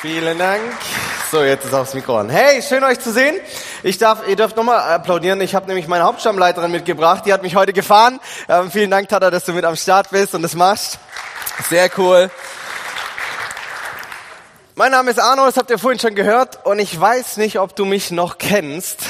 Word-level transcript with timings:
Vielen 0.00 0.38
Dank. 0.38 0.62
So, 1.32 1.42
jetzt 1.42 1.64
ist 1.64 1.74
aufs 1.74 1.92
Mikro 1.92 2.18
an. 2.18 2.30
Hey, 2.30 2.62
schön 2.62 2.84
euch 2.84 3.00
zu 3.00 3.10
sehen. 3.10 3.34
Ich 3.82 3.98
darf, 3.98 4.28
ihr 4.28 4.36
dürft 4.36 4.56
nochmal 4.56 4.78
applaudieren. 4.78 5.40
Ich 5.40 5.56
habe 5.56 5.66
nämlich 5.66 5.88
meine 5.88 6.04
Hauptstammleiterin 6.04 6.70
mitgebracht. 6.70 7.26
Die 7.26 7.32
hat 7.32 7.42
mich 7.42 7.56
heute 7.56 7.72
gefahren. 7.72 8.20
Ähm, 8.48 8.70
vielen 8.70 8.92
Dank, 8.92 9.08
Tata, 9.08 9.28
dass 9.32 9.44
du 9.44 9.52
mit 9.52 9.64
am 9.64 9.74
Start 9.74 10.10
bist 10.10 10.36
und 10.36 10.42
das 10.42 10.54
machst. 10.54 11.00
Sehr 11.68 11.90
cool. 11.98 12.30
Mein 14.76 14.92
Name 14.92 15.10
ist 15.10 15.18
Arno, 15.18 15.46
das 15.46 15.56
habt 15.56 15.68
ihr 15.70 15.78
vorhin 15.78 15.98
schon 15.98 16.14
gehört. 16.14 16.64
Und 16.64 16.78
ich 16.78 16.98
weiß 16.98 17.36
nicht, 17.38 17.58
ob 17.58 17.74
du 17.74 17.84
mich 17.84 18.12
noch 18.12 18.38
kennst. 18.38 19.00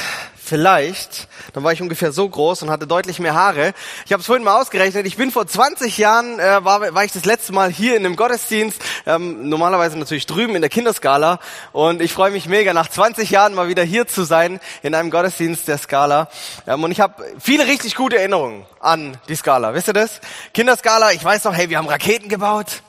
Vielleicht. 0.49 1.27
Dann 1.53 1.63
war 1.63 1.73
ich 1.73 1.81
ungefähr 1.83 2.11
so 2.11 2.27
groß 2.27 2.63
und 2.63 2.71
hatte 2.71 2.87
deutlich 2.87 3.19
mehr 3.19 3.35
Haare. 3.35 3.75
Ich 4.07 4.13
habe 4.13 4.21
es 4.21 4.25
vorhin 4.25 4.43
mal 4.43 4.59
ausgerechnet. 4.59 5.05
Ich 5.05 5.15
bin 5.15 5.29
vor 5.29 5.45
20 5.45 5.95
Jahren, 5.99 6.39
äh, 6.39 6.65
war, 6.65 6.91
war 6.95 7.05
ich 7.05 7.11
das 7.11 7.23
letzte 7.23 7.53
Mal 7.53 7.71
hier 7.71 7.95
in 7.95 8.03
einem 8.03 8.15
Gottesdienst. 8.15 8.81
Ähm, 9.05 9.47
normalerweise 9.47 9.99
natürlich 9.99 10.25
drüben 10.25 10.55
in 10.55 10.61
der 10.63 10.71
Kinderskala. 10.71 11.39
Und 11.71 12.01
ich 12.01 12.13
freue 12.13 12.31
mich 12.31 12.47
mega, 12.47 12.73
nach 12.73 12.89
20 12.89 13.29
Jahren 13.29 13.53
mal 13.53 13.67
wieder 13.67 13.83
hier 13.83 14.07
zu 14.07 14.23
sein 14.23 14.59
in 14.81 14.95
einem 14.95 15.11
Gottesdienst 15.11 15.67
der 15.67 15.77
Skala. 15.77 16.29
Ähm, 16.65 16.83
und 16.83 16.89
ich 16.89 16.99
habe 16.99 17.23
viele 17.39 17.67
richtig 17.67 17.93
gute 17.93 18.17
Erinnerungen 18.17 18.65
an 18.79 19.17
die 19.27 19.35
Skala. 19.35 19.75
Wisst 19.75 19.89
ihr 19.89 19.93
das? 19.93 20.19
Kinderskala, 20.55 21.11
ich 21.11 21.23
weiß 21.23 21.43
noch, 21.43 21.53
hey, 21.53 21.69
wir 21.69 21.77
haben 21.77 21.87
Raketen 21.87 22.27
gebaut. 22.27 22.81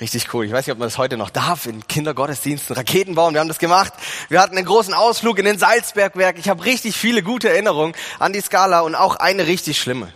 Richtig 0.00 0.34
cool. 0.34 0.44
Ich 0.44 0.52
weiß 0.52 0.66
nicht, 0.66 0.72
ob 0.72 0.78
man 0.78 0.88
das 0.88 0.98
heute 0.98 1.16
noch 1.16 1.30
darf, 1.30 1.64
in 1.64 1.86
Kindergottesdiensten 1.88 2.76
Raketen 2.76 3.14
bauen. 3.14 3.32
Wir 3.32 3.40
haben 3.40 3.48
das 3.48 3.58
gemacht. 3.58 3.94
Wir 4.28 4.42
hatten 4.42 4.56
einen 4.56 4.66
großen 4.66 4.92
Ausflug 4.92 5.38
in 5.38 5.46
den 5.46 5.58
Salzbergwerk. 5.58 6.38
Ich 6.38 6.50
habe 6.50 6.64
richtig 6.66 6.96
viele 6.96 7.22
gute 7.22 7.48
Erinnerungen 7.48 7.94
an 8.18 8.34
die 8.34 8.40
Skala 8.42 8.80
und 8.80 8.94
auch 8.94 9.16
eine 9.16 9.46
richtig 9.46 9.80
schlimme. 9.80 10.12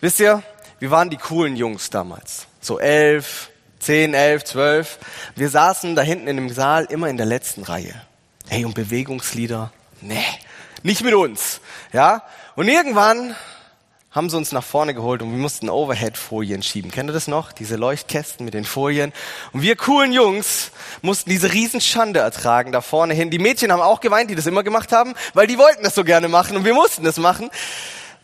Wisst 0.00 0.18
ihr, 0.20 0.42
wir 0.78 0.90
waren 0.90 1.10
die 1.10 1.18
coolen 1.18 1.56
Jungs 1.56 1.90
damals. 1.90 2.46
So 2.62 2.78
elf, 2.80 3.50
zehn, 3.80 4.14
elf, 4.14 4.44
zwölf. 4.44 4.98
Wir 5.34 5.50
saßen 5.50 5.94
da 5.94 6.00
hinten 6.00 6.26
in 6.26 6.36
dem 6.36 6.48
Saal 6.48 6.86
immer 6.86 7.08
in 7.08 7.18
der 7.18 7.26
letzten 7.26 7.64
Reihe. 7.64 7.94
Hey, 8.48 8.64
und 8.64 8.74
Bewegungslieder? 8.74 9.72
Nee, 10.00 10.24
nicht 10.82 11.02
mit 11.02 11.12
uns. 11.12 11.60
Ja? 11.92 12.22
Und 12.54 12.68
irgendwann 12.68 13.36
haben 14.16 14.30
sie 14.30 14.38
uns 14.38 14.50
nach 14.50 14.64
vorne 14.64 14.94
geholt 14.94 15.20
und 15.20 15.30
wir 15.30 15.38
mussten 15.38 15.68
Overhead-Folien 15.68 16.62
schieben. 16.62 16.90
Kennt 16.90 17.10
ihr 17.10 17.12
das 17.12 17.28
noch? 17.28 17.52
Diese 17.52 17.76
Leuchtkästen 17.76 18.46
mit 18.46 18.54
den 18.54 18.64
Folien. 18.64 19.12
Und 19.52 19.60
wir 19.60 19.76
coolen 19.76 20.10
Jungs 20.10 20.70
mussten 21.02 21.28
diese 21.28 21.52
Riesenschande 21.52 22.20
ertragen 22.20 22.72
da 22.72 22.80
vorne 22.80 23.12
hin. 23.12 23.30
Die 23.30 23.38
Mädchen 23.38 23.70
haben 23.70 23.82
auch 23.82 24.00
geweint, 24.00 24.30
die 24.30 24.34
das 24.34 24.46
immer 24.46 24.62
gemacht 24.62 24.90
haben, 24.90 25.12
weil 25.34 25.46
die 25.46 25.58
wollten 25.58 25.82
das 25.84 25.94
so 25.94 26.02
gerne 26.02 26.28
machen 26.28 26.56
und 26.56 26.64
wir 26.64 26.72
mussten 26.72 27.04
das 27.04 27.18
machen. 27.18 27.50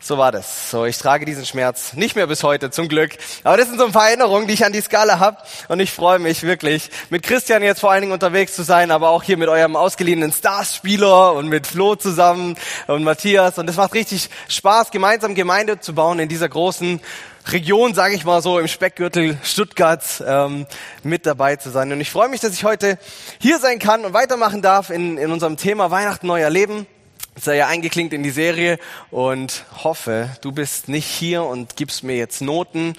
So 0.05 0.17
war 0.17 0.33
das. 0.33 0.69
So, 0.69 0.83
ich 0.83 0.97
trage 0.97 1.23
diesen 1.23 1.45
Schmerz 1.45 1.93
nicht 1.93 2.17
mehr 2.17 2.27
bis 2.27 2.43
heute, 2.43 2.69
zum 2.69 2.89
Glück. 2.89 3.11
Aber 3.45 3.55
das 3.55 3.69
sind 3.69 3.79
so 3.79 3.85
ein 3.85 3.93
paar 3.93 4.09
Erinnerungen, 4.09 4.49
die 4.49 4.53
ich 4.53 4.65
an 4.65 4.73
die 4.73 4.81
Skala 4.81 5.19
habe. 5.19 5.37
Und 5.69 5.79
ich 5.79 5.93
freue 5.93 6.19
mich 6.19 6.43
wirklich, 6.43 6.89
mit 7.09 7.23
Christian 7.23 7.63
jetzt 7.63 7.79
vor 7.79 7.89
allen 7.89 8.01
Dingen 8.01 8.11
unterwegs 8.11 8.53
zu 8.53 8.63
sein, 8.63 8.91
aber 8.91 9.11
auch 9.11 9.23
hier 9.23 9.37
mit 9.37 9.47
eurem 9.47 9.77
ausgeliehenen 9.77 10.33
Starspieler 10.33 11.31
und 11.31 11.47
mit 11.47 11.67
Flo 11.67 11.95
zusammen 11.95 12.57
und 12.87 13.05
Matthias. 13.05 13.57
Und 13.57 13.69
es 13.69 13.77
macht 13.77 13.93
richtig 13.93 14.29
Spaß, 14.49 14.91
gemeinsam 14.91 15.35
Gemeinde 15.35 15.79
zu 15.79 15.95
bauen 15.95 16.19
in 16.19 16.27
dieser 16.27 16.49
großen 16.49 16.99
Region, 17.47 17.93
sage 17.93 18.13
ich 18.13 18.25
mal 18.25 18.41
so, 18.41 18.59
im 18.59 18.67
Speckgürtel 18.67 19.37
Stuttgart 19.41 20.03
ähm, 20.27 20.65
mit 21.03 21.25
dabei 21.25 21.55
zu 21.55 21.69
sein. 21.69 21.93
Und 21.93 22.01
ich 22.01 22.11
freue 22.11 22.27
mich, 22.27 22.41
dass 22.41 22.51
ich 22.51 22.65
heute 22.65 22.99
hier 23.39 23.57
sein 23.57 23.79
kann 23.79 24.03
und 24.03 24.11
weitermachen 24.11 24.61
darf 24.61 24.89
in, 24.89 25.17
in 25.17 25.31
unserem 25.31 25.55
Thema 25.55 25.91
Weihnachten, 25.91 26.27
neuer 26.27 26.49
Leben 26.49 26.87
sei 27.35 27.57
ja 27.57 27.67
eingeklinkt 27.67 28.13
in 28.13 28.23
die 28.23 28.31
Serie 28.31 28.79
und 29.11 29.65
hoffe, 29.83 30.29
du 30.41 30.51
bist 30.51 30.87
nicht 30.87 31.07
hier 31.07 31.43
und 31.43 31.75
gibst 31.75 32.03
mir 32.03 32.15
jetzt 32.15 32.41
Noten 32.41 32.89
und 32.89 32.97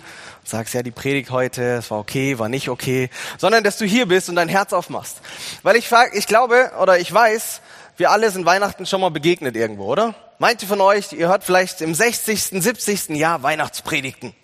sagst, 0.48 0.74
ja, 0.74 0.82
die 0.82 0.90
Predigt 0.90 1.30
heute, 1.30 1.77
es 1.77 1.90
war 1.90 1.98
okay, 1.98 2.38
war 2.38 2.48
nicht 2.48 2.68
okay, 2.68 3.10
sondern 3.38 3.64
dass 3.64 3.78
du 3.78 3.84
hier 3.84 4.06
bist 4.06 4.28
und 4.28 4.36
dein 4.36 4.48
Herz 4.48 4.72
aufmachst. 4.72 5.20
Weil 5.62 5.77
ich, 5.77 5.90
ich 6.12 6.27
glaube 6.27 6.72
oder 6.80 6.98
ich 6.98 7.12
weiß, 7.12 7.60
wir 7.96 8.10
alle 8.10 8.30
sind 8.30 8.44
Weihnachten 8.44 8.86
schon 8.86 9.00
mal 9.00 9.10
begegnet 9.10 9.56
irgendwo, 9.56 9.86
oder? 9.86 10.14
Manche 10.38 10.66
von 10.66 10.80
euch, 10.80 11.12
ihr 11.12 11.28
hört 11.28 11.44
vielleicht 11.44 11.80
im 11.80 11.94
60., 11.94 12.42
70. 12.42 13.10
Jahr 13.10 13.42
Weihnachtspredigten. 13.42 14.34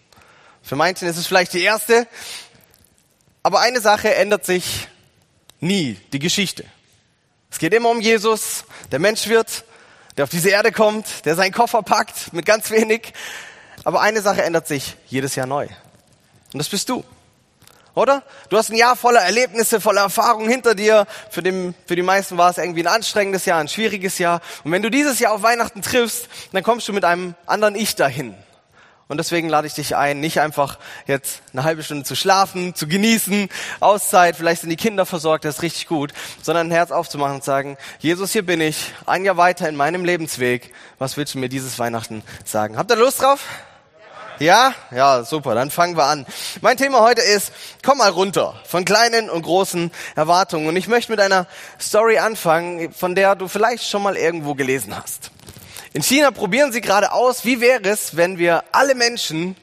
Für 0.62 0.76
manchen 0.76 1.08
ist 1.08 1.16
es 1.16 1.26
vielleicht 1.26 1.52
die 1.52 1.62
erste. 1.62 2.06
Aber 3.42 3.60
eine 3.60 3.80
Sache 3.80 4.14
ändert 4.14 4.44
sich 4.44 4.88
nie, 5.58 5.98
die 6.12 6.20
Geschichte. 6.20 6.64
Es 7.50 7.58
geht 7.58 7.74
immer 7.74 7.88
um 7.88 8.00
Jesus. 8.00 8.64
Der 8.92 9.00
Mensch 9.00 9.26
wird 9.26 9.64
der 10.20 10.24
auf 10.24 10.30
diese 10.30 10.50
Erde 10.50 10.70
kommt, 10.70 11.24
der 11.24 11.34
seinen 11.34 11.50
Koffer 11.50 11.82
packt 11.82 12.34
mit 12.34 12.44
ganz 12.44 12.70
wenig. 12.70 13.14
Aber 13.84 14.02
eine 14.02 14.20
Sache 14.20 14.42
ändert 14.42 14.68
sich 14.68 14.98
jedes 15.06 15.34
Jahr 15.34 15.46
neu. 15.46 15.66
Und 16.52 16.58
das 16.58 16.68
bist 16.68 16.90
du. 16.90 17.02
Oder? 17.94 18.22
Du 18.50 18.58
hast 18.58 18.68
ein 18.68 18.76
Jahr 18.76 18.96
voller 18.96 19.20
Erlebnisse, 19.20 19.80
voller 19.80 20.02
Erfahrungen 20.02 20.50
hinter 20.50 20.74
dir. 20.74 21.06
Für, 21.30 21.42
den, 21.42 21.74
für 21.86 21.96
die 21.96 22.02
meisten 22.02 22.36
war 22.36 22.50
es 22.50 22.58
irgendwie 22.58 22.82
ein 22.82 22.86
anstrengendes 22.86 23.46
Jahr, 23.46 23.60
ein 23.60 23.68
schwieriges 23.68 24.18
Jahr. 24.18 24.42
Und 24.62 24.72
wenn 24.72 24.82
du 24.82 24.90
dieses 24.90 25.20
Jahr 25.20 25.32
auf 25.32 25.40
Weihnachten 25.40 25.80
triffst, 25.80 26.28
dann 26.52 26.62
kommst 26.62 26.86
du 26.86 26.92
mit 26.92 27.06
einem 27.06 27.34
anderen 27.46 27.74
Ich 27.74 27.96
dahin. 27.96 28.34
Und 29.10 29.16
deswegen 29.16 29.48
lade 29.48 29.66
ich 29.66 29.74
dich 29.74 29.96
ein, 29.96 30.20
nicht 30.20 30.38
einfach 30.38 30.78
jetzt 31.08 31.42
eine 31.52 31.64
halbe 31.64 31.82
Stunde 31.82 32.04
zu 32.04 32.14
schlafen, 32.14 32.76
zu 32.76 32.86
genießen, 32.86 33.48
Auszeit, 33.80 34.36
vielleicht 34.36 34.60
sind 34.60 34.70
die 34.70 34.76
Kinder 34.76 35.04
versorgt, 35.04 35.44
das 35.44 35.56
ist 35.56 35.62
richtig 35.62 35.88
gut, 35.88 36.12
sondern 36.42 36.68
ein 36.68 36.70
Herz 36.70 36.92
aufzumachen 36.92 37.34
und 37.34 37.44
sagen, 37.44 37.76
Jesus, 37.98 38.30
hier 38.30 38.46
bin 38.46 38.60
ich, 38.60 38.92
ein 39.06 39.24
Jahr 39.24 39.36
weiter 39.36 39.68
in 39.68 39.74
meinem 39.74 40.04
Lebensweg. 40.04 40.72
Was 41.00 41.16
willst 41.16 41.34
du 41.34 41.40
mir 41.40 41.48
dieses 41.48 41.76
Weihnachten 41.80 42.22
sagen? 42.44 42.78
Habt 42.78 42.88
ihr 42.92 42.96
Lust 42.96 43.20
drauf? 43.20 43.40
Ja? 44.38 44.74
Ja, 44.92 45.24
super, 45.24 45.56
dann 45.56 45.72
fangen 45.72 45.96
wir 45.96 46.04
an. 46.04 46.24
Mein 46.60 46.76
Thema 46.76 47.00
heute 47.00 47.20
ist, 47.20 47.50
komm 47.82 47.98
mal 47.98 48.10
runter 48.10 48.54
von 48.64 48.84
kleinen 48.84 49.28
und 49.28 49.42
großen 49.42 49.90
Erwartungen. 50.14 50.68
Und 50.68 50.76
ich 50.76 50.86
möchte 50.86 51.10
mit 51.10 51.20
einer 51.20 51.48
Story 51.80 52.18
anfangen, 52.18 52.92
von 52.92 53.16
der 53.16 53.34
du 53.34 53.48
vielleicht 53.48 53.88
schon 53.88 54.04
mal 54.04 54.16
irgendwo 54.16 54.54
gelesen 54.54 54.96
hast. 54.96 55.32
In 55.92 56.02
China 56.02 56.30
probieren 56.30 56.70
sie 56.70 56.80
gerade 56.80 57.12
aus, 57.12 57.44
wie 57.44 57.60
wäre 57.60 57.82
es, 57.88 58.16
wenn 58.16 58.38
wir 58.38 58.64
alle 58.72 58.94
Menschen 58.94 59.56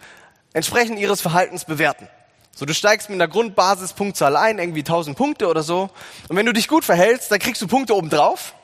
entsprechend 0.54 1.00
ihres 1.00 1.22
Verhaltens 1.22 1.64
bewerten. 1.64 2.10
So, 2.54 2.66
du 2.66 2.74
steigst 2.74 3.10
mit 3.10 3.16
einer 3.16 3.28
Grundbasispunktzahl 3.28 4.36
ein, 4.36 4.60
irgendwie 4.60 4.80
1000 4.80 5.16
Punkte 5.16 5.48
oder 5.48 5.64
so. 5.64 5.90
Und 6.28 6.36
wenn 6.36 6.46
du 6.46 6.54
dich 6.54 6.68
gut 6.68 6.84
verhältst, 6.84 7.32
dann 7.32 7.40
kriegst 7.40 7.62
du 7.62 7.68
Punkte 7.68 7.96
obendrauf. 7.96 8.56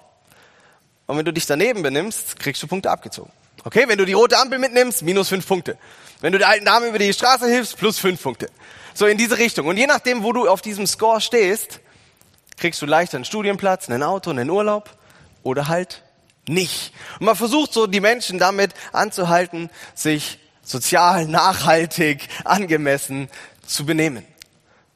Und 1.06 1.18
wenn 1.18 1.26
du 1.26 1.32
dich 1.32 1.46
daneben 1.46 1.84
benimmst, 1.84 2.40
kriegst 2.40 2.62
du 2.64 2.68
Punkte 2.68 2.90
abgezogen. 2.90 3.32
Okay, 3.64 3.86
wenn 3.88 3.98
du 3.98 4.06
die 4.06 4.14
rote 4.14 4.38
Ampel 4.38 4.60
mitnimmst, 4.60 5.04
minus 5.04 5.30
fünf 5.30 5.48
Punkte. 5.48 5.78
Wenn 6.20 6.34
du 6.34 6.40
der 6.40 6.50
alten 6.50 6.66
Dame 6.66 6.88
über 6.88 7.00
die 7.00 7.14
Straße 7.14 7.48
hilfst, 7.48 7.78
plus 7.78 8.00
fünf 8.00 8.22
Punkte. 8.22 8.50
So 8.94 9.06
in 9.06 9.18
diese 9.18 9.38
Richtung. 9.38 9.68
Und 9.68 9.78
je 9.78 9.88
nachdem, 9.88 10.24
wo 10.24 10.34
du 10.34 10.50
auf 10.50 10.62
diesem 10.62 10.88
Score 10.88 11.22
stehst, 11.22 11.80
kriegst 12.58 12.82
du 12.82 12.86
leichter 12.86 13.18
einen 13.18 13.26
Studienplatz, 13.26 13.90
einen 13.90 14.04
Auto, 14.04 14.32
einen 14.32 14.50
Urlaub 14.50 14.90
oder 15.44 15.68
halt 15.68 16.04
nicht. 16.48 16.94
Und 17.20 17.26
man 17.28 17.36
versucht 17.36 17.74
so 17.74 17.88
die 17.88 18.00
Menschen 18.00 18.40
damit 18.40 18.74
anzuhalten, 18.92 19.70
sich 19.96 20.40
sozial, 20.64 21.26
nachhaltig, 21.26 22.28
angemessen 22.46 23.30
zu 23.66 23.86
benehmen. 23.86 24.26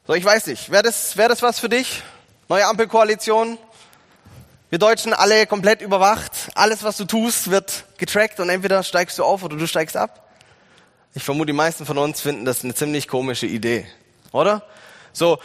So, 0.06 0.14
ich 0.14 0.24
weiß 0.24 0.46
nicht, 0.46 0.70
wäre 0.70 0.82
das, 0.82 1.16
wäre 1.16 1.28
das 1.28 1.42
was 1.42 1.58
für 1.58 1.68
dich? 1.68 2.02
Neue 2.48 2.66
Ampelkoalition? 2.66 3.58
Wir 4.70 4.78
Deutschen 4.78 5.14
alle 5.14 5.46
komplett 5.46 5.80
überwacht. 5.80 6.32
Alles, 6.54 6.82
was 6.82 6.96
du 6.96 7.04
tust, 7.04 7.50
wird 7.50 7.84
getrackt 7.96 8.40
und 8.40 8.50
entweder 8.50 8.82
steigst 8.82 9.18
du 9.18 9.24
auf 9.24 9.42
oder 9.42 9.56
du 9.56 9.66
steigst 9.66 9.96
ab. 9.96 10.30
Ich 11.14 11.22
vermute, 11.22 11.46
die 11.46 11.52
meisten 11.54 11.86
von 11.86 11.98
uns 11.98 12.20
finden 12.20 12.44
das 12.44 12.64
eine 12.64 12.74
ziemlich 12.74 13.08
komische 13.08 13.46
Idee, 13.46 13.86
oder? 14.32 14.62
So, 15.12 15.38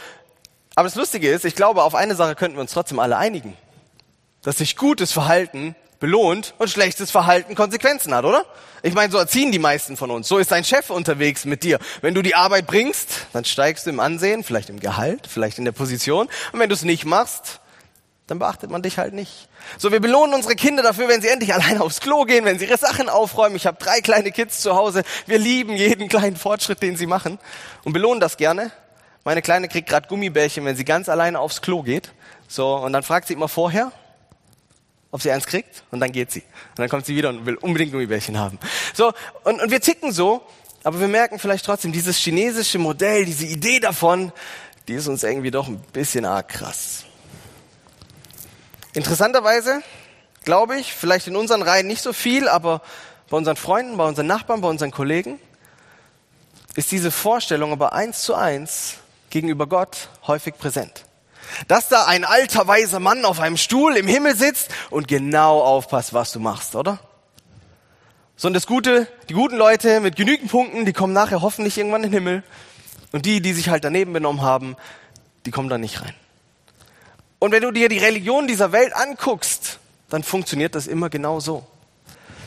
aber 0.74 0.88
das 0.88 0.94
Lustige 0.94 1.30
ist, 1.30 1.44
ich 1.44 1.54
glaube, 1.54 1.82
auf 1.82 1.94
eine 1.94 2.14
Sache 2.14 2.34
könnten 2.34 2.56
wir 2.56 2.60
uns 2.60 2.72
trotzdem 2.72 2.98
alle 2.98 3.16
einigen. 3.16 3.56
Dass 4.42 4.58
sich 4.58 4.76
gutes 4.76 5.12
Verhalten 5.12 5.74
belohnt 6.00 6.54
und 6.58 6.68
schlechtes 6.68 7.10
Verhalten 7.10 7.54
Konsequenzen 7.54 8.14
hat, 8.14 8.24
oder? 8.24 8.44
Ich 8.82 8.94
meine, 8.94 9.10
so 9.10 9.18
erziehen 9.18 9.50
die 9.50 9.58
meisten 9.58 9.96
von 9.96 10.10
uns. 10.10 10.28
So 10.28 10.38
ist 10.38 10.50
dein 10.50 10.64
Chef 10.64 10.90
unterwegs 10.90 11.46
mit 11.46 11.62
dir. 11.62 11.78
Wenn 12.02 12.14
du 12.14 12.20
die 12.20 12.34
Arbeit 12.34 12.66
bringst, 12.66 13.26
dann 13.32 13.44
steigst 13.44 13.86
du 13.86 13.90
im 13.90 14.00
Ansehen, 14.00 14.44
vielleicht 14.44 14.68
im 14.68 14.78
Gehalt, 14.78 15.26
vielleicht 15.26 15.58
in 15.58 15.64
der 15.64 15.72
Position. 15.72 16.28
Und 16.52 16.58
wenn 16.60 16.68
du 16.68 16.74
es 16.74 16.82
nicht 16.82 17.06
machst, 17.06 17.60
dann 18.26 18.38
beachtet 18.38 18.70
man 18.70 18.82
dich 18.82 18.98
halt 18.98 19.12
nicht. 19.12 19.48
So, 19.78 19.92
wir 19.92 20.00
belohnen 20.00 20.34
unsere 20.34 20.54
Kinder 20.54 20.82
dafür, 20.82 21.08
wenn 21.08 21.20
sie 21.20 21.28
endlich 21.28 21.54
alleine 21.54 21.82
aufs 21.82 22.00
Klo 22.00 22.24
gehen, 22.24 22.44
wenn 22.44 22.58
sie 22.58 22.66
ihre 22.66 22.78
Sachen 22.78 23.08
aufräumen. 23.08 23.56
Ich 23.56 23.66
habe 23.66 23.82
drei 23.82 24.00
kleine 24.00 24.32
Kids 24.32 24.60
zu 24.60 24.74
Hause. 24.74 25.02
Wir 25.26 25.38
lieben 25.38 25.74
jeden 25.74 26.08
kleinen 26.08 26.36
Fortschritt, 26.36 26.82
den 26.82 26.96
sie 26.96 27.06
machen 27.06 27.38
und 27.84 27.92
belohnen 27.92 28.20
das 28.20 28.36
gerne. 28.36 28.70
Meine 29.24 29.40
Kleine 29.40 29.68
kriegt 29.68 29.88
gerade 29.88 30.08
Gummibärchen, 30.08 30.64
wenn 30.66 30.76
sie 30.76 30.84
ganz 30.84 31.08
alleine 31.08 31.40
aufs 31.40 31.62
Klo 31.62 31.82
geht. 31.82 32.12
So, 32.48 32.76
und 32.76 32.92
dann 32.92 33.02
fragt 33.02 33.28
sie 33.28 33.34
immer 33.34 33.48
vorher, 33.48 33.92
ob 35.14 35.22
sie 35.22 35.30
eins 35.30 35.46
kriegt 35.46 35.84
und 35.92 36.00
dann 36.00 36.10
geht 36.10 36.32
sie. 36.32 36.40
Und 36.40 36.80
dann 36.80 36.88
kommt 36.88 37.06
sie 37.06 37.14
wieder 37.14 37.28
und 37.28 37.46
will 37.46 37.54
unbedingt 37.54 37.92
Gummibärchen 37.92 38.36
haben. 38.36 38.58
So, 38.94 39.12
und, 39.44 39.62
und 39.62 39.70
wir 39.70 39.80
ticken 39.80 40.10
so, 40.10 40.42
aber 40.82 40.98
wir 40.98 41.06
merken 41.06 41.38
vielleicht 41.38 41.64
trotzdem, 41.64 41.92
dieses 41.92 42.16
chinesische 42.16 42.80
Modell, 42.80 43.24
diese 43.24 43.46
Idee 43.46 43.78
davon, 43.78 44.32
die 44.88 44.94
ist 44.94 45.06
uns 45.06 45.22
irgendwie 45.22 45.52
doch 45.52 45.68
ein 45.68 45.78
bisschen 45.92 46.24
arg 46.24 46.48
krass. 46.48 47.04
Interessanterweise, 48.92 49.82
glaube 50.42 50.80
ich, 50.80 50.92
vielleicht 50.92 51.28
in 51.28 51.36
unseren 51.36 51.62
Reihen 51.62 51.86
nicht 51.86 52.02
so 52.02 52.12
viel, 52.12 52.48
aber 52.48 52.82
bei 53.30 53.36
unseren 53.36 53.54
Freunden, 53.54 53.96
bei 53.96 54.08
unseren 54.08 54.26
Nachbarn, 54.26 54.62
bei 54.62 54.68
unseren 54.68 54.90
Kollegen, 54.90 55.38
ist 56.74 56.90
diese 56.90 57.12
Vorstellung 57.12 57.70
aber 57.70 57.92
eins 57.92 58.22
zu 58.22 58.34
eins 58.34 58.94
gegenüber 59.30 59.68
Gott 59.68 60.08
häufig 60.26 60.58
präsent. 60.58 61.04
Dass 61.68 61.88
da 61.88 62.06
ein 62.06 62.24
alter 62.24 62.66
weiser 62.66 63.00
Mann 63.00 63.24
auf 63.24 63.40
einem 63.40 63.56
Stuhl 63.56 63.96
im 63.96 64.06
Himmel 64.06 64.36
sitzt 64.36 64.68
und 64.90 65.08
genau 65.08 65.60
aufpasst, 65.60 66.14
was 66.14 66.32
du 66.32 66.40
machst, 66.40 66.74
oder? 66.74 66.98
So, 68.36 68.48
und 68.48 68.54
das 68.54 68.66
Gute, 68.66 69.06
die 69.28 69.34
guten 69.34 69.56
Leute 69.56 70.00
mit 70.00 70.16
genügend 70.16 70.50
Punkten, 70.50 70.84
die 70.84 70.92
kommen 70.92 71.12
nachher 71.12 71.40
hoffentlich 71.40 71.78
irgendwann 71.78 72.02
in 72.02 72.10
den 72.10 72.14
Himmel. 72.14 72.42
Und 73.12 73.26
die, 73.26 73.40
die 73.40 73.52
sich 73.52 73.68
halt 73.68 73.84
daneben 73.84 74.12
benommen 74.12 74.42
haben, 74.42 74.76
die 75.46 75.52
kommen 75.52 75.68
da 75.68 75.78
nicht 75.78 76.02
rein. 76.02 76.14
Und 77.38 77.52
wenn 77.52 77.62
du 77.62 77.70
dir 77.70 77.88
die 77.88 77.98
Religion 77.98 78.48
dieser 78.48 78.72
Welt 78.72 78.92
anguckst, 78.94 79.78
dann 80.08 80.24
funktioniert 80.24 80.74
das 80.74 80.86
immer 80.86 81.10
genau 81.10 81.38
so. 81.38 81.64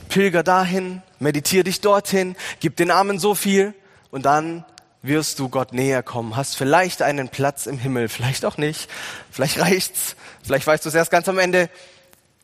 Pilger 0.09 0.43
dahin, 0.43 1.01
meditier 1.19 1.63
dich 1.63 1.81
dorthin, 1.81 2.35
gib 2.59 2.75
den 2.75 2.91
Armen 2.91 3.19
so 3.19 3.35
viel 3.35 3.73
und 4.11 4.25
dann 4.25 4.65
wirst 5.01 5.39
du 5.39 5.49
Gott 5.49 5.73
näher 5.73 6.03
kommen, 6.03 6.35
hast 6.35 6.57
vielleicht 6.57 7.01
einen 7.01 7.29
Platz 7.29 7.65
im 7.65 7.77
Himmel, 7.77 8.09
vielleicht 8.09 8.45
auch 8.45 8.57
nicht, 8.57 8.89
vielleicht 9.31 9.59
reicht's, 9.59 10.15
vielleicht 10.43 10.67
weißt 10.67 10.85
du 10.85 10.89
es 10.89 10.95
erst 10.95 11.11
ganz 11.11 11.29
am 11.29 11.39
Ende 11.39 11.69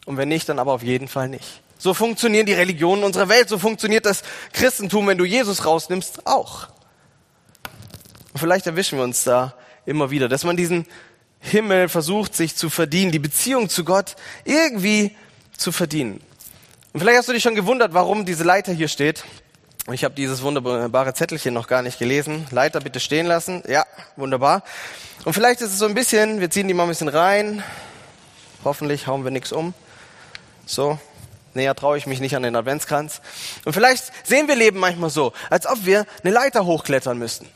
und 0.06 0.18
wenn 0.18 0.30
nicht, 0.30 0.48
dann 0.50 0.60
aber 0.60 0.74
auf 0.74 0.84
jeden 0.84 1.08
Fall 1.08 1.30
nicht. 1.30 1.62
So 1.78 1.94
funktionieren 1.94 2.46
die 2.46 2.54
Religionen 2.54 3.04
unserer 3.04 3.30
Welt, 3.30 3.50
so 3.50 3.58
funktioniert 3.58 4.06
das 4.06 4.24
Christentum, 4.54 5.08
wenn 5.08 5.18
du 5.18 5.26
Jesus 5.26 5.66
rausnimmst, 5.66 6.28
auch. 6.28 6.70
Und 8.34 8.40
vielleicht 8.40 8.68
erwischen 8.68 8.98
wir 8.98 9.04
uns 9.04 9.24
da 9.24 9.54
immer 9.86 10.10
wieder, 10.10 10.30
dass 10.30 10.44
man 10.44 10.56
diesen 10.56 10.86
Himmel 11.40 11.90
versucht, 11.90 12.36
sich 12.36 12.56
zu 12.56 12.70
verdienen, 12.70 13.12
die 13.12 13.20
Beziehung 13.20 13.70
zu 13.70 13.84
Gott 13.84 14.16
irgendwie 14.46 15.16
zu 15.58 15.72
verdienen. 15.72 16.22
Und 16.94 17.00
vielleicht 17.00 17.18
hast 17.18 17.28
du 17.28 17.34
dich 17.34 17.44
schon 17.44 17.56
gewundert, 17.56 17.94
warum 17.94 18.24
diese 18.24 18.44
Leiter 18.44 18.72
hier 18.72 18.88
steht. 18.88 19.26
Ich 19.92 20.06
habe 20.06 20.16
dieses 20.16 20.42
wunderbare 20.42 21.14
Zettelchen 21.14 21.54
noch 21.54 21.68
gar 21.68 21.82
nicht 21.82 22.00
gelesen. 22.00 22.48
Leiter 22.52 22.80
bitte 22.80 23.02
stehen 23.02 23.26
lassen. 23.26 23.64
Ja, 23.68 23.86
wunderbar. 24.16 24.64
Und 25.26 25.34
vielleicht 25.34 25.60
ist 25.60 25.72
es 25.72 25.80
so 25.80 25.86
ein 25.86 25.94
bisschen, 25.94 26.40
wir 26.40 26.50
ziehen 26.50 26.70
die 26.70 26.74
mal 26.74 26.84
ein 26.84 26.90
bisschen 26.90 27.10
rein. 27.10 27.62
Hoffentlich 28.64 29.08
hauen 29.08 29.26
wir 29.26 29.32
nichts 29.32 29.52
um. 29.52 29.74
So, 30.66 30.98
näher 31.54 31.76
traue 31.76 31.98
ich 31.98 32.06
mich 32.06 32.22
nicht 32.22 32.34
an 32.38 32.44
den 32.44 32.56
Adventskranz. 32.56 33.20
Und 33.66 33.74
vielleicht 33.74 34.06
sehen 34.26 34.48
wir 34.48 34.56
Leben 34.56 34.80
manchmal 34.80 35.10
so, 35.10 35.34
als 35.50 35.68
ob 35.68 35.86
wir 35.86 36.06
eine 36.24 36.34
Leiter 36.34 36.66
hochklettern 36.66 37.18
müssten. 37.18 37.50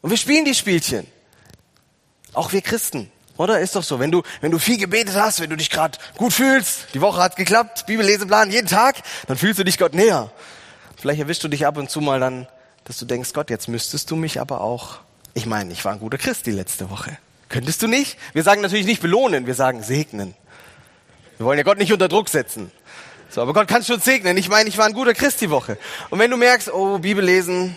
Und 0.00 0.08
wir 0.08 0.16
spielen 0.16 0.46
die 0.46 0.54
Spielchen. 0.54 1.06
Auch 2.32 2.54
wir 2.54 2.62
Christen. 2.62 3.12
Oder? 3.36 3.60
Ist 3.60 3.76
doch 3.76 3.82
so. 3.82 4.00
Wenn 4.00 4.12
du, 4.12 4.22
wenn 4.40 4.50
du 4.50 4.58
viel 4.58 4.78
gebetet 4.78 5.14
hast, 5.14 5.40
wenn 5.40 5.50
du 5.50 5.58
dich 5.58 5.68
gerade 5.68 5.98
gut 6.16 6.32
fühlst, 6.32 6.86
die 6.94 7.02
Woche 7.02 7.20
hat 7.22 7.36
geklappt, 7.36 7.84
Bibelleseplan 7.84 8.50
jeden 8.50 8.66
Tag, 8.66 8.96
dann 9.26 9.36
fühlst 9.36 9.58
du 9.58 9.64
dich 9.64 9.76
Gott 9.76 9.92
näher. 9.92 10.30
Vielleicht 11.02 11.18
erwischst 11.18 11.42
du 11.42 11.48
dich 11.48 11.66
ab 11.66 11.78
und 11.78 11.90
zu 11.90 12.00
mal 12.00 12.20
dann, 12.20 12.46
dass 12.84 12.96
du 12.96 13.04
denkst, 13.04 13.32
Gott, 13.32 13.50
jetzt 13.50 13.66
müsstest 13.66 14.08
du 14.12 14.14
mich 14.14 14.40
aber 14.40 14.60
auch. 14.60 15.00
Ich 15.34 15.46
meine, 15.46 15.72
ich 15.72 15.84
war 15.84 15.90
ein 15.90 15.98
guter 15.98 16.16
Christ 16.16 16.46
die 16.46 16.52
letzte 16.52 16.90
Woche. 16.90 17.18
Könntest 17.48 17.82
du 17.82 17.88
nicht? 17.88 18.16
Wir 18.34 18.44
sagen 18.44 18.62
natürlich 18.62 18.86
nicht 18.86 19.02
belohnen, 19.02 19.48
wir 19.48 19.56
sagen 19.56 19.82
segnen. 19.82 20.36
Wir 21.38 21.46
wollen 21.46 21.58
ja 21.58 21.64
Gott 21.64 21.78
nicht 21.78 21.92
unter 21.92 22.06
Druck 22.06 22.28
setzen. 22.28 22.70
So, 23.30 23.42
aber 23.42 23.52
Gott 23.52 23.66
kann 23.66 23.82
schon 23.82 23.98
segnen. 23.98 24.36
Ich 24.36 24.48
meine, 24.48 24.68
ich 24.68 24.78
war 24.78 24.86
ein 24.86 24.92
guter 24.92 25.12
Christ 25.12 25.40
die 25.40 25.50
Woche. 25.50 25.76
Und 26.10 26.20
wenn 26.20 26.30
du 26.30 26.36
merkst, 26.36 26.72
oh, 26.72 27.00
Bibel 27.00 27.24
lesen, 27.24 27.76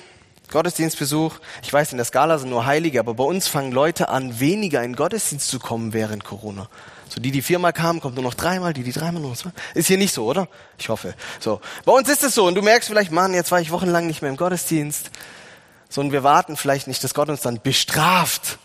Gottesdienstbesuch, 0.51 1.35
ich 1.63 1.71
weiß, 1.71 1.91
in 1.91 1.97
der 1.97 2.05
Skala 2.05 2.37
sind 2.37 2.49
nur 2.49 2.65
Heilige, 2.65 2.99
aber 2.99 3.13
bei 3.13 3.23
uns 3.23 3.47
fangen 3.47 3.71
Leute 3.71 4.09
an, 4.09 4.39
weniger 4.39 4.83
in 4.83 4.95
Gottesdienst 4.95 5.49
zu 5.49 5.59
kommen 5.59 5.93
während 5.93 6.23
Corona. 6.23 6.67
So, 7.09 7.21
die, 7.21 7.31
die 7.31 7.41
viermal 7.41 7.73
kamen, 7.73 8.01
kommt 8.01 8.15
nur 8.15 8.23
noch 8.23 8.33
dreimal, 8.33 8.73
die, 8.73 8.83
die 8.83 8.91
dreimal 8.91 9.21
nur 9.21 9.31
noch 9.31 9.37
zwei. 9.37 9.51
Ist 9.73 9.87
hier 9.87 9.97
nicht 9.97 10.13
so, 10.13 10.25
oder? 10.25 10.47
Ich 10.77 10.89
hoffe. 10.89 11.13
So. 11.39 11.61
Bei 11.85 11.91
uns 11.91 12.09
ist 12.09 12.23
es 12.23 12.33
so. 12.33 12.45
Und 12.45 12.55
du 12.55 12.61
merkst 12.61 12.89
vielleicht, 12.89 13.11
Mann, 13.11 13.33
jetzt 13.33 13.51
war 13.51 13.61
ich 13.61 13.71
wochenlang 13.71 14.07
nicht 14.07 14.21
mehr 14.21 14.31
im 14.31 14.37
Gottesdienst. 14.37 15.11
So, 15.89 16.01
und 16.01 16.11
wir 16.11 16.23
warten 16.23 16.57
vielleicht 16.57 16.87
nicht, 16.87 17.03
dass 17.03 17.13
Gott 17.13 17.29
uns 17.29 17.41
dann 17.41 17.61
bestraft. 17.61 18.57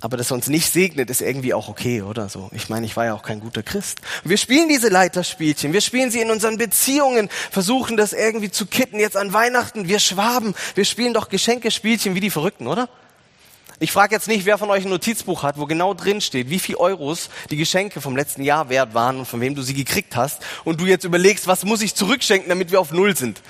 Aber 0.00 0.16
dass 0.16 0.30
er 0.30 0.34
uns 0.34 0.48
nicht 0.48 0.72
segnet, 0.72 1.10
ist 1.10 1.20
irgendwie 1.20 1.54
auch 1.54 1.68
okay, 1.68 2.02
oder 2.02 2.28
so. 2.28 2.50
Ich 2.52 2.68
meine, 2.68 2.86
ich 2.86 2.96
war 2.96 3.06
ja 3.06 3.14
auch 3.14 3.22
kein 3.22 3.40
guter 3.40 3.64
Christ. 3.64 4.00
wir 4.22 4.36
spielen 4.36 4.68
diese 4.68 4.88
Leiterspielchen. 4.88 5.72
Wir 5.72 5.80
spielen 5.80 6.10
sie 6.10 6.20
in 6.20 6.30
unseren 6.30 6.56
Beziehungen, 6.56 7.28
versuchen 7.50 7.96
das 7.96 8.12
irgendwie 8.12 8.50
zu 8.50 8.66
kitten. 8.66 9.00
Jetzt 9.00 9.16
an 9.16 9.32
Weihnachten, 9.32 9.88
wir 9.88 9.98
Schwaben, 9.98 10.54
wir 10.76 10.84
spielen 10.84 11.14
doch 11.14 11.28
Geschenkespielchen 11.28 12.14
wie 12.14 12.20
die 12.20 12.30
Verrückten, 12.30 12.68
oder? 12.68 12.88
Ich 13.80 13.92
frage 13.92 14.14
jetzt 14.14 14.26
nicht, 14.26 14.44
wer 14.44 14.58
von 14.58 14.70
euch 14.70 14.84
ein 14.84 14.90
Notizbuch 14.90 15.44
hat, 15.44 15.56
wo 15.56 15.66
genau 15.66 15.94
drin 15.94 16.20
steht, 16.20 16.50
wie 16.50 16.58
viel 16.58 16.74
Euros 16.74 17.30
die 17.50 17.56
Geschenke 17.56 18.00
vom 18.00 18.16
letzten 18.16 18.42
Jahr 18.42 18.68
wert 18.70 18.92
waren 18.92 19.18
und 19.18 19.26
von 19.26 19.40
wem 19.40 19.54
du 19.54 19.62
sie 19.62 19.74
gekriegt 19.74 20.16
hast. 20.16 20.42
Und 20.64 20.80
du 20.80 20.86
jetzt 20.86 21.04
überlegst, 21.04 21.46
was 21.46 21.64
muss 21.64 21.80
ich 21.80 21.94
zurückschenken, 21.94 22.48
damit 22.48 22.72
wir 22.72 22.80
auf 22.80 22.90
Null 22.90 23.16
sind. 23.16 23.40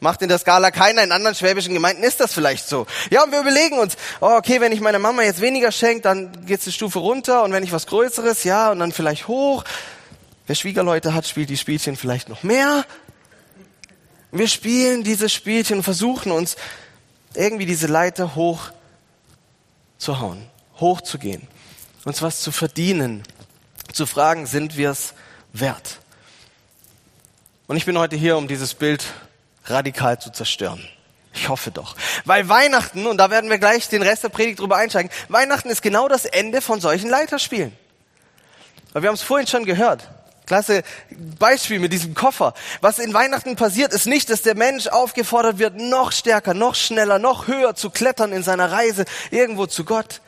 Macht 0.00 0.22
in 0.22 0.28
der 0.28 0.38
Skala 0.38 0.70
keiner. 0.70 1.04
In 1.04 1.12
anderen 1.12 1.34
schwäbischen 1.34 1.74
Gemeinden 1.74 2.02
ist 2.02 2.20
das 2.20 2.32
vielleicht 2.32 2.66
so. 2.66 2.86
Ja, 3.10 3.22
und 3.22 3.32
wir 3.32 3.40
überlegen 3.40 3.78
uns, 3.78 3.96
oh, 4.20 4.34
okay, 4.36 4.60
wenn 4.60 4.72
ich 4.72 4.80
meiner 4.80 4.98
Mama 4.98 5.22
jetzt 5.22 5.42
weniger 5.42 5.70
schenke, 5.70 6.00
dann 6.00 6.46
geht's 6.46 6.64
die 6.64 6.72
Stufe 6.72 6.98
runter. 6.98 7.42
Und 7.42 7.52
wenn 7.52 7.62
ich 7.62 7.72
was 7.72 7.86
Größeres, 7.86 8.44
ja, 8.44 8.70
und 8.70 8.78
dann 8.78 8.92
vielleicht 8.92 9.28
hoch. 9.28 9.64
Wer 10.46 10.54
Schwiegerleute 10.54 11.14
hat, 11.14 11.26
spielt 11.26 11.50
die 11.50 11.58
Spielchen 11.58 11.96
vielleicht 11.96 12.28
noch 12.28 12.42
mehr. 12.42 12.84
Wir 14.32 14.48
spielen 14.48 15.04
diese 15.04 15.28
Spielchen 15.28 15.78
und 15.78 15.82
versuchen 15.82 16.32
uns 16.32 16.56
irgendwie 17.34 17.66
diese 17.66 17.86
Leiter 17.86 18.34
hoch 18.34 18.70
zu 19.98 20.20
hauen, 20.20 20.46
hochzugehen, 20.78 21.46
uns 22.04 22.22
was 22.22 22.40
zu 22.40 22.52
verdienen, 22.52 23.22
zu 23.92 24.06
fragen, 24.06 24.46
sind 24.46 24.76
wir 24.76 24.90
es 24.90 25.14
wert? 25.52 25.98
Und 27.66 27.76
ich 27.76 27.84
bin 27.84 27.98
heute 27.98 28.16
hier, 28.16 28.36
um 28.36 28.48
dieses 28.48 28.74
Bild 28.74 29.04
radikal 29.64 30.20
zu 30.20 30.30
zerstören. 30.30 30.86
Ich 31.32 31.48
hoffe 31.48 31.70
doch. 31.70 31.94
Weil 32.24 32.48
Weihnachten, 32.48 33.06
und 33.06 33.18
da 33.18 33.30
werden 33.30 33.50
wir 33.50 33.58
gleich 33.58 33.88
den 33.88 34.02
Rest 34.02 34.24
der 34.24 34.30
Predigt 34.30 34.58
drüber 34.58 34.76
einsteigen, 34.76 35.10
Weihnachten 35.28 35.70
ist 35.70 35.82
genau 35.82 36.08
das 36.08 36.24
Ende 36.24 36.60
von 36.60 36.80
solchen 36.80 37.08
Leiterspielen. 37.08 37.72
Weil 38.92 39.02
wir 39.02 39.08
haben 39.08 39.14
es 39.14 39.22
vorhin 39.22 39.46
schon 39.46 39.64
gehört. 39.64 40.08
Klasse 40.46 40.82
Beispiel 41.38 41.78
mit 41.78 41.92
diesem 41.92 42.14
Koffer. 42.14 42.54
Was 42.80 42.98
in 42.98 43.14
Weihnachten 43.14 43.54
passiert, 43.54 43.92
ist 43.92 44.06
nicht, 44.06 44.30
dass 44.30 44.42
der 44.42 44.56
Mensch 44.56 44.88
aufgefordert 44.88 45.58
wird, 45.58 45.76
noch 45.76 46.10
stärker, 46.10 46.54
noch 46.54 46.74
schneller, 46.74 47.20
noch 47.20 47.46
höher 47.46 47.76
zu 47.76 47.90
klettern 47.90 48.32
in 48.32 48.42
seiner 48.42 48.72
Reise 48.72 49.04
irgendwo 49.30 49.66
zu 49.66 49.84
Gott, 49.84 50.20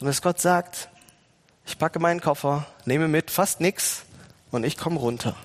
sondern 0.00 0.10
dass 0.12 0.22
Gott 0.22 0.40
sagt, 0.40 0.88
ich 1.64 1.78
packe 1.78 2.00
meinen 2.00 2.20
Koffer, 2.20 2.66
nehme 2.86 3.06
mit 3.06 3.30
fast 3.30 3.60
nix 3.60 4.02
und 4.50 4.64
ich 4.64 4.76
komme 4.76 4.98
runter. 4.98 5.36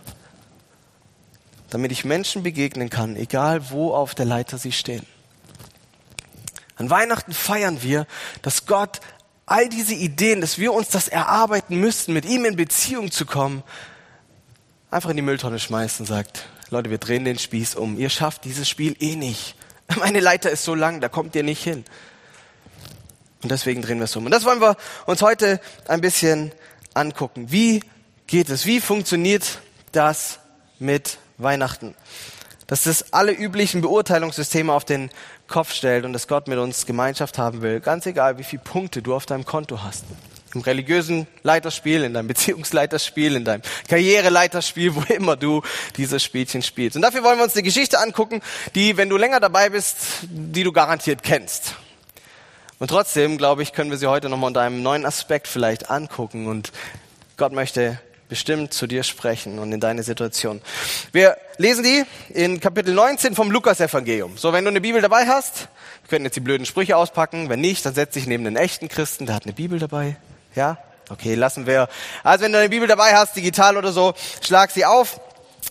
Damit 1.69 1.92
ich 1.92 2.06
Menschen 2.06 2.44
begegnen 2.44 2.90
kann, 2.90 3.16
egal 3.16 3.69
wo 3.72 3.94
auf 3.94 4.16
der 4.16 4.25
Leiter 4.25 4.58
sie 4.58 4.72
stehen. 4.72 5.06
An 6.78 6.90
Weihnachten 6.90 7.34
feiern 7.34 7.81
wir, 7.81 8.06
dass 8.42 8.66
Gott 8.66 9.02
all 9.46 9.68
diese 9.68 9.96
Ideen, 9.96 10.42
dass 10.42 10.60
wir 10.60 10.74
uns 10.74 10.90
das 10.90 11.08
erarbeiten 11.08 11.80
müssten, 11.80 12.14
mit 12.14 12.25
ihm 12.25 12.46
in 12.46 12.56
Beziehung 12.56 13.12
zu 13.12 13.26
kommen, 13.26 13.64
einfach 14.92 15.09
in 15.09 15.16
die 15.16 15.21
Mülltonne 15.24 15.59
schmeißt 15.59 16.00
und 16.02 16.06
sagt, 16.06 16.45
Leute, 16.69 16.90
wir 16.90 16.97
drehen 16.97 17.26
den 17.26 17.40
Spieß 17.40 17.76
um. 17.76 17.97
Ihr 17.97 18.09
schafft 18.09 18.45
dieses 18.45 18.68
Spiel 18.68 18.95
eh 19.00 19.16
nicht. 19.16 19.56
Meine 19.97 20.19
Leiter 20.19 20.52
ist 20.52 20.64
so 20.64 20.76
lang, 20.76 21.02
da 21.02 21.09
kommt 21.09 21.36
ihr 21.36 21.44
nicht 21.44 21.64
hin. 21.64 21.86
Und 23.42 23.52
deswegen 23.52 23.81
drehen 23.81 24.00
wir 24.00 24.06
es 24.06 24.16
um. 24.16 24.26
Und 24.26 24.31
das 24.31 24.45
wollen 24.45 24.62
wir 24.62 24.76
uns 25.06 25.21
heute 25.21 25.62
ein 25.88 26.02
bisschen 26.02 26.52
angucken. 26.94 27.52
Wie 27.52 27.81
geht 28.28 28.50
es? 28.50 28.66
Wie 28.66 28.81
funktioniert 28.81 29.59
das 29.94 30.40
mit 30.80 31.18
Weihnachten? 31.37 31.95
Dass 32.67 32.83
das 32.83 33.13
alle 33.13 33.31
üblichen 33.31 33.81
Beurteilungssysteme 33.81 34.73
auf 34.73 34.83
den 34.83 35.09
Kopf 35.47 35.71
stellt 35.71 36.06
und 36.06 36.13
dass 36.13 36.27
Gott 36.27 36.47
mit 36.47 36.57
uns 36.57 36.85
Gemeinschaft 36.85 37.37
haben 37.37 37.61
will. 37.61 37.79
Ganz 37.79 38.06
egal, 38.06 38.37
wie 38.37 38.44
viele 38.44 38.61
Punkte 38.61 39.01
du 39.01 39.15
auf 39.15 39.25
deinem 39.25 39.45
Konto 39.45 39.81
hast 39.83 40.03
im 40.53 40.61
religiösen 40.61 41.27
Leiterspiel, 41.44 42.03
in 42.03 42.13
deinem 42.13 42.27
Beziehungsleiterspiel, 42.29 43.35
in 43.35 43.45
deinem 43.45 43.61
Karriereleiterspiel, 43.87 44.95
wo 44.95 45.01
immer 45.13 45.35
du 45.35 45.61
dieses 45.95 46.23
Spielchen 46.23 46.61
spielst. 46.61 46.95
Und 46.95 47.01
dafür 47.01 47.23
wollen 47.23 47.37
wir 47.37 47.44
uns 47.44 47.53
eine 47.53 47.63
Geschichte 47.63 47.99
angucken, 47.99 48.41
die, 48.75 48.97
wenn 48.97 49.09
du 49.09 49.17
länger 49.17 49.39
dabei 49.39 49.69
bist, 49.69 49.97
die 50.29 50.63
du 50.63 50.71
garantiert 50.71 51.23
kennst. 51.23 51.75
Und 52.79 52.89
trotzdem, 52.89 53.37
glaube 53.37 53.63
ich, 53.63 53.73
können 53.73 53.89
wir 53.89 53.97
sie 53.97 54.07
heute 54.07 54.29
nochmal 54.29 54.49
unter 54.49 54.61
einem 54.61 54.83
neuen 54.83 55.06
Aspekt 55.06 55.47
vielleicht 55.47 55.89
angucken 55.89 56.47
und 56.47 56.71
Gott 57.35 57.51
möchte 57.51 57.99
bestimmt 58.30 58.74
zu 58.74 58.88
dir 58.88 59.04
sprechen 59.04 59.60
und 59.60 59.72
in 59.72 59.80
deine 59.80 60.04
Situation. 60.04 60.62
Wir 61.12 61.38
lesen 61.57 61.84
die 61.84 62.04
in 62.34 62.60
Kapitel 62.60 62.94
19 62.94 63.36
vom 63.36 63.52
Lukas-Evangelium. 63.52 64.38
So, 64.38 64.54
wenn 64.54 64.66
du 64.66 64.69
eine 64.69 64.81
Bibel 64.81 65.02
dabei 65.02 65.28
hast, 65.28 65.69
wir 66.04 66.10
können 66.10 66.26
jetzt 66.26 66.36
die 66.36 66.42
blöden 66.42 66.66
Sprüche 66.66 66.98
auspacken. 66.98 67.50
Wenn 67.50 67.62
nicht, 67.62 67.86
dann 67.86 67.94
setz 67.94 68.14
dich 68.14 68.28
neben 68.28 68.44
den 68.44 68.56
echten 68.56 68.90
Christen, 68.90 69.26
der 69.26 69.36
hat 69.36 69.44
eine 69.44 69.54
Bibel 69.54 69.80
dabei. 69.80 70.18
Ja? 70.56 70.78
Okay, 71.10 71.36
lassen 71.36 71.68
wir. 71.68 71.88
Also 72.24 72.44
wenn 72.44 72.52
du 72.52 72.60
eine 72.60 72.69
Bibel 72.69 72.88
dabei 72.88 73.16
hast, 73.16 73.36
digital 73.36 73.78
oder 73.78 73.92
so, 73.92 74.14
schlag 74.42 74.72
sie 74.72 74.86
auf 74.86 75.22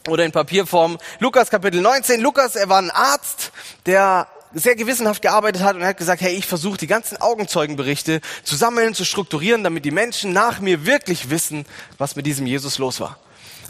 oder 0.08 0.24
in 0.24 0.32
Papierform. 0.32 0.98
Lukas 1.18 1.50
Kapitel 1.50 1.80
19. 1.80 2.20
Lukas, 2.20 2.56
er 2.56 2.68
war 2.68 2.78
ein 2.78 2.90
Arzt, 2.90 3.52
der 3.84 4.28
sehr 4.54 4.76
gewissenhaft 4.76 5.22
gearbeitet 5.22 5.62
hat 5.62 5.76
und 5.76 5.82
er 5.82 5.88
hat 5.88 5.96
gesagt, 5.96 6.22
hey, 6.22 6.34
ich 6.34 6.46
versuche 6.46 6.78
die 6.78 6.86
ganzen 6.86 7.20
Augenzeugenberichte 7.20 8.20
zu 8.42 8.56
sammeln, 8.56 8.94
zu 8.94 9.04
strukturieren, 9.04 9.64
damit 9.64 9.84
die 9.84 9.90
Menschen 9.90 10.32
nach 10.32 10.60
mir 10.60 10.86
wirklich 10.86 11.30
wissen, 11.30 11.66
was 11.98 12.16
mit 12.16 12.26
diesem 12.26 12.46
Jesus 12.46 12.78
los 12.78 13.00
war. 13.00 13.18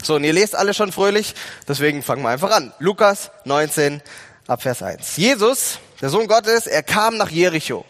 So, 0.03 0.15
und 0.15 0.23
ihr 0.23 0.33
lest 0.33 0.55
alle 0.55 0.73
schon 0.73 0.91
fröhlich, 0.91 1.33
deswegen 1.67 2.03
fangen 2.03 2.21
wir 2.23 2.29
einfach 2.29 2.51
an. 2.51 2.73
Lukas 2.79 3.31
19 3.45 4.01
ab 4.47 4.61
Vers 4.61 4.81
1. 4.83 5.17
Jesus, 5.17 5.79
der 6.01 6.09
Sohn 6.09 6.27
Gottes, 6.27 6.67
er 6.67 6.83
kam 6.83 7.17
nach 7.17 7.29
Jericho. 7.29 7.85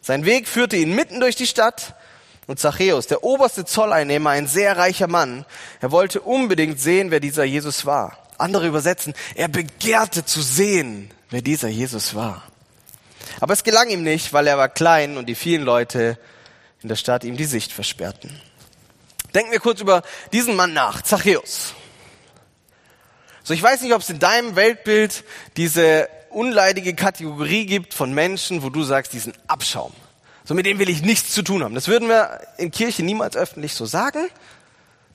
Sein 0.00 0.24
Weg 0.24 0.48
führte 0.48 0.76
ihn 0.76 0.94
mitten 0.94 1.20
durch 1.20 1.36
die 1.36 1.46
Stadt 1.46 1.94
Und 2.46 2.58
Zachäus, 2.58 3.06
der 3.06 3.24
oberste 3.24 3.66
Zolleinnehmer, 3.66 4.30
ein 4.30 4.46
sehr 4.46 4.78
reicher 4.78 5.06
Mann, 5.06 5.44
er 5.82 5.90
wollte 5.90 6.22
unbedingt 6.22 6.80
sehen, 6.80 7.10
wer 7.10 7.20
dieser 7.20 7.44
Jesus 7.44 7.84
war. 7.84 8.16
Andere 8.38 8.66
übersetzen, 8.66 9.12
er 9.34 9.48
begehrte 9.48 10.24
zu 10.24 10.40
sehen, 10.40 11.10
wer 11.30 11.42
dieser 11.42 11.68
Jesus 11.68 12.14
war. 12.14 12.42
Aber 13.40 13.52
es 13.52 13.64
gelang 13.64 13.90
ihm 13.90 14.02
nicht, 14.02 14.32
weil 14.32 14.46
er 14.46 14.58
war 14.58 14.68
klein 14.68 15.16
und 15.16 15.26
die 15.26 15.34
vielen 15.34 15.62
Leute 15.62 16.18
in 16.82 16.88
der 16.88 16.96
Stadt 16.96 17.24
ihm 17.24 17.36
die 17.36 17.44
Sicht 17.44 17.72
versperrten. 17.72 18.40
Denken 19.34 19.52
wir 19.52 19.60
kurz 19.60 19.80
über 19.80 20.02
diesen 20.32 20.56
Mann 20.56 20.72
nach, 20.72 21.02
Zachäus. 21.02 21.74
So, 23.44 23.54
ich 23.54 23.62
weiß 23.62 23.82
nicht, 23.82 23.94
ob 23.94 24.02
es 24.02 24.10
in 24.10 24.18
deinem 24.18 24.56
Weltbild 24.56 25.24
diese 25.56 26.08
unleidige 26.30 26.94
Kategorie 26.94 27.66
gibt 27.66 27.94
von 27.94 28.12
Menschen, 28.12 28.62
wo 28.62 28.70
du 28.70 28.82
sagst, 28.82 29.12
diesen 29.12 29.32
Abschaum. 29.46 29.92
So, 30.44 30.54
mit 30.54 30.66
dem 30.66 30.78
will 30.78 30.88
ich 30.88 31.02
nichts 31.02 31.32
zu 31.32 31.42
tun 31.42 31.62
haben. 31.62 31.74
Das 31.74 31.88
würden 31.88 32.08
wir 32.08 32.40
in 32.56 32.70
Kirche 32.70 33.02
niemals 33.02 33.36
öffentlich 33.36 33.74
so 33.74 33.86
sagen, 33.86 34.28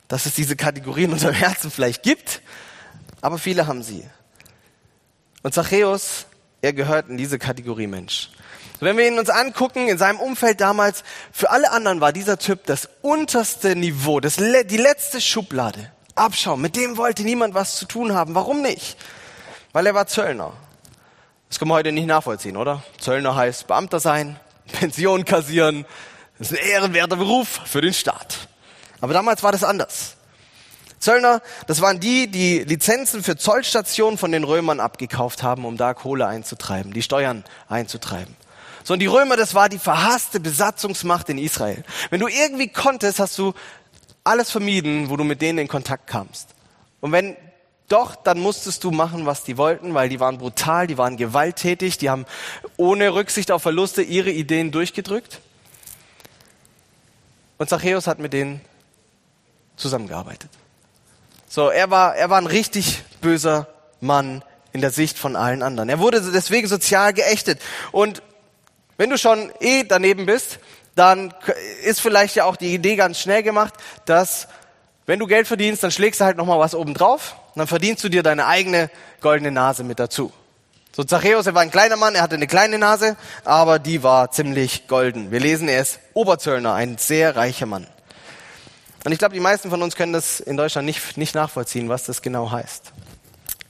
dass 0.08 0.26
es 0.26 0.36
diese 0.36 0.56
Kategorien 0.56 1.06
in 1.10 1.14
unserem 1.14 1.34
Herzen 1.34 1.72
vielleicht 1.72 2.04
gibt, 2.04 2.42
aber 3.22 3.38
viele 3.38 3.68
haben 3.68 3.84
sie. 3.84 4.04
Und 5.44 5.54
Zachäus, 5.54 6.26
er 6.62 6.74
gehört 6.74 7.10
in 7.10 7.18
diese 7.18 7.38
Kategorie 7.38 7.88
Mensch. 7.88 8.30
Wenn 8.80 8.98
wir 8.98 9.08
ihn 9.08 9.20
uns 9.20 9.30
angucken, 9.30 9.88
in 9.88 9.98
seinem 9.98 10.20
Umfeld 10.20 10.62
damals, 10.62 11.04
für 11.32 11.52
alle 11.52 11.72
anderen 11.72 12.02
war 12.02 12.14
dieser 12.14 12.38
Typ 12.40 12.66
das 12.66 12.90
unterste 13.02 13.76
Niveau, 13.76 14.20
das, 14.20 14.38
die 14.38 14.78
letzte 14.78 15.22
Schublade. 15.22 15.92
Abschauen, 16.16 16.62
mit 16.62 16.76
dem 16.76 16.98
wollte 16.98 17.24
niemand 17.24 17.54
was 17.54 17.76
zu 17.76 17.86
tun 17.86 18.14
haben. 18.14 18.36
Warum 18.36 18.62
nicht? 18.62 18.98
Weil 19.74 19.88
er 19.88 19.96
war 19.96 20.08
Zöllner. 20.08 20.54
Das 21.50 21.60
können 21.60 21.72
wir 21.72 21.76
heute 21.76 21.92
nicht 21.92 22.08
nachvollziehen, 22.08 22.56
oder? 22.56 22.84
Zöllner 23.00 23.36
heißt 23.36 23.68
Beamter 23.68 24.00
sein, 24.00 24.40
Pension 24.72 25.26
kassieren. 25.26 25.86
Das 26.40 26.52
ist 26.52 26.60
ein 26.60 26.66
ehrenwerter 26.66 27.16
Beruf 27.16 27.62
für 27.66 27.82
den 27.82 27.94
Staat. 27.94 28.48
Aber 29.02 29.14
damals 29.14 29.44
war 29.44 29.52
das 29.52 29.64
anders. 29.64 30.16
Zöllner, 31.04 31.42
das 31.68 31.82
waren 31.82 32.00
die, 32.00 32.28
die 32.32 32.60
Lizenzen 32.60 33.24
für 33.24 33.36
Zollstationen 33.36 34.18
von 34.18 34.32
den 34.32 34.44
Römern 34.44 34.80
abgekauft 34.80 35.44
haben, 35.44 35.66
um 35.66 35.78
da 35.78 35.94
Kohle 35.94 36.28
einzutreiben, 36.28 36.94
die 36.94 37.02
Steuern 37.02 37.44
einzutreiben. 37.68 38.36
So, 38.84 38.94
und 38.94 39.00
die 39.00 39.08
Römer, 39.08 39.38
das 39.38 39.54
war 39.54 39.70
die 39.70 39.80
verhasste 39.80 40.40
Besatzungsmacht 40.40 41.30
in 41.30 41.38
Israel. 41.38 41.84
Wenn 42.10 42.20
du 42.20 42.28
irgendwie 42.28 42.70
konntest, 42.70 43.20
hast 43.20 43.38
du 43.38 43.54
alles 44.24 44.50
vermieden, 44.50 45.10
wo 45.10 45.18
du 45.18 45.24
mit 45.24 45.42
denen 45.42 45.60
in 45.60 45.68
Kontakt 45.68 46.08
kamst. 46.08 46.50
Und 47.02 47.12
wenn 47.12 47.36
doch, 47.90 48.16
dann 48.16 48.40
musstest 48.40 48.84
du 48.84 48.92
machen, 48.92 49.26
was 49.26 49.44
die 49.44 49.58
wollten, 49.58 49.94
weil 49.94 50.10
die 50.10 50.20
waren 50.20 50.38
brutal, 50.38 50.88
die 50.88 50.98
waren 50.98 51.18
gewalttätig, 51.18 51.98
die 51.98 52.10
haben 52.10 52.26
ohne 52.78 53.14
Rücksicht 53.14 53.52
auf 53.52 53.62
Verluste 53.62 54.02
ihre 54.02 54.32
Ideen 54.32 54.72
durchgedrückt. 54.72 55.42
Und 57.58 57.70
Zachäus 57.70 58.08
hat 58.08 58.20
mit 58.20 58.34
denen 58.34 58.62
zusammengearbeitet. 59.76 60.50
So, 61.56 61.70
er 61.70 61.92
war, 61.92 62.16
er 62.16 62.32
war 62.32 62.40
ein 62.40 62.48
richtig 62.48 63.04
böser 63.22 63.68
Mann 64.02 64.44
in 64.72 64.82
der 64.82 64.90
Sicht 64.90 65.20
von 65.20 65.36
allen 65.36 65.62
anderen. 65.62 65.88
Er 65.88 66.00
wurde 66.00 66.20
deswegen 66.20 66.68
sozial 66.68 67.14
geächtet. 67.14 67.62
Und 67.92 68.24
wenn 68.98 69.12
du 69.12 69.20
schon 69.20 69.52
eh 69.60 69.84
daneben 69.84 70.26
bist, 70.26 70.58
dann 70.96 71.32
ist 71.84 72.02
vielleicht 72.02 72.36
ja 72.36 72.46
auch 72.46 72.56
die 72.56 72.74
Idee 72.74 72.96
ganz 72.96 73.20
schnell 73.20 73.44
gemacht, 73.44 73.76
dass 74.06 74.48
wenn 75.06 75.20
du 75.20 75.28
Geld 75.28 75.46
verdienst, 75.46 75.84
dann 75.84 75.92
schlägst 75.92 76.22
du 76.22 76.26
halt 76.26 76.38
nochmal 76.38 76.58
was 76.58 76.74
oben 76.74 76.96
drauf, 76.96 77.36
dann 77.54 77.68
verdienst 77.68 78.04
du 78.04 78.10
dir 78.10 78.24
deine 78.24 78.48
eigene 78.48 78.90
goldene 79.22 79.52
Nase 79.52 79.84
mit 79.84 80.00
dazu. 80.00 80.34
So 80.92 81.04
Zachäus, 81.04 81.46
er 81.46 81.54
war 81.54 81.62
ein 81.62 81.70
kleiner 81.70 81.98
Mann, 81.98 82.16
er 82.16 82.24
hatte 82.24 82.34
eine 82.34 82.48
kleine 82.48 82.80
Nase, 82.80 83.16
aber 83.46 83.78
die 83.78 84.02
war 84.02 84.32
ziemlich 84.32 84.88
golden. 84.88 85.30
Wir 85.30 85.40
lesen, 85.40 85.70
er 85.70 85.82
ist 85.82 86.00
Oberzöllner, 86.16 86.74
ein 86.74 86.98
sehr 86.98 87.36
reicher 87.36 87.68
Mann. 87.68 87.86
Und 89.04 89.12
ich 89.12 89.20
glaube, 89.20 89.34
die 89.34 89.40
meisten 89.40 89.70
von 89.70 89.82
uns 89.82 89.96
können 89.96 90.14
das 90.14 90.40
in 90.40 90.56
Deutschland 90.56 90.86
nicht, 90.86 91.18
nicht 91.18 91.36
nachvollziehen, 91.36 91.90
was 91.90 92.04
das 92.04 92.22
genau 92.22 92.52
heißt. 92.52 92.94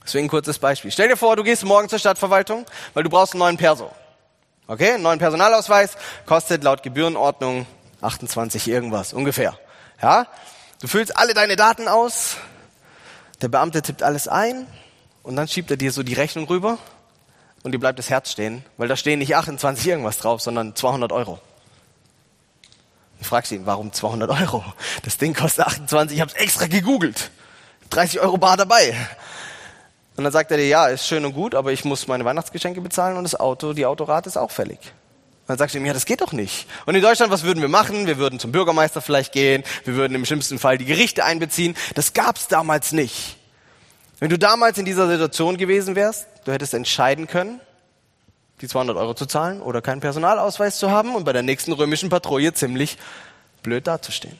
Deswegen 0.04 0.26
ein 0.26 0.28
kurzes 0.28 0.58
Beispiel. 0.58 0.90
Stell 0.90 1.08
dir 1.08 1.16
vor, 1.16 1.34
du 1.34 1.42
gehst 1.42 1.64
morgen 1.64 1.88
zur 1.88 1.98
Stadtverwaltung, 1.98 2.66
weil 2.92 3.02
du 3.02 3.10
brauchst 3.10 3.32
einen 3.32 3.40
neuen 3.40 3.56
Perso. 3.56 3.90
Okay, 4.66 4.92
einen 4.92 5.02
neuen 5.02 5.18
Personalausweis 5.18 5.96
kostet 6.26 6.62
laut 6.62 6.82
Gebührenordnung 6.82 7.66
28 8.00 8.68
irgendwas, 8.68 9.12
ungefähr. 9.12 9.58
Ja, 10.00 10.26
du 10.80 10.88
füllst 10.88 11.16
alle 11.16 11.34
deine 11.34 11.56
Daten 11.56 11.88
aus, 11.88 12.36
der 13.42 13.48
Beamte 13.48 13.82
tippt 13.82 14.02
alles 14.02 14.28
ein 14.28 14.66
und 15.22 15.36
dann 15.36 15.48
schiebt 15.48 15.70
er 15.70 15.76
dir 15.76 15.92
so 15.92 16.02
die 16.02 16.14
Rechnung 16.14 16.46
rüber 16.46 16.78
und 17.62 17.72
dir 17.72 17.78
bleibt 17.78 17.98
das 17.98 18.10
Herz 18.10 18.30
stehen, 18.30 18.64
weil 18.76 18.88
da 18.88 18.96
stehen 18.96 19.18
nicht 19.18 19.34
28 19.34 19.86
irgendwas 19.86 20.18
drauf, 20.18 20.40
sondern 20.40 20.76
200 20.76 21.12
Euro. 21.12 21.40
Du 23.18 23.24
fragst 23.24 23.52
ihn, 23.52 23.66
warum 23.66 23.92
200 23.92 24.30
Euro? 24.30 24.64
Das 25.02 25.16
Ding 25.18 25.34
kostet 25.34 25.66
28, 25.66 26.16
ich 26.16 26.20
habe 26.20 26.32
es 26.34 26.36
extra 26.36 26.66
gegoogelt. 26.66 27.30
30 27.90 28.20
Euro 28.20 28.38
bar 28.38 28.56
dabei. 28.56 28.94
Und 30.16 30.24
dann 30.24 30.32
sagt 30.32 30.50
er 30.50 30.56
dir, 30.56 30.66
ja, 30.68 30.86
ist 30.86 31.06
schön 31.06 31.24
und 31.24 31.32
gut, 31.32 31.54
aber 31.54 31.72
ich 31.72 31.84
muss 31.84 32.06
meine 32.06 32.24
Weihnachtsgeschenke 32.24 32.80
bezahlen 32.80 33.16
und 33.16 33.24
das 33.24 33.34
Auto, 33.34 33.72
die 33.72 33.86
Autorate 33.86 34.28
ist 34.28 34.36
auch 34.36 34.50
fällig. 34.50 34.78
Und 34.78 35.48
dann 35.48 35.58
sagst 35.58 35.74
du 35.74 35.78
ihm, 35.78 35.86
ja, 35.86 35.92
das 35.92 36.06
geht 36.06 36.20
doch 36.20 36.32
nicht. 36.32 36.66
Und 36.86 36.94
in 36.94 37.02
Deutschland, 37.02 37.32
was 37.32 37.42
würden 37.42 37.60
wir 37.60 37.68
machen? 37.68 38.06
Wir 38.06 38.16
würden 38.16 38.38
zum 38.38 38.52
Bürgermeister 38.52 39.02
vielleicht 39.02 39.32
gehen, 39.32 39.64
wir 39.84 39.94
würden 39.94 40.14
im 40.14 40.24
schlimmsten 40.24 40.58
Fall 40.58 40.78
die 40.78 40.84
Gerichte 40.84 41.24
einbeziehen. 41.24 41.76
Das 41.94 42.12
gab's 42.12 42.48
damals 42.48 42.92
nicht. 42.92 43.36
Wenn 44.20 44.30
du 44.30 44.38
damals 44.38 44.78
in 44.78 44.84
dieser 44.84 45.08
Situation 45.08 45.56
gewesen 45.56 45.96
wärst, 45.96 46.26
du 46.44 46.52
hättest 46.52 46.74
entscheiden 46.74 47.26
können, 47.26 47.60
die 48.64 48.68
200 48.68 48.96
Euro 48.96 49.14
zu 49.14 49.26
zahlen 49.26 49.60
oder 49.60 49.82
keinen 49.82 50.00
Personalausweis 50.00 50.78
zu 50.78 50.90
haben 50.90 51.14
und 51.14 51.24
bei 51.24 51.32
der 51.32 51.42
nächsten 51.42 51.72
römischen 51.72 52.08
Patrouille 52.08 52.54
ziemlich 52.54 52.96
blöd 53.62 53.86
dazustehen. 53.86 54.38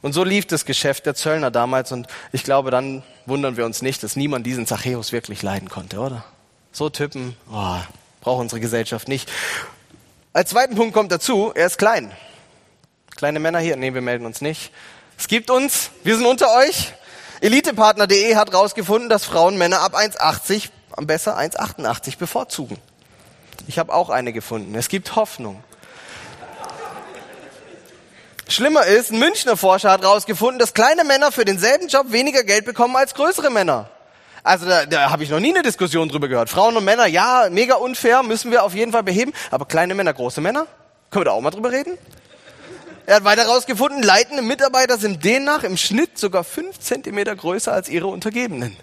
Und 0.00 0.12
so 0.12 0.22
lief 0.22 0.46
das 0.46 0.64
Geschäft 0.64 1.06
der 1.06 1.14
Zöllner 1.14 1.50
damals 1.50 1.90
und 1.90 2.06
ich 2.30 2.44
glaube, 2.44 2.70
dann 2.70 3.02
wundern 3.26 3.56
wir 3.56 3.64
uns 3.64 3.82
nicht, 3.82 4.02
dass 4.04 4.14
niemand 4.14 4.46
diesen 4.46 4.66
Zachäus 4.66 5.10
wirklich 5.10 5.42
leiden 5.42 5.68
konnte, 5.68 5.98
oder? 5.98 6.24
So 6.70 6.88
Typen, 6.88 7.36
oh, 7.50 7.78
braucht 8.20 8.40
unsere 8.40 8.60
Gesellschaft 8.60 9.08
nicht. 9.08 9.30
Als 10.32 10.50
zweiten 10.50 10.76
Punkt 10.76 10.94
kommt 10.94 11.10
dazu, 11.10 11.50
er 11.54 11.66
ist 11.66 11.78
klein. 11.78 12.12
Kleine 13.16 13.40
Männer 13.40 13.58
hier, 13.58 13.76
nee, 13.76 13.92
wir 13.92 14.00
melden 14.00 14.26
uns 14.26 14.40
nicht. 14.40 14.70
Es 15.18 15.26
gibt 15.26 15.50
uns, 15.50 15.90
wir 16.04 16.16
sind 16.16 16.26
unter 16.26 16.46
euch. 16.58 16.92
Elitepartner.de 17.40 18.36
hat 18.36 18.52
herausgefunden, 18.52 19.08
dass 19.08 19.24
Frauen 19.24 19.58
Männer 19.58 19.80
ab 19.80 19.96
1,80, 19.96 20.68
am 20.92 21.08
besser 21.08 21.36
1,88 21.36 22.18
bevorzugen. 22.18 22.78
Ich 23.66 23.78
habe 23.78 23.92
auch 23.92 24.10
eine 24.10 24.32
gefunden. 24.32 24.74
Es 24.74 24.88
gibt 24.88 25.16
Hoffnung. 25.16 25.62
Schlimmer 28.48 28.86
ist, 28.86 29.12
ein 29.12 29.18
Münchner 29.18 29.58
Forscher 29.58 29.90
hat 29.90 30.02
herausgefunden, 30.02 30.58
dass 30.58 30.72
kleine 30.72 31.04
Männer 31.04 31.32
für 31.32 31.44
denselben 31.44 31.88
Job 31.88 32.12
weniger 32.12 32.44
Geld 32.44 32.64
bekommen 32.64 32.96
als 32.96 33.14
größere 33.14 33.50
Männer. 33.50 33.90
Also 34.42 34.66
da, 34.66 34.86
da 34.86 35.10
habe 35.10 35.22
ich 35.22 35.28
noch 35.28 35.40
nie 35.40 35.50
eine 35.50 35.62
Diskussion 35.62 36.08
drüber 36.08 36.28
gehört. 36.28 36.48
Frauen 36.48 36.74
und 36.76 36.84
Männer, 36.84 37.06
ja, 37.06 37.48
mega 37.50 37.74
unfair, 37.74 38.22
müssen 38.22 38.50
wir 38.50 38.64
auf 38.64 38.74
jeden 38.74 38.92
Fall 38.92 39.02
beheben. 39.02 39.34
Aber 39.50 39.66
kleine 39.66 39.94
Männer, 39.94 40.14
große 40.14 40.40
Männer, 40.40 40.66
können 41.10 41.20
wir 41.20 41.26
da 41.26 41.32
auch 41.32 41.40
mal 41.42 41.50
drüber 41.50 41.70
reden? 41.70 41.98
Er 43.04 43.16
hat 43.16 43.24
weiter 43.24 43.42
herausgefunden, 43.42 44.02
leitende 44.02 44.42
Mitarbeiter 44.42 44.96
sind 44.98 45.24
demnach 45.24 45.62
im 45.64 45.76
Schnitt 45.76 46.18
sogar 46.18 46.44
fünf 46.44 46.78
Zentimeter 46.78 47.34
größer 47.34 47.72
als 47.72 47.88
ihre 47.88 48.06
Untergebenen. 48.06 48.76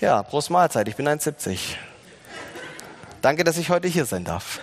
Ja, 0.00 0.22
Prost 0.22 0.50
Mahlzeit, 0.50 0.88
ich 0.88 0.96
bin 0.96 1.08
1,70. 1.08 1.58
Danke, 3.20 3.44
dass 3.44 3.56
ich 3.58 3.70
heute 3.70 3.88
hier 3.88 4.04
sein 4.04 4.24
darf. 4.24 4.60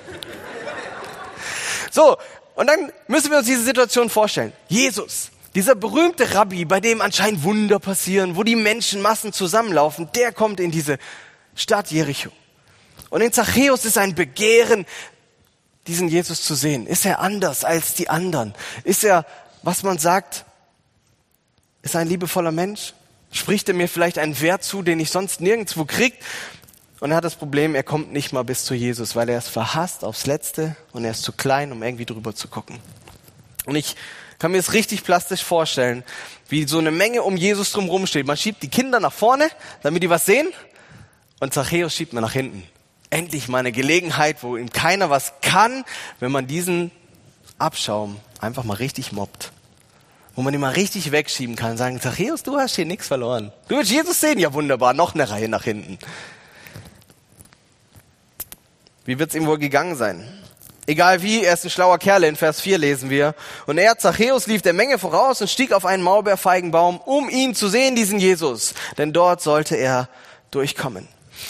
So, 1.92 2.18
und 2.56 2.68
dann 2.68 2.92
müssen 3.08 3.32
wir 3.32 3.38
uns 3.38 3.48
diese 3.48 3.64
Situation 3.64 4.10
vorstellen. 4.10 4.54
Jesus, 4.68 5.30
dieser 5.56 5.76
berühmte 5.76 6.34
Rabbi, 6.34 6.66
bei 6.66 6.80
dem 6.80 7.02
anscheinend 7.02 7.44
Wunder 7.44 7.80
passieren, 7.80 8.36
wo 8.36 8.44
die 8.44 8.56
Menschenmassen 8.56 9.34
zusammenlaufen, 9.34 10.10
der 10.16 10.32
kommt 10.32 10.60
in 10.60 10.72
diese 10.72 10.98
Stadt 11.56 11.92
Jericho. 11.92 12.32
Und 13.10 13.22
in 13.22 13.32
Zachäus 13.32 13.86
ist 13.86 13.98
ein 13.98 14.16
Begehren, 14.16 14.86
diesen 15.88 16.08
Jesus 16.10 16.42
zu 16.42 16.56
sehen. 16.56 16.88
Ist 16.88 17.06
er 17.06 17.20
anders 17.20 17.64
als 17.64 17.94
die 17.94 18.10
anderen? 18.10 18.54
Ist 18.84 19.04
er, 19.04 19.26
was 19.64 19.84
man 19.84 19.98
sagt, 19.98 20.46
ist 21.82 21.96
er 21.96 22.02
ein 22.02 22.10
liebevoller 22.10 22.52
Mensch? 22.52 22.94
Spricht 23.32 23.68
er 23.70 23.76
mir 23.76 23.88
vielleicht 23.88 24.18
einen 24.18 24.40
Wert 24.42 24.64
zu, 24.64 24.82
den 24.82 25.00
ich 25.00 25.12
sonst 25.12 25.42
nirgendwo 25.42 25.86
krieg? 25.86 26.16
Und 27.00 27.12
er 27.12 27.18
hat 27.18 27.26
das 27.26 27.36
Problem, 27.36 27.76
er 27.76 27.84
kommt 27.84 28.14
nicht 28.14 28.32
mal 28.32 28.44
bis 28.44 28.64
zu 28.64 28.74
Jesus, 28.74 29.16
weil 29.16 29.28
er 29.30 29.38
ist 29.38 29.50
verhasst 29.50 30.04
aufs 30.04 30.26
Letzte 30.26 30.76
und 30.94 31.04
er 31.04 31.12
ist 31.12 31.24
zu 31.24 31.34
klein, 31.34 31.72
um 31.72 31.84
irgendwie 31.84 32.06
drüber 32.06 32.34
zu 32.34 32.48
gucken. 32.48 32.80
Und 33.66 33.76
ich 33.76 33.96
kann 34.40 34.52
mir 34.52 34.58
das 34.58 34.74
richtig 34.74 35.04
plastisch 35.04 35.44
vorstellen, 35.44 36.04
wie 36.50 36.68
so 36.68 36.78
eine 36.78 36.92
Menge 36.92 37.24
um 37.24 37.38
Jesus 37.38 37.72
drumherum 37.72 38.08
steht. 38.08 38.28
Man 38.28 38.38
schiebt 38.38 38.64
die 38.64 38.70
Kinder 38.70 39.00
nach 39.00 39.14
vorne, 39.14 39.50
damit 39.82 40.04
die 40.04 40.10
was 40.10 40.26
sehen, 40.26 40.48
und 41.40 41.54
Zachäus 41.54 41.94
schiebt 41.94 42.14
man 42.14 42.24
nach 42.24 42.32
hinten. 42.32 42.64
Endlich 43.10 43.48
mal 43.48 43.60
eine 43.60 43.72
Gelegenheit, 43.72 44.42
wo 44.42 44.56
ihm 44.56 44.72
keiner 44.72 45.10
was 45.10 45.34
kann, 45.42 45.84
wenn 46.20 46.32
man 46.32 46.48
diesen 46.48 46.92
Abschaum 47.58 48.18
einfach 48.40 48.64
mal 48.64 48.76
richtig 48.76 49.12
mobbt. 49.12 49.52
Wo 50.36 50.42
man 50.42 50.54
ihn 50.54 50.60
mal 50.60 50.74
richtig 50.74 51.12
wegschieben 51.12 51.56
kann 51.56 51.72
und 51.72 51.78
sagen, 51.78 52.02
Zachäus, 52.02 52.44
du 52.44 52.58
hast 52.58 52.76
hier 52.76 52.86
nichts 52.86 53.08
verloren. 53.08 53.52
Du 53.68 53.78
willst 53.78 53.92
Jesus 53.92 54.20
sehen, 54.20 54.40
ja 54.40 54.54
wunderbar, 54.54 54.94
noch 54.94 55.14
eine 55.14 55.30
Reihe 55.30 55.50
nach 55.50 55.64
hinten. 55.64 55.98
Wie 59.06 59.20
wird 59.20 59.30
es 59.30 59.36
ihm 59.36 59.46
wohl 59.46 59.60
gegangen 59.60 59.96
sein? 59.96 60.28
Egal 60.88 61.24
wie, 61.24 61.44
er 61.44 61.54
ist 61.54 61.64
ein 61.64 61.72
schlauer 61.72 61.98
Kerl, 61.98 62.24
in 62.24 62.36
Vers 62.36 62.62
4 62.62 62.78
lesen 62.78 63.10
wir. 63.10 63.34
Und 63.66 63.78
er, 63.78 63.98
Zachäus, 63.98 64.46
lief 64.46 64.62
der 64.62 64.74
Menge 64.74 65.00
voraus 65.00 65.42
und 65.42 65.50
stieg 65.50 65.72
auf 65.72 65.86
einen 65.86 66.04
Maulbeerfeigenbaum, 66.04 67.00
um 67.00 67.30
ihn 67.30 67.56
zu 67.56 67.70
sehen, 67.70 67.96
diesen 67.96 68.20
Jesus. 68.20 68.76
Denn 68.98 69.12
dort 69.12 69.42
sollte 69.42 69.76
er 69.76 70.10
durchkommen. 70.52 71.08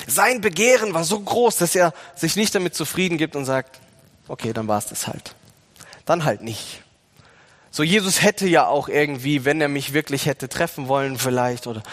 Sein 0.08 0.42
Begehren 0.42 0.94
war 0.94 1.04
so 1.04 1.20
groß, 1.20 1.58
dass 1.58 1.76
er 1.76 1.94
sich 2.16 2.36
nicht 2.38 2.56
damit 2.56 2.76
zufrieden 2.76 3.18
gibt 3.18 3.36
und 3.36 3.46
sagt, 3.46 3.80
okay, 4.28 4.54
dann 4.54 4.68
war 4.68 4.78
es 4.78 4.88
das 4.88 5.08
halt. 5.08 5.36
Dann 6.06 6.24
halt 6.24 6.42
nicht. 6.42 6.82
So, 7.72 7.84
Jesus 7.84 8.22
hätte 8.22 8.48
ja 8.48 8.68
auch 8.68 8.88
irgendwie, 8.88 9.44
wenn 9.44 9.60
er 9.60 9.68
mich 9.68 9.94
wirklich 9.94 10.28
hätte 10.28 10.48
treffen 10.48 10.88
wollen 10.88 11.18
vielleicht, 11.18 11.68
oder 11.68 11.84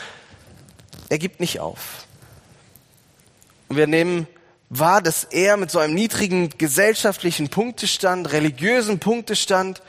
er 1.09 1.19
gibt 1.19 1.41
nicht 1.41 1.59
auf. 1.59 2.07
Und 3.69 3.77
wir 3.77 3.89
nehmen 3.89 4.29
wahr, 4.79 5.03
dass 5.03 5.25
er 5.25 5.57
mit 5.57 5.71
so 5.71 5.79
einem 5.79 5.95
niedrigen 5.95 6.51
gesellschaftlichen 6.57 7.49
Punktestand, 7.49 8.33
religiösen 8.33 8.99
Punktestand, 8.99 9.83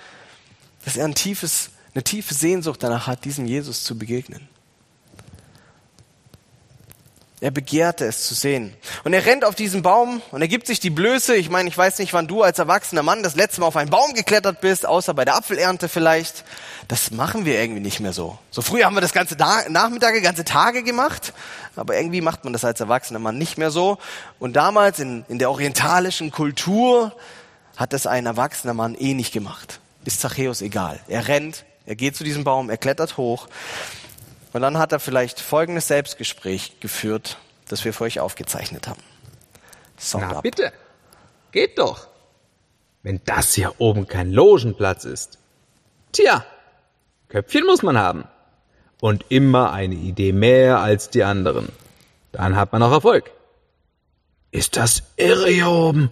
dass 0.83 0.97
er 0.97 1.05
ein 1.05 1.15
tiefes, 1.15 1.69
eine 1.93 2.03
tiefe 2.03 2.33
Sehnsucht 2.33 2.83
danach 2.83 3.07
hat, 3.07 3.23
diesem 3.23 3.45
Jesus 3.45 3.83
zu 3.83 3.97
begegnen. 3.97 4.47
Er 7.43 7.51
begehrte 7.51 8.05
es 8.05 8.25
zu 8.25 8.35
sehen. 8.35 8.73
Und 9.03 9.12
er 9.12 9.25
rennt 9.25 9.43
auf 9.43 9.53
diesen 9.53 9.81
Baum 9.81 10.21
und 10.31 10.41
er 10.41 10.47
gibt 10.47 10.65
sich 10.65 10.79
die 10.79 10.89
Blöße. 10.89 11.35
Ich 11.35 11.50
meine, 11.50 11.67
ich 11.67 11.77
weiß 11.77 12.00
nicht, 12.00 12.13
wann 12.13 12.25
du 12.25 12.41
als 12.41 12.57
erwachsener 12.57 13.03
Mann 13.03 13.21
das 13.21 13.35
letzte 13.35 13.59
Mal 13.59 13.67
auf 13.67 13.75
einen 13.75 13.89
Baum 13.89 14.13
geklettert 14.13 14.62
bist, 14.62 14.85
außer 14.85 15.13
bei 15.13 15.25
der 15.25 15.35
Apfelernte 15.35 15.89
vielleicht. 15.89 16.45
Das 16.88 17.12
machen 17.12 17.43
wir 17.43 17.59
irgendwie 17.59 17.81
nicht 17.81 18.00
mehr 18.00 18.13
so. 18.13 18.39
So 18.50 18.62
früher 18.62 18.85
haben 18.85 18.93
wir 18.93 19.01
das 19.01 19.12
ganze 19.12 19.35
Nachmittage, 19.35 20.21
ganze 20.21 20.45
Tage 20.45 20.83
gemacht, 20.83 21.33
aber 21.75 21.97
irgendwie 21.97 22.21
macht 22.21 22.45
man 22.45 22.53
das 22.53 22.63
als 22.63 22.79
erwachsener 22.79 23.19
Mann 23.19 23.38
nicht 23.38 23.57
mehr 23.57 23.71
so. 23.71 23.97
Und 24.39 24.53
damals 24.53 25.00
in, 25.00 25.25
in 25.27 25.38
der 25.38 25.51
orientalischen 25.51 26.31
Kultur 26.31 27.13
hat 27.75 27.91
das 27.91 28.07
ein 28.07 28.25
erwachsener 28.25 28.73
Mann 28.73 28.95
eh 28.95 29.13
nicht 29.13 29.33
gemacht. 29.33 29.81
Ist 30.05 30.21
Zachäus 30.21 30.62
egal. 30.62 31.01
Er 31.09 31.27
rennt, 31.27 31.65
er 31.85 31.97
geht 31.97 32.15
zu 32.15 32.23
diesem 32.23 32.45
Baum, 32.45 32.69
er 32.69 32.77
klettert 32.77 33.17
hoch. 33.17 33.50
Und 34.53 34.62
dann 34.62 34.77
hat 34.77 34.91
er 34.91 35.00
vielleicht 35.00 35.39
folgendes 35.39 35.88
Selbstgespräch 35.88 36.79
geführt, 36.79 37.38
das 37.67 37.83
wir 37.83 37.93
für 37.93 38.03
euch 38.03 38.19
aufgezeichnet 38.19 38.88
haben. 38.88 39.01
Sound 40.00 40.25
Na 40.29 40.38
up. 40.38 40.43
bitte, 40.43 40.72
geht 41.51 41.79
doch. 41.79 42.07
Wenn 43.01 43.19
das 43.25 43.53
hier 43.53 43.74
oben 43.79 44.07
kein 44.07 44.31
Logenplatz 44.31 45.05
ist. 45.05 45.39
Tja, 46.12 46.45
Köpfchen 47.29 47.65
muss 47.65 47.81
man 47.81 47.98
haben. 47.98 48.25
Und 49.01 49.25
immer 49.29 49.74
eine 49.74 49.95
Idee 49.95 50.31
mehr 50.31 50.79
als 50.79 51.10
die 51.10 51.24
anderen. 51.24 51.69
Dann 52.31 52.55
hat 52.55 52.72
man 52.72 52.81
auch 52.83 52.91
Erfolg. 52.91 53.31
Ist 54.51 54.77
das 54.77 55.03
irre 55.17 55.50
hier 55.50 55.67
oben? 55.69 56.12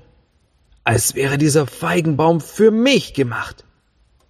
Als 0.84 1.16
wäre 1.16 1.38
dieser 1.38 1.68
Feigenbaum 1.68 2.42
für 2.42 2.72
mich 2.72 3.14
gemacht. 3.14 3.64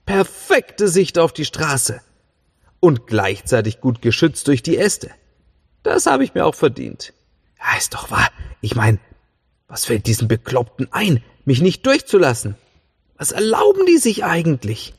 Perfekte 0.06 0.89
Sicht 0.89 1.18
auf 1.18 1.32
die 1.32 1.46
Straße 1.46 2.01
und 2.81 3.07
gleichzeitig 3.07 3.79
gut 3.79 4.01
geschützt 4.01 4.50
durch 4.50 4.61
die 4.61 4.77
Äste. 4.77 5.11
Das 5.83 6.05
habe 6.05 6.25
ich 6.25 6.33
mir 6.33 6.45
auch 6.45 6.55
verdient. 6.55 7.13
Ja, 7.57 7.77
ist 7.77 7.93
doch 7.93 8.11
wahr. 8.11 8.29
Ich 8.59 8.75
mein, 8.75 9.00
was 9.69 9.85
fällt 9.85 10.07
diesen 10.07 10.27
Bekloppten 10.27 10.89
ein, 10.91 11.23
mich 11.45 11.61
nicht 11.61 11.85
durchzulassen? 11.85 12.55
Was 13.15 13.31
erlauben 13.31 13.85
die 13.85 13.97
sich 13.97 14.25
eigentlich? 14.25 14.93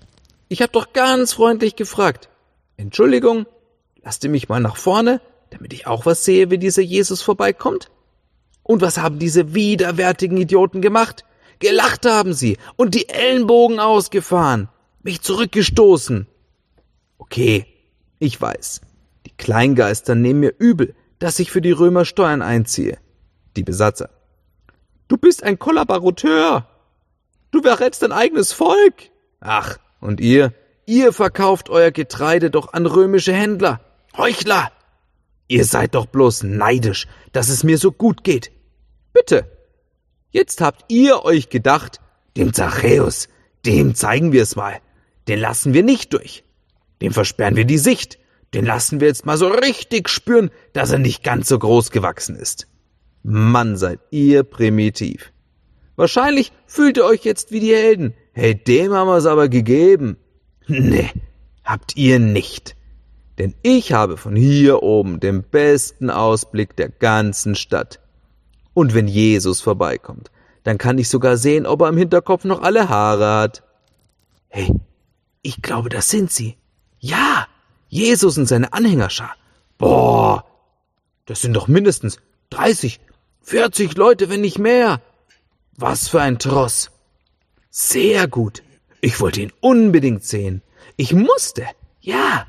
Ich 0.49 0.63
habe 0.63 0.73
doch 0.73 0.93
ganz 0.93 1.35
freundlich 1.35 1.77
gefragt. 1.77 2.29
Entschuldigung, 2.77 3.47
lasst 4.03 4.25
ihr 4.25 4.31
mich 4.31 4.49
mal 4.49 4.61
nach 4.61 4.77
vorne, 4.77 5.21
damit 5.51 5.73
ich 5.73 5.87
auch 5.87 6.07
was 6.07 6.25
sehe, 6.25 6.51
wie 6.51 6.59
dieser 6.59 6.83
Jesus 6.83 7.21
vorbeikommt? 7.21 7.91
Und 8.63 8.81
was 8.81 8.99
haben 8.99 9.19
diese 9.19 9.55
widerwärtigen 9.55 10.37
Idioten 10.37 10.81
gemacht? 10.81 11.25
Gelacht 11.59 12.07
haben 12.07 12.33
sie 12.33 12.59
und 12.77 12.95
die 12.95 13.09
Ellenbogen 13.09 13.81
ausgefahren, 13.81 14.69
mich 15.03 15.21
zurückgestoßen. 15.21 16.27
Okay, 17.19 17.67
ich 18.23 18.41
weiß, 18.41 18.81
die 19.27 19.33
Kleingeister 19.37 20.15
nehmen 20.15 20.41
mir 20.41 20.55
übel, 20.57 20.95
dass 21.19 21.41
ich 21.41 21.51
für 21.51 21.61
die 21.61 21.73
Römer 21.73 22.05
Steuern 22.05 22.41
einziehe. 22.41 22.99
Die 23.57 23.65
Besatzer. 23.65 24.11
Du 25.09 25.17
bist 25.17 25.43
ein 25.43 25.59
Kollaborateur. 25.59 26.69
Du 27.51 27.63
verrätst 27.63 28.03
dein 28.03 28.13
eigenes 28.13 28.53
Volk. 28.53 29.11
Ach, 29.41 29.79
und 30.01 30.21
ihr? 30.21 30.55
Ihr 30.87 31.13
verkauft 31.13 31.69
euer 31.69 31.91
Getreide 31.91 32.51
doch 32.51 32.73
an 32.73 32.87
römische 32.87 33.33
Händler. 33.33 33.81
Heuchler! 34.17 34.71
Ihr 35.49 35.65
seid 35.65 35.97
doch 35.97 36.07
bloß 36.07 36.45
neidisch, 36.45 37.09
dass 37.33 37.49
es 37.49 37.65
mir 37.65 37.77
so 37.77 37.91
gut 37.91 38.23
geht. 38.23 38.53
Bitte. 39.13 39.51
Jetzt 40.31 40.61
habt 40.61 40.85
ihr 40.89 41.25
euch 41.25 41.51
gedacht, 41.51 42.01
dem 42.37 42.55
Zachäus, 42.55 43.29
dem 43.67 43.97
zeigen 43.97 44.33
wir 44.33 44.45
es 44.45 44.55
mal. 44.55 44.81
Den 45.27 45.41
lassen 45.41 45.75
wir 45.75 45.83
nicht 45.83 46.13
durch. 46.13 46.45
Dem 47.03 47.13
versperren 47.13 47.57
wir 47.57 47.65
die 47.65 47.79
Sicht. 47.79 48.19
Den 48.55 48.65
lassen 48.65 49.01
wir 49.01 49.09
jetzt 49.09 49.27
mal 49.27 49.37
so 49.37 49.49
richtig 49.49 50.09
spüren, 50.09 50.51
dass 50.73 50.93
er 50.93 50.99
nicht 50.99 51.25
ganz 51.25 51.49
so 51.49 51.59
groß 51.59 51.91
gewachsen 51.91 52.37
ist. 52.37 52.69
Mann, 53.25 53.77
seid 53.77 54.01
ihr 54.11 54.45
primitiv. 54.45 55.33
Wahrscheinlich 55.97 56.53
fühlt 56.67 56.97
ihr 56.97 57.05
euch 57.05 57.25
jetzt 57.25 57.51
wie 57.51 57.61
die 57.61 57.75
Helden. 57.75 58.15
Hey, 58.33 58.55
dem 58.55 58.93
haben 58.93 59.09
wir's 59.09 59.27
aber 59.27 59.49
gegeben. 59.49 60.17
Nee, 60.69 61.11
habt 61.65 61.97
ihr 61.97 62.19
nicht. 62.19 62.77
Denn 63.39 63.55
ich 63.63 63.93
habe 63.93 64.17
von 64.17 64.37
hier 64.37 64.83
oben 64.83 65.19
den 65.19 65.43
besten 65.43 66.09
Ausblick 66.09 66.77
der 66.77 66.89
ganzen 66.89 67.57
Stadt. 67.57 68.01
Und 68.75 68.95
wenn 68.95 69.09
Jesus 69.09 69.61
vorbeikommt, 69.61 70.31
dann 70.63 70.79
kann 70.79 70.99
ich 70.99 71.09
sogar 71.09 71.37
sehen, 71.37 71.67
ob 71.67 71.83
er 71.83 71.89
im 71.89 71.97
Hinterkopf 71.97 72.45
noch 72.45 72.63
alle 72.63 72.89
Haare 72.89 73.41
hat. 73.41 73.65
Hey, 74.49 74.73
ich 75.43 75.63
glaube, 75.63 75.89
das 75.89 76.09
sind 76.09 76.31
sie. 76.31 76.57
Ja, 77.03 77.49
Jesus 77.89 78.39
und 78.39 78.47
seine 78.47 78.73
Anhängerschar. 78.73 79.35
Boah, 79.77 80.45
das 81.27 81.41
sind 81.41 81.53
doch 81.55 81.67
mindestens 81.67 82.19
30, 82.51 83.01
40 83.41 83.97
Leute, 83.97 84.31
wenn 84.31 84.41
nicht 84.41 84.61
mehr. 84.61 85.03
Was 85.77 86.09
für 86.09 86.21
ein 86.21 86.39
Tross. 86.39 86.93
Sehr 87.71 88.29
gut. 88.29 88.63
Ich 89.01 89.19
wollte 89.21 89.41
ihn 89.43 89.53
unbedingt 89.61 90.23
sehen. 90.23 90.63
Ich 90.97 91.13
musste. 91.13 91.67
Ja. 92.01 92.47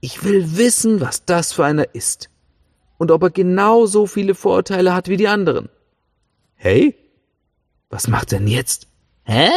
Ich 0.00 0.22
will 0.22 0.56
wissen, 0.56 1.00
was 1.00 1.24
das 1.24 1.52
für 1.52 1.64
einer 1.64 1.92
ist. 1.94 2.30
Und 2.96 3.10
ob 3.10 3.24
er 3.24 3.30
genau 3.30 3.86
so 3.86 4.06
viele 4.06 4.36
Vorurteile 4.36 4.94
hat 4.94 5.08
wie 5.08 5.16
die 5.16 5.28
anderen. 5.28 5.68
Hey? 6.54 6.94
Was 7.88 8.06
macht 8.06 8.32
er 8.32 8.38
denn 8.38 8.46
jetzt? 8.46 8.86
Hä? 9.24 9.50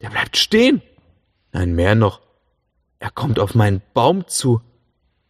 Der 0.00 0.10
bleibt 0.10 0.36
stehen. 0.36 0.82
Nein, 1.52 1.74
mehr 1.74 1.96
noch. 1.96 2.20
Er 3.04 3.10
kommt 3.10 3.38
auf 3.38 3.54
meinen 3.54 3.82
Baum 3.92 4.26
zu. 4.28 4.62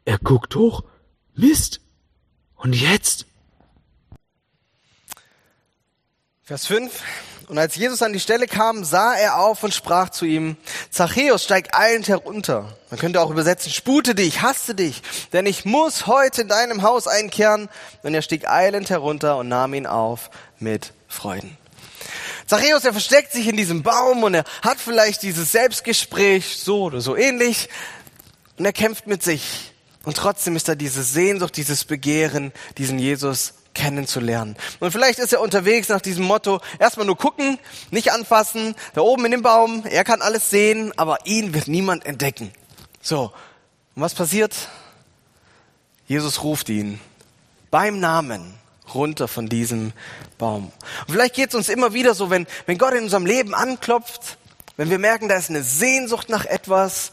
Er 0.04 0.18
guckt 0.18 0.54
hoch. 0.54 0.84
Mist. 1.34 1.80
Und 2.54 2.72
jetzt? 2.72 3.26
Vers 6.44 6.66
5. 6.66 7.02
Und 7.48 7.58
als 7.58 7.74
Jesus 7.74 8.00
an 8.02 8.12
die 8.12 8.20
Stelle 8.20 8.46
kam, 8.46 8.84
sah 8.84 9.14
er 9.14 9.40
auf 9.40 9.64
und 9.64 9.74
sprach 9.74 10.10
zu 10.10 10.24
ihm, 10.24 10.56
Zachäus, 10.88 11.42
steig 11.42 11.76
eilend 11.76 12.06
herunter. 12.06 12.78
Man 12.90 13.00
könnte 13.00 13.20
auch 13.20 13.30
übersetzen, 13.32 13.72
spute 13.72 14.14
dich, 14.14 14.40
haste 14.40 14.76
dich, 14.76 15.02
denn 15.32 15.44
ich 15.44 15.64
muss 15.64 16.06
heute 16.06 16.42
in 16.42 16.48
deinem 16.48 16.82
Haus 16.82 17.08
einkehren. 17.08 17.68
Und 18.04 18.14
er 18.14 18.22
stieg 18.22 18.48
eilend 18.48 18.88
herunter 18.88 19.36
und 19.36 19.48
nahm 19.48 19.74
ihn 19.74 19.88
auf 19.88 20.30
mit 20.60 20.92
Freuden. 21.08 21.58
Zachäus, 22.46 22.84
er 22.84 22.92
versteckt 22.92 23.32
sich 23.32 23.48
in 23.48 23.56
diesem 23.56 23.82
Baum 23.82 24.22
und 24.22 24.34
er 24.34 24.44
hat 24.62 24.78
vielleicht 24.78 25.22
dieses 25.22 25.52
Selbstgespräch 25.52 26.58
so 26.58 26.84
oder 26.84 27.00
so 27.00 27.16
ähnlich 27.16 27.68
und 28.58 28.64
er 28.64 28.72
kämpft 28.72 29.06
mit 29.06 29.22
sich. 29.22 29.72
Und 30.04 30.16
trotzdem 30.16 30.54
ist 30.54 30.68
da 30.68 30.74
diese 30.74 31.02
Sehnsucht, 31.02 31.56
dieses 31.56 31.84
Begehren, 31.84 32.52
diesen 32.76 32.98
Jesus 32.98 33.54
kennenzulernen. 33.72 34.56
Und 34.78 34.92
vielleicht 34.92 35.18
ist 35.18 35.32
er 35.32 35.40
unterwegs 35.40 35.88
nach 35.88 36.00
diesem 36.00 36.24
Motto, 36.24 36.60
erstmal 36.78 37.06
nur 37.06 37.16
gucken, 37.16 37.58
nicht 37.90 38.12
anfassen, 38.12 38.74
da 38.94 39.00
oben 39.00 39.24
in 39.24 39.32
dem 39.32 39.42
Baum, 39.42 39.84
er 39.84 40.04
kann 40.04 40.22
alles 40.22 40.50
sehen, 40.50 40.92
aber 40.96 41.26
ihn 41.26 41.54
wird 41.54 41.68
niemand 41.68 42.06
entdecken. 42.06 42.52
So, 43.00 43.32
und 43.94 44.02
was 44.02 44.14
passiert? 44.14 44.54
Jesus 46.06 46.42
ruft 46.42 46.68
ihn 46.68 47.00
beim 47.70 47.98
Namen 47.98 48.54
runter 48.92 49.28
von 49.28 49.48
diesem 49.48 49.92
Baum. 50.38 50.72
Und 51.06 51.12
vielleicht 51.12 51.34
geht 51.34 51.50
es 51.50 51.54
uns 51.54 51.68
immer 51.68 51.94
wieder 51.94 52.14
so, 52.14 52.30
wenn, 52.30 52.46
wenn 52.66 52.78
Gott 52.78 52.92
in 52.94 53.04
unserem 53.04 53.26
Leben 53.26 53.54
anklopft, 53.54 54.36
wenn 54.76 54.90
wir 54.90 54.98
merken, 54.98 55.28
da 55.28 55.36
ist 55.36 55.50
eine 55.50 55.62
Sehnsucht 55.62 56.28
nach 56.28 56.44
etwas, 56.44 57.12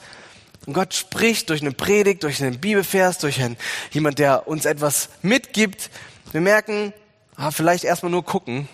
und 0.66 0.74
Gott 0.74 0.94
spricht 0.94 1.50
durch 1.50 1.62
eine 1.62 1.72
Predigt, 1.72 2.24
durch 2.24 2.42
einen 2.42 2.60
Bibelvers, 2.60 3.18
durch 3.18 3.42
einen, 3.42 3.58
jemand, 3.92 4.20
der 4.20 4.48
uns 4.48 4.66
etwas 4.66 5.10
mitgibt. 5.24 5.90
Wir 6.32 6.42
merken, 6.42 6.94
ah, 7.36 7.52
vielleicht 7.52 7.84
erstmal 7.84 8.12
nur 8.12 8.24
gucken, 8.24 8.68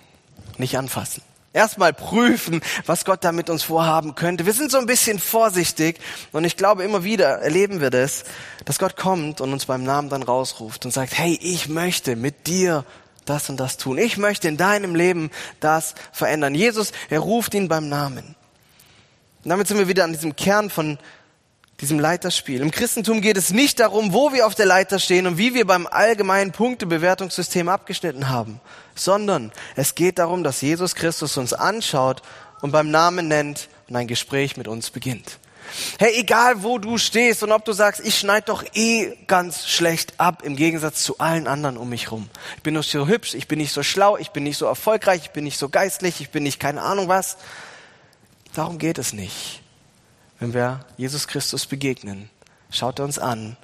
nicht 0.57 0.77
anfassen. 0.77 1.21
Erstmal 1.57 1.91
prüfen, 1.91 2.61
was 2.85 3.03
Gott 3.03 3.23
da 3.23 3.31
mit 3.31 3.49
uns 3.49 3.63
vorhaben 3.63 4.13
könnte. 4.13 4.45
Wir 4.45 4.53
sind 4.53 4.69
so 4.69 4.77
ein 4.77 4.85
bisschen 4.85 5.17
vorsichtig 5.17 5.99
und 6.31 6.43
ich 6.43 6.55
glaube, 6.55 6.83
immer 6.83 7.03
wieder 7.03 7.39
erleben 7.39 7.81
wir 7.81 7.89
das, 7.89 8.25
dass 8.65 8.77
Gott 8.77 8.95
kommt 8.95 9.41
und 9.41 9.51
uns 9.51 9.65
beim 9.65 9.83
Namen 9.83 10.09
dann 10.09 10.21
rausruft 10.21 10.85
und 10.85 10.91
sagt, 10.91 11.17
hey, 11.17 11.35
ich 11.41 11.67
möchte 11.67 12.15
mit 12.15 12.45
dir 12.45 12.85
das 13.25 13.49
und 13.49 13.59
das 13.59 13.77
tun. 13.77 13.97
Ich 13.97 14.17
möchte 14.17 14.47
in 14.47 14.57
deinem 14.57 14.93
Leben 14.93 15.31
das 15.59 15.95
verändern. 16.11 16.53
Jesus, 16.53 16.91
er 17.09 17.21
ruft 17.21 17.55
ihn 17.55 17.67
beim 17.67 17.89
Namen. 17.89 18.35
Und 19.43 19.49
damit 19.49 19.67
sind 19.67 19.79
wir 19.79 19.87
wieder 19.87 20.03
an 20.03 20.13
diesem 20.13 20.35
Kern 20.35 20.69
von 20.69 20.99
diesem 21.79 21.99
Leiterspiel. 21.99 22.61
Im 22.61 22.71
Christentum 22.71 23.21
geht 23.21 23.37
es 23.37 23.51
nicht 23.51 23.79
darum, 23.79 24.11
wo 24.11 24.33
wir 24.33 24.47
auf 24.47 24.55
der 24.55 24.65
Leiter 24.65 24.97
stehen 24.97 25.27
und 25.27 25.37
wie 25.37 25.53
wir 25.53 25.67
beim 25.67 25.85
allgemeinen 25.85 26.51
Punktebewertungssystem 26.51 27.69
abgeschnitten 27.69 28.29
haben, 28.29 28.59
sondern 28.95 29.51
es 29.75 29.93
geht 29.93 30.17
darum, 30.17 30.43
dass 30.43 30.61
Jesus 30.61 30.95
Christus 30.95 31.37
uns 31.37 31.53
anschaut 31.53 32.23
und 32.61 32.71
beim 32.71 32.89
Namen 32.89 33.27
nennt 33.27 33.69
und 33.87 33.95
ein 33.95 34.07
Gespräch 34.07 34.57
mit 34.57 34.67
uns 34.67 34.89
beginnt. 34.89 35.37
Hey, 35.99 36.13
egal 36.15 36.63
wo 36.63 36.77
du 36.79 36.97
stehst 36.97 37.43
und 37.43 37.51
ob 37.51 37.65
du 37.65 37.73
sagst, 37.73 38.01
ich 38.03 38.17
schneid 38.17 38.49
doch 38.49 38.63
eh 38.73 39.15
ganz 39.27 39.67
schlecht 39.67 40.13
ab 40.17 40.41
im 40.43 40.55
Gegensatz 40.55 41.03
zu 41.03 41.19
allen 41.19 41.45
anderen 41.45 41.77
um 41.77 41.89
mich 41.89 42.11
rum. 42.11 42.29
Ich 42.55 42.63
bin 42.63 42.73
nicht 42.75 42.89
so 42.89 43.07
hübsch, 43.07 43.33
ich 43.33 43.47
bin 43.47 43.59
nicht 43.59 43.73
so 43.73 43.83
schlau, 43.83 44.17
ich 44.17 44.31
bin 44.31 44.43
nicht 44.43 44.57
so 44.57 44.65
erfolgreich, 44.65 45.21
ich 45.25 45.31
bin 45.31 45.43
nicht 45.43 45.59
so 45.59 45.69
geistlich, 45.69 46.21
ich 46.21 46.29
bin 46.29 46.43
nicht 46.43 46.59
keine 46.59 46.81
Ahnung 46.81 47.07
was. 47.07 47.37
Darum 48.53 48.77
geht 48.79 48.97
es 48.97 49.13
nicht. 49.13 49.61
Wenn 50.39 50.53
wir 50.53 50.85
Jesus 50.97 51.27
Christus 51.27 51.65
begegnen, 51.65 52.29
schaut 52.69 52.99
er 52.99 53.05
uns 53.05 53.17
an 53.17 53.57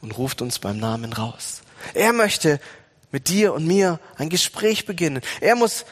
und 0.00 0.16
ruft 0.16 0.40
uns 0.42 0.58
beim 0.58 0.78
Namen 0.78 1.12
raus. 1.12 1.62
Er 1.92 2.12
möchte 2.12 2.60
mit 3.10 3.28
dir 3.28 3.52
und 3.52 3.66
mir 3.66 4.00
ein 4.16 4.30
Gespräch 4.30 4.86
beginnen. 4.86 5.22
Er 5.40 5.54
muss 5.54 5.84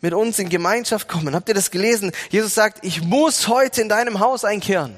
mit 0.00 0.14
uns 0.14 0.38
in 0.38 0.48
Gemeinschaft 0.48 1.08
kommen. 1.08 1.34
Habt 1.34 1.48
ihr 1.48 1.54
das 1.54 1.70
gelesen? 1.70 2.12
Jesus 2.30 2.54
sagt, 2.54 2.84
ich 2.84 3.02
muss 3.02 3.48
heute 3.48 3.80
in 3.80 3.88
deinem 3.88 4.20
Haus 4.20 4.44
einkehren. 4.44 4.94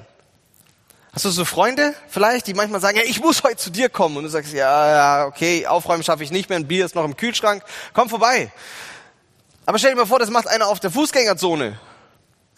Hast 1.13 1.25
du 1.25 1.31
so 1.31 1.47
Freunde 1.47 1.95
vielleicht, 2.09 2.47
die 2.47 2.53
manchmal 2.53 2.81
sagen, 2.83 2.99
ja, 2.99 3.05
ich 3.05 3.21
muss 3.21 3.43
heute 3.43 3.57
zu 3.57 3.71
dir 3.71 3.89
kommen. 3.89 4.19
Und 4.19 4.25
du 4.25 4.29
sagst, 4.29 4.53
ja, 4.53 4.89
ja, 4.89 5.27
okay, 5.27 5.67
aufräumen 5.67 6.03
schaffe 6.03 6.23
ich 6.23 6.31
nicht 6.31 6.51
mehr, 6.51 6.59
ein 6.59 6.67
Bier 6.67 6.85
ist 6.85 6.95
noch 6.95 7.05
im 7.05 7.17
Kühlschrank, 7.17 7.63
komm 7.95 8.11
vorbei. 8.11 8.53
Aber 9.65 9.79
stell 9.79 9.93
dir 9.93 9.97
mal 9.97 10.07
vor, 10.07 10.19
das 10.19 10.29
macht 10.29 10.47
einer 10.47 10.69
auf 10.69 10.79
der 10.79 10.91
Fußgängerzone. 10.91 11.79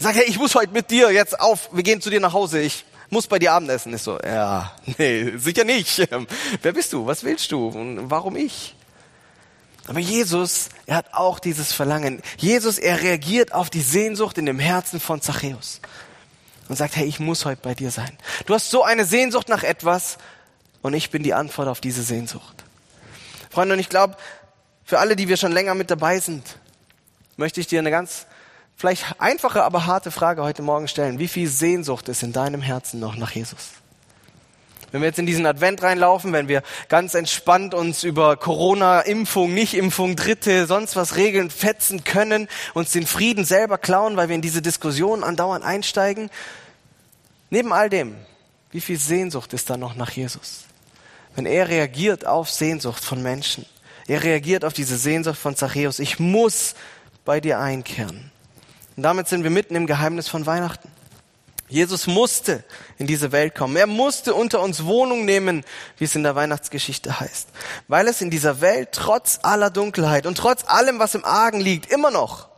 Sag, 0.00 0.14
hey, 0.14 0.26
ich 0.28 0.38
muss 0.38 0.54
heute 0.54 0.72
mit 0.72 0.92
dir 0.92 1.10
jetzt 1.10 1.40
auf, 1.40 1.70
wir 1.72 1.82
gehen 1.82 2.00
zu 2.00 2.08
dir 2.08 2.20
nach 2.20 2.32
Hause, 2.32 2.60
ich 2.60 2.84
muss 3.10 3.26
bei 3.26 3.40
dir 3.40 3.52
Abendessen. 3.52 3.92
Ist 3.92 4.04
so, 4.04 4.16
ja, 4.20 4.72
nee, 4.98 5.32
sicher 5.36 5.64
nicht. 5.64 6.08
Wer 6.62 6.72
bist 6.72 6.92
du? 6.92 7.04
Was 7.04 7.24
willst 7.24 7.50
du? 7.50 7.66
Und 7.66 8.08
warum 8.08 8.36
ich? 8.36 8.76
Aber 9.88 9.98
Jesus, 9.98 10.68
er 10.86 10.96
hat 10.96 11.14
auch 11.14 11.40
dieses 11.40 11.72
Verlangen. 11.72 12.22
Jesus, 12.36 12.78
er 12.78 13.02
reagiert 13.02 13.52
auf 13.52 13.70
die 13.70 13.80
Sehnsucht 13.80 14.38
in 14.38 14.46
dem 14.46 14.60
Herzen 14.60 15.00
von 15.00 15.20
Zachäus 15.20 15.80
und 16.68 16.76
sagt, 16.76 16.94
hey, 16.94 17.06
ich 17.06 17.18
muss 17.18 17.44
heute 17.44 17.62
bei 17.62 17.74
dir 17.74 17.90
sein. 17.90 18.16
Du 18.46 18.54
hast 18.54 18.70
so 18.70 18.84
eine 18.84 19.04
Sehnsucht 19.04 19.48
nach 19.48 19.64
etwas 19.64 20.18
und 20.80 20.94
ich 20.94 21.10
bin 21.10 21.24
die 21.24 21.34
Antwort 21.34 21.66
auf 21.66 21.80
diese 21.80 22.04
Sehnsucht. 22.04 22.62
Freunde, 23.50 23.74
und 23.74 23.80
ich 23.80 23.88
glaube, 23.88 24.16
für 24.84 25.00
alle, 25.00 25.16
die 25.16 25.26
wir 25.26 25.38
schon 25.38 25.50
länger 25.50 25.74
mit 25.74 25.90
dabei 25.90 26.20
sind, 26.20 26.44
möchte 27.36 27.60
ich 27.60 27.66
dir 27.66 27.80
eine 27.80 27.90
ganz 27.90 28.26
vielleicht 28.78 29.20
einfache, 29.20 29.64
aber 29.64 29.86
harte 29.86 30.10
Frage 30.10 30.42
heute 30.42 30.62
Morgen 30.62 30.88
stellen. 30.88 31.18
Wie 31.18 31.28
viel 31.28 31.48
Sehnsucht 31.48 32.08
ist 32.08 32.22
in 32.22 32.32
deinem 32.32 32.62
Herzen 32.62 33.00
noch 33.00 33.16
nach 33.16 33.32
Jesus? 33.32 33.70
Wenn 34.90 35.02
wir 35.02 35.08
jetzt 35.08 35.18
in 35.18 35.26
diesen 35.26 35.44
Advent 35.44 35.82
reinlaufen, 35.82 36.32
wenn 36.32 36.48
wir 36.48 36.62
ganz 36.88 37.12
entspannt 37.12 37.74
uns 37.74 38.04
über 38.04 38.36
Corona, 38.36 39.00
Impfung, 39.00 39.52
Nicht-Impfung, 39.52 40.16
Dritte, 40.16 40.66
sonst 40.66 40.96
was 40.96 41.16
regeln, 41.16 41.50
fetzen 41.50 42.04
können, 42.04 42.48
uns 42.72 42.92
den 42.92 43.06
Frieden 43.06 43.44
selber 43.44 43.76
klauen, 43.76 44.16
weil 44.16 44.28
wir 44.28 44.36
in 44.36 44.40
diese 44.40 44.62
Diskussion 44.62 45.24
andauernd 45.24 45.64
einsteigen. 45.64 46.30
Neben 47.50 47.72
all 47.72 47.90
dem, 47.90 48.14
wie 48.70 48.80
viel 48.80 48.98
Sehnsucht 48.98 49.52
ist 49.52 49.68
da 49.68 49.76
noch 49.76 49.94
nach 49.94 50.12
Jesus? 50.12 50.64
Wenn 51.34 51.44
er 51.44 51.68
reagiert 51.68 52.26
auf 52.26 52.48
Sehnsucht 52.48 53.04
von 53.04 53.22
Menschen, 53.22 53.66
er 54.06 54.22
reagiert 54.22 54.64
auf 54.64 54.72
diese 54.72 54.96
Sehnsucht 54.96 55.38
von 55.38 55.54
Zachäus, 55.54 55.98
ich 55.98 56.18
muss 56.18 56.74
bei 57.26 57.40
dir 57.40 57.58
einkehren. 57.58 58.30
Und 58.98 59.04
damit 59.04 59.28
sind 59.28 59.44
wir 59.44 59.50
mitten 59.50 59.76
im 59.76 59.86
Geheimnis 59.86 60.26
von 60.26 60.44
Weihnachten. 60.44 60.90
Jesus 61.68 62.08
musste 62.08 62.64
in 62.96 63.06
diese 63.06 63.30
Welt 63.30 63.54
kommen. 63.54 63.76
Er 63.76 63.86
musste 63.86 64.34
unter 64.34 64.60
uns 64.60 64.86
Wohnung 64.86 65.24
nehmen, 65.24 65.64
wie 65.98 66.04
es 66.06 66.16
in 66.16 66.24
der 66.24 66.34
Weihnachtsgeschichte 66.34 67.20
heißt. 67.20 67.46
Weil 67.86 68.08
es 68.08 68.22
in 68.22 68.30
dieser 68.30 68.60
Welt 68.60 68.88
trotz 68.90 69.38
aller 69.44 69.70
Dunkelheit 69.70 70.26
und 70.26 70.36
trotz 70.36 70.64
allem, 70.66 70.98
was 70.98 71.14
im 71.14 71.24
Argen 71.24 71.60
liegt, 71.60 71.92
immer 71.92 72.10
noch, 72.10 72.48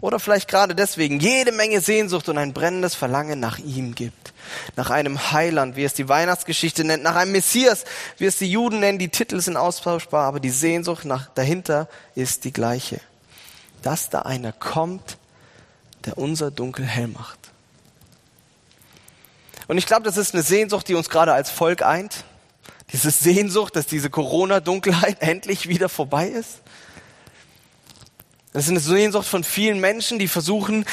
oder 0.00 0.20
vielleicht 0.20 0.46
gerade 0.46 0.76
deswegen, 0.76 1.18
jede 1.18 1.50
Menge 1.50 1.80
Sehnsucht 1.80 2.28
und 2.28 2.38
ein 2.38 2.52
brennendes 2.52 2.94
Verlangen 2.94 3.40
nach 3.40 3.58
ihm 3.58 3.96
gibt. 3.96 4.32
Nach 4.76 4.90
einem 4.90 5.32
Heiland, 5.32 5.74
wie 5.74 5.82
es 5.82 5.94
die 5.94 6.08
Weihnachtsgeschichte 6.08 6.84
nennt, 6.84 7.02
nach 7.02 7.16
einem 7.16 7.32
Messias, 7.32 7.84
wie 8.16 8.26
es 8.26 8.38
die 8.38 8.48
Juden 8.48 8.78
nennen. 8.78 9.00
Die 9.00 9.08
Titel 9.08 9.40
sind 9.40 9.56
austauschbar, 9.56 10.28
aber 10.28 10.38
die 10.38 10.50
Sehnsucht 10.50 11.04
nach, 11.04 11.30
dahinter 11.34 11.88
ist 12.14 12.44
die 12.44 12.52
gleiche. 12.52 13.00
Dass 13.82 14.08
da 14.08 14.22
einer 14.22 14.52
kommt, 14.52 15.16
der 16.04 16.18
unser 16.18 16.50
Dunkel 16.50 16.86
hell 16.86 17.08
macht. 17.08 17.38
Und 19.68 19.78
ich 19.78 19.86
glaube, 19.86 20.02
das 20.02 20.16
ist 20.16 20.34
eine 20.34 20.42
Sehnsucht, 20.42 20.88
die 20.88 20.94
uns 20.94 21.10
gerade 21.10 21.32
als 21.32 21.50
Volk 21.50 21.82
eint. 21.82 22.24
Diese 22.92 23.10
Sehnsucht, 23.10 23.76
dass 23.76 23.86
diese 23.86 24.10
Corona-Dunkelheit 24.10 25.18
endlich 25.20 25.68
wieder 25.68 25.88
vorbei 25.88 26.26
ist. 26.26 26.60
Das 28.52 28.64
ist 28.64 28.70
eine 28.70 28.80
Sehnsucht 28.80 29.28
von 29.28 29.44
vielen 29.44 29.78
Menschen, 29.78 30.18
die 30.18 30.26
versuchen, 30.26 30.84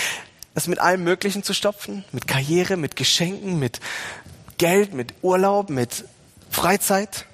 das 0.53 0.67
mit 0.67 0.79
allem 0.79 1.03
Möglichen 1.03 1.41
zu 1.41 1.53
stopfen. 1.53 2.05
Mit 2.11 2.27
Karriere, 2.27 2.77
mit 2.77 2.95
Geschenken, 2.95 3.57
mit 3.57 3.79
Geld, 4.57 4.93
mit 4.93 5.13
Urlaub, 5.23 5.69
mit 5.69 6.05
Freizeit. 6.51 7.25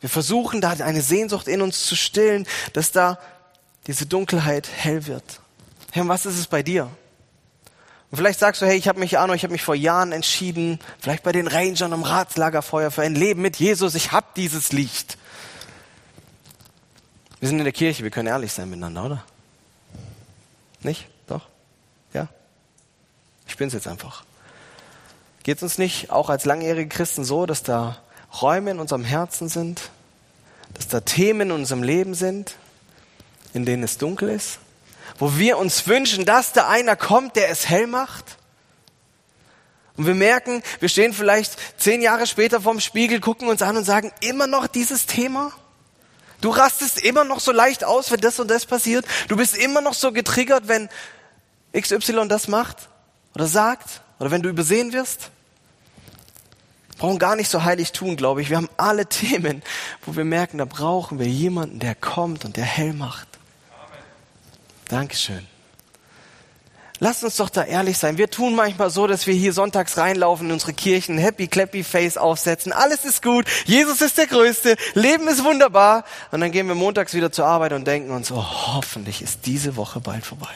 Wir 0.00 0.08
versuchen 0.08 0.60
da 0.60 0.70
eine 0.70 1.02
Sehnsucht 1.02 1.48
in 1.48 1.60
uns 1.60 1.86
zu 1.86 1.96
stillen, 1.96 2.46
dass 2.72 2.92
da 2.92 3.18
diese 3.86 4.06
Dunkelheit 4.06 4.68
hell 4.68 5.06
wird. 5.06 5.40
Und 5.94 6.08
was 6.08 6.26
ist 6.26 6.38
es 6.38 6.46
bei 6.46 6.62
dir? 6.62 6.90
Und 8.10 8.18
vielleicht 8.18 8.38
sagst 8.38 8.62
du, 8.62 8.66
hey, 8.66 8.76
ich 8.76 8.88
habe 8.88 9.00
mich, 9.00 9.18
Arno, 9.18 9.32
ich 9.34 9.42
habe 9.42 9.52
mich 9.52 9.62
vor 9.62 9.74
Jahren 9.74 10.12
entschieden, 10.12 10.78
vielleicht 11.00 11.22
bei 11.22 11.32
den 11.32 11.48
Rangern 11.48 11.92
am 11.92 12.02
Ratslagerfeuer 12.02 12.90
für 12.90 13.02
ein 13.02 13.14
Leben 13.14 13.42
mit 13.42 13.56
Jesus, 13.56 13.94
ich 13.94 14.12
habe 14.12 14.26
dieses 14.36 14.72
Licht. 14.72 15.18
Wir 17.40 17.48
sind 17.48 17.58
in 17.58 17.64
der 17.64 17.72
Kirche, 17.72 18.04
wir 18.04 18.10
können 18.10 18.28
ehrlich 18.28 18.52
sein 18.52 18.70
miteinander, 18.70 19.04
oder? 19.04 19.24
Nicht? 20.82 21.08
Doch? 21.26 21.42
Ja? 22.12 22.28
Ich 23.46 23.56
bin's 23.56 23.72
jetzt 23.72 23.88
einfach. 23.88 24.24
Geht 25.42 25.58
es 25.58 25.62
uns 25.62 25.78
nicht 25.78 26.10
auch 26.10 26.30
als 26.30 26.44
langjährige 26.44 26.88
Christen 26.88 27.24
so, 27.24 27.46
dass 27.46 27.62
da 27.62 27.98
Räume 28.40 28.70
in 28.70 28.80
unserem 28.80 29.04
Herzen 29.04 29.48
sind, 29.48 29.90
dass 30.74 30.88
da 30.88 31.00
Themen 31.00 31.48
in 31.48 31.52
unserem 31.52 31.82
Leben 31.82 32.14
sind, 32.14 32.56
in 33.52 33.64
denen 33.64 33.82
es 33.82 33.98
dunkel 33.98 34.30
ist? 34.30 34.58
Wo 35.18 35.36
wir 35.36 35.58
uns 35.58 35.86
wünschen, 35.86 36.24
dass 36.24 36.52
da 36.52 36.68
einer 36.68 36.96
kommt, 36.96 37.36
der 37.36 37.48
es 37.50 37.68
hell 37.68 37.86
macht? 37.86 38.24
Und 39.96 40.06
wir 40.06 40.14
merken, 40.14 40.62
wir 40.80 40.88
stehen 40.88 41.12
vielleicht 41.12 41.56
zehn 41.80 42.02
Jahre 42.02 42.26
später 42.26 42.60
vorm 42.60 42.80
Spiegel, 42.80 43.20
gucken 43.20 43.48
uns 43.48 43.62
an 43.62 43.76
und 43.76 43.84
sagen, 43.84 44.12
immer 44.20 44.46
noch 44.46 44.66
dieses 44.66 45.06
Thema? 45.06 45.52
Du 46.40 46.50
rastest 46.50 47.02
immer 47.02 47.24
noch 47.24 47.40
so 47.40 47.52
leicht 47.52 47.84
aus, 47.84 48.10
wenn 48.10 48.20
das 48.20 48.40
und 48.40 48.50
das 48.50 48.66
passiert? 48.66 49.06
Du 49.28 49.36
bist 49.36 49.56
immer 49.56 49.80
noch 49.80 49.94
so 49.94 50.12
getriggert, 50.12 50.68
wenn 50.68 50.88
XY 51.74 52.28
das 52.28 52.48
macht 52.48 52.88
oder 53.34 53.46
sagt 53.46 54.02
oder 54.18 54.30
wenn 54.30 54.42
du 54.42 54.48
übersehen 54.48 54.92
wirst? 54.92 55.30
Wir 56.88 56.98
brauchen 56.98 57.18
gar 57.18 57.36
nicht 57.36 57.50
so 57.50 57.64
heilig 57.64 57.92
tun, 57.92 58.16
glaube 58.16 58.42
ich. 58.42 58.50
Wir 58.50 58.56
haben 58.56 58.68
alle 58.76 59.06
Themen, 59.08 59.62
wo 60.04 60.16
wir 60.16 60.24
merken, 60.24 60.58
da 60.58 60.64
brauchen 60.64 61.18
wir 61.18 61.26
jemanden, 61.26 61.78
der 61.78 61.94
kommt 61.94 62.44
und 62.44 62.56
der 62.56 62.64
hell 62.64 62.92
macht. 62.92 63.28
Dankeschön. 64.88 65.46
Lasst 67.00 67.24
uns 67.24 67.36
doch 67.36 67.50
da 67.50 67.64
ehrlich 67.64 67.98
sein. 67.98 68.18
Wir 68.18 68.30
tun 68.30 68.54
manchmal 68.54 68.88
so, 68.88 69.06
dass 69.06 69.26
wir 69.26 69.34
hier 69.34 69.52
sonntags 69.52 69.98
reinlaufen 69.98 70.46
in 70.46 70.52
unsere 70.52 70.72
Kirchen, 70.72 71.18
happy 71.18 71.48
clappy 71.48 71.82
face 71.82 72.16
aufsetzen. 72.16 72.72
Alles 72.72 73.04
ist 73.04 73.20
gut. 73.20 73.46
Jesus 73.66 74.00
ist 74.00 74.16
der 74.16 74.28
Größte. 74.28 74.76
Leben 74.94 75.26
ist 75.26 75.44
wunderbar. 75.44 76.04
Und 76.30 76.40
dann 76.40 76.52
gehen 76.52 76.68
wir 76.68 76.76
montags 76.76 77.12
wieder 77.12 77.32
zur 77.32 77.46
Arbeit 77.46 77.72
und 77.72 77.86
denken 77.86 78.10
uns, 78.12 78.30
oh, 78.30 78.42
hoffentlich 78.42 79.22
ist 79.22 79.40
diese 79.44 79.76
Woche 79.76 80.00
bald 80.00 80.24
vorbei. 80.24 80.54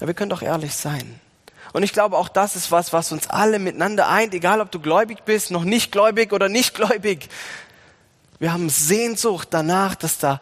Ja, 0.00 0.06
wir 0.06 0.14
können 0.14 0.30
doch 0.30 0.42
ehrlich 0.42 0.74
sein. 0.74 1.18
Und 1.72 1.82
ich 1.82 1.92
glaube, 1.92 2.16
auch 2.16 2.28
das 2.28 2.56
ist 2.56 2.70
was, 2.70 2.92
was 2.92 3.10
uns 3.10 3.28
alle 3.28 3.58
miteinander 3.58 4.08
eint, 4.08 4.34
egal 4.34 4.60
ob 4.60 4.70
du 4.70 4.80
gläubig 4.80 5.24
bist, 5.24 5.50
noch 5.50 5.64
nicht 5.64 5.92
gläubig 5.92 6.32
oder 6.32 6.48
nicht 6.48 6.74
gläubig. 6.74 7.28
Wir 8.38 8.52
haben 8.52 8.68
Sehnsucht 8.68 9.48
danach, 9.50 9.94
dass 9.94 10.18
da 10.18 10.40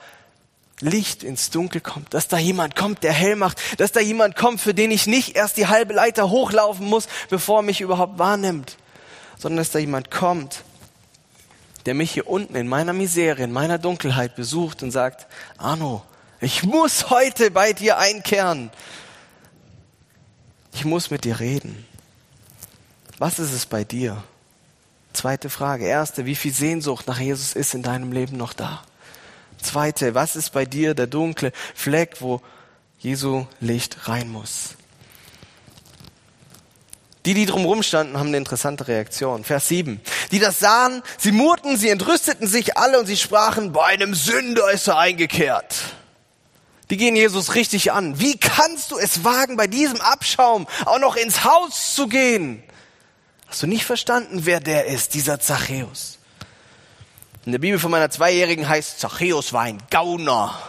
Licht 0.80 1.22
ins 1.22 1.50
Dunkel 1.50 1.80
kommt, 1.80 2.12
dass 2.12 2.28
da 2.28 2.38
jemand 2.38 2.76
kommt, 2.76 3.02
der 3.02 3.12
hell 3.12 3.36
macht, 3.36 3.58
dass 3.80 3.92
da 3.92 4.00
jemand 4.00 4.36
kommt, 4.36 4.60
für 4.60 4.74
den 4.74 4.90
ich 4.90 5.06
nicht 5.06 5.34
erst 5.36 5.56
die 5.56 5.66
halbe 5.68 5.94
Leiter 5.94 6.30
hochlaufen 6.30 6.86
muss, 6.86 7.08
bevor 7.30 7.60
er 7.60 7.62
mich 7.62 7.80
überhaupt 7.80 8.18
wahrnimmt, 8.18 8.76
sondern 9.38 9.58
dass 9.58 9.70
da 9.70 9.78
jemand 9.78 10.10
kommt, 10.10 10.64
der 11.86 11.94
mich 11.94 12.10
hier 12.10 12.28
unten 12.28 12.56
in 12.56 12.68
meiner 12.68 12.92
Misere, 12.92 13.42
in 13.42 13.52
meiner 13.52 13.78
Dunkelheit 13.78 14.36
besucht 14.36 14.82
und 14.82 14.90
sagt, 14.90 15.26
Arno, 15.56 16.02
ich 16.40 16.62
muss 16.62 17.08
heute 17.08 17.50
bei 17.50 17.72
dir 17.72 17.96
einkehren. 17.96 18.70
Ich 20.74 20.84
muss 20.84 21.10
mit 21.10 21.24
dir 21.24 21.40
reden. 21.40 21.86
Was 23.18 23.38
ist 23.38 23.52
es 23.52 23.64
bei 23.64 23.82
dir, 23.84 24.22
Zweite 25.16 25.48
Frage. 25.48 25.86
Erste, 25.86 26.26
wie 26.26 26.34
viel 26.34 26.52
Sehnsucht 26.52 27.06
nach 27.06 27.18
Jesus 27.18 27.54
ist 27.54 27.72
in 27.72 27.82
deinem 27.82 28.12
Leben 28.12 28.36
noch 28.36 28.52
da? 28.52 28.82
Zweite, 29.62 30.14
was 30.14 30.36
ist 30.36 30.52
bei 30.52 30.64
dir 30.64 30.94
der 30.94 31.06
dunkle 31.06 31.52
Fleck, 31.74 32.16
wo 32.20 32.40
Jesu 32.98 33.46
Licht 33.60 34.08
rein 34.08 34.28
muss? 34.28 34.76
Die, 37.26 37.34
die 37.34 37.46
drumherum 37.46 37.82
standen, 37.82 38.18
haben 38.18 38.28
eine 38.28 38.36
interessante 38.36 38.86
Reaktion. 38.86 39.42
Vers 39.42 39.66
7. 39.66 40.00
Die 40.30 40.38
das 40.38 40.60
sahen, 40.60 41.02
sie 41.18 41.32
murrten, 41.32 41.76
sie 41.76 41.88
entrüsteten 41.88 42.46
sich 42.46 42.76
alle 42.76 43.00
und 43.00 43.06
sie 43.06 43.16
sprachen, 43.16 43.72
bei 43.72 43.84
einem 43.84 44.14
Sünder 44.14 44.70
ist 44.70 44.86
er 44.86 44.98
eingekehrt. 44.98 45.74
Die 46.88 46.96
gehen 46.96 47.16
Jesus 47.16 47.56
richtig 47.56 47.90
an. 47.90 48.20
Wie 48.20 48.38
kannst 48.38 48.92
du 48.92 48.98
es 48.98 49.24
wagen, 49.24 49.56
bei 49.56 49.66
diesem 49.66 50.00
Abschaum 50.00 50.68
auch 50.84 51.00
noch 51.00 51.16
ins 51.16 51.42
Haus 51.42 51.96
zu 51.96 52.06
gehen? 52.06 52.62
Hast 53.48 53.62
du 53.62 53.66
nicht 53.66 53.84
verstanden, 53.84 54.42
wer 54.44 54.60
der 54.60 54.86
ist, 54.86 55.14
dieser 55.14 55.40
Zachäus? 55.40 56.15
In 57.46 57.52
der 57.52 57.60
Bibel 57.60 57.78
von 57.78 57.92
meiner 57.92 58.10
Zweijährigen 58.10 58.68
heißt 58.68 58.98
Zachäus 58.98 59.52
war 59.52 59.62
ein 59.62 59.78
Gauner. 59.88 60.60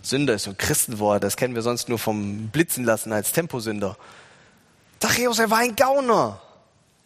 Sünder 0.00 0.34
ist 0.34 0.44
so 0.44 0.50
ein 0.50 0.56
Christenwort, 0.56 1.24
das 1.24 1.36
kennen 1.36 1.56
wir 1.56 1.62
sonst 1.62 1.88
nur 1.88 1.98
vom 1.98 2.50
Blitzen 2.50 2.84
lassen 2.84 3.12
als 3.12 3.32
Temposünder. 3.32 3.96
Zachäus, 5.00 5.40
er 5.40 5.50
war 5.50 5.58
ein 5.58 5.74
Gauner. 5.74 6.40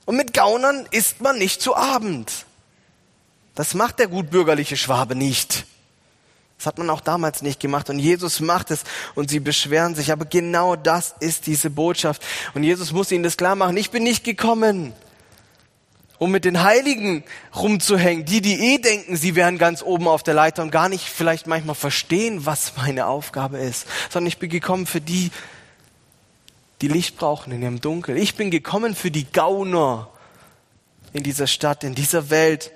Und 0.05 0.19
mit 0.19 0.35
Gaunern 0.35 0.87
isst 0.91 1.23
man 1.23 1.39
nicht 1.39 1.63
zu 1.63 1.75
Abend. 1.75 2.45
Das 3.55 3.73
macht 3.73 3.99
der 3.99 4.09
gutbürgerliche 4.09 4.77
Schwabe 4.77 5.15
nicht. 5.15 5.65
Das 6.59 6.67
hat 6.67 6.77
man 6.77 6.91
auch 6.91 7.01
damals 7.01 7.41
nicht 7.41 7.61
gemacht. 7.61 7.89
Und 7.89 7.99
Jesus 7.99 8.41
macht 8.41 8.71
es 8.71 8.85
und 9.15 9.31
sie 9.31 9.41
beschweren 9.41 9.95
sich. 9.95 10.13
Aber 10.13 10.27
genau 10.27 10.77
das 10.77 11.15
ist 11.21 11.47
diese 11.47 11.71
Botschaft. 11.71 12.23
Und 12.53 12.63
Jesus 12.63 12.93
muss 12.93 13.11
ihnen 13.11 13.25
das 13.25 13.39
klar 13.39 13.57
machen. 13.57 13.79
Ich 13.79 13.91
bin 13.91 14.03
nicht 14.03 14.23
gekommen, 14.23 14.93
um 16.19 16.31
mit 16.31 16.45
den 16.45 16.63
Heiligen 16.63 17.25
rumzuhängen. 17.55 18.25
Die, 18.25 18.41
die 18.41 18.75
eh 18.75 18.79
denken, 18.79 19.17
sie 19.17 19.35
wären 19.35 19.59
ganz 19.59 19.83
oben 19.83 20.09
auf 20.09 20.23
der 20.23 20.35
Leiter 20.35 20.63
und 20.63 20.71
gar 20.71 20.89
nicht 20.89 21.05
vielleicht 21.05 21.47
manchmal 21.47 21.75
verstehen, 21.75 22.47
was 22.47 22.73
meine 22.77 23.07
Aufgabe 23.07 23.59
ist. 23.59 23.87
Sondern 24.11 24.29
ich 24.29 24.39
bin 24.39 24.51
gekommen 24.51 24.87
für 24.87 25.01
die, 25.01 25.31
die 26.81 26.89
Licht 26.89 27.17
brauchen 27.17 27.53
in 27.53 27.63
ihrem 27.63 27.81
Dunkel. 27.81 28.17
Ich 28.17 28.37
bin 28.37 28.51
gekommen 28.51 28.95
für 28.95 29.11
die 29.11 29.31
Gauner 29.31 30.09
in 31.13 31.23
dieser 31.23 31.47
Stadt, 31.47 31.85
in 31.85 31.95
dieser 31.95 32.31
Welt. 32.31 32.73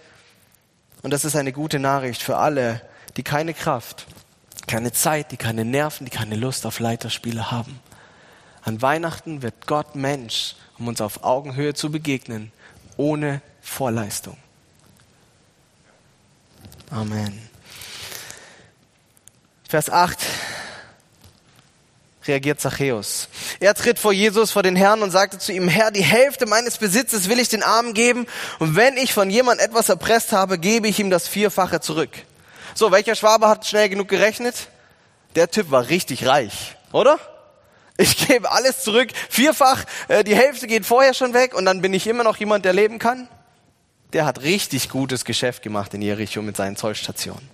Und 1.03 1.12
das 1.12 1.24
ist 1.24 1.37
eine 1.37 1.53
gute 1.53 1.79
Nachricht 1.79 2.22
für 2.22 2.37
alle, 2.37 2.83
die 3.16 3.22
keine 3.22 3.55
Kraft, 3.55 4.07
keine 4.66 4.92
Zeit, 4.92 5.33
die 5.33 5.37
keine 5.37 5.64
Nerven, 5.64 6.05
die 6.05 6.11
keine 6.11 6.37
Lust 6.37 6.66
auf 6.66 6.79
Leiterspiele 6.79 7.50
haben. 7.50 7.81
An 8.62 8.83
Weihnachten 8.83 9.42
wird 9.42 9.66
Gott 9.66 9.94
Mensch, 9.96 10.55
um 10.79 10.88
uns 10.88 11.00
auf 11.00 11.24
Augenhöhe 11.24 11.74
zu 11.74 11.90
begegnen, 11.90 12.53
ohne 13.01 13.41
Vorleistung. 13.63 14.37
Amen. 16.91 17.49
Vers 19.67 19.89
8 19.89 20.19
reagiert 22.27 22.61
Zachäus. 22.61 23.29
Er 23.59 23.75
tritt 23.75 23.99
vor 23.99 24.13
Jesus, 24.13 24.51
vor 24.51 24.63
den 24.63 24.77
Herrn 24.77 25.03
und 25.03 25.11
sagte 25.11 25.39
zu 25.39 25.53
ihm, 25.53 25.69
Herr, 25.69 25.91
die 25.91 26.03
Hälfte 26.03 26.45
meines 26.45 26.77
Besitzes 26.77 27.31
will 27.31 27.39
ich 27.39 27.49
den 27.49 27.63
Armen 27.63 27.95
geben 27.95 28.27
und 28.59 28.77
wenn 28.77 28.99
ich 28.99 29.15
von 29.15 29.31
jemand 29.31 29.61
etwas 29.61 29.89
erpresst 29.89 30.33
habe, 30.33 30.59
gebe 30.59 30.87
ich 30.87 30.99
ihm 30.99 31.09
das 31.09 31.27
Vierfache 31.27 31.81
zurück. 31.81 32.11
So, 32.75 32.93
welcher 32.93 33.15
Schwabe 33.15 33.49
hat 33.49 33.67
schnell 33.67 33.89
genug 33.89 34.09
gerechnet? 34.09 34.69
Der 35.37 35.51
Typ 35.51 35.71
war 35.71 35.89
richtig 35.89 36.27
reich, 36.27 36.77
oder? 36.93 37.19
Ich 38.01 38.17
gebe 38.27 38.51
alles 38.51 38.83
zurück, 38.83 39.11
vierfach, 39.29 39.85
äh, 40.09 40.25
die 40.25 40.35
Hälfte 40.35 40.67
geht 40.67 40.87
vorher 40.87 41.13
schon 41.13 41.35
weg 41.35 41.55
und 41.55 41.67
dann 41.67 41.83
bin 41.83 41.93
ich 41.93 42.07
immer 42.07 42.25
noch 42.25 42.39
jemand, 42.39 42.65
der 42.65 42.73
leben 42.73 42.99
kann. 42.99 43.29
Der 44.15 44.25
hat 44.25 44.41
richtig 44.41 44.89
gutes 44.89 45.27
Geschäft 45.27 45.63
gemacht 45.63 45.93
in 45.93 46.01
Jericho 46.01 46.41
mit 46.41 46.57
seinen 46.57 46.77
Zollstationen. 46.77 47.47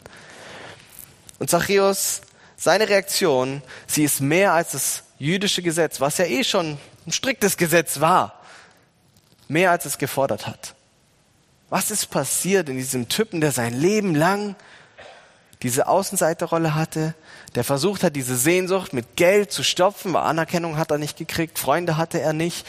Und 1.41 1.51
Zachäus, 1.51 2.21
seine 2.57 2.89
Reaktion, 2.89 3.61
sie 3.89 4.05
ist 4.05 4.21
mehr 4.21 4.53
als 4.53 4.71
das 4.71 5.03
jüdische 5.19 5.63
Gesetz, 5.63 6.01
was 6.01 6.19
ja 6.19 6.27
eh 6.27 6.45
schon 6.45 6.79
ein 7.09 7.13
striktes 7.13 7.57
Gesetz 7.57 7.99
war, 7.99 8.41
mehr 9.49 9.73
als 9.73 9.85
es 9.85 9.99
gefordert 9.99 10.47
hat. 10.47 10.77
Was 11.71 11.91
ist 11.91 12.07
passiert 12.07 12.69
in 12.69 12.77
diesem 12.77 13.09
Typen, 13.09 13.41
der 13.41 13.51
sein 13.51 13.75
Leben 13.75 14.15
lang 14.15 14.55
diese 15.63 15.89
Außenseiterrolle 15.89 16.77
hatte, 16.77 17.15
der 17.57 17.64
versucht 17.64 18.03
hat, 18.03 18.14
diese 18.14 18.37
Sehnsucht 18.37 18.92
mit 18.92 19.16
Geld 19.16 19.51
zu 19.51 19.62
stopfen, 19.62 20.12
weil 20.12 20.23
Anerkennung 20.23 20.77
hat 20.77 20.90
er 20.90 20.99
nicht 20.99 21.16
gekriegt, 21.16 21.59
Freunde 21.59 21.97
hatte 21.97 22.21
er 22.21 22.35
nicht, 22.35 22.66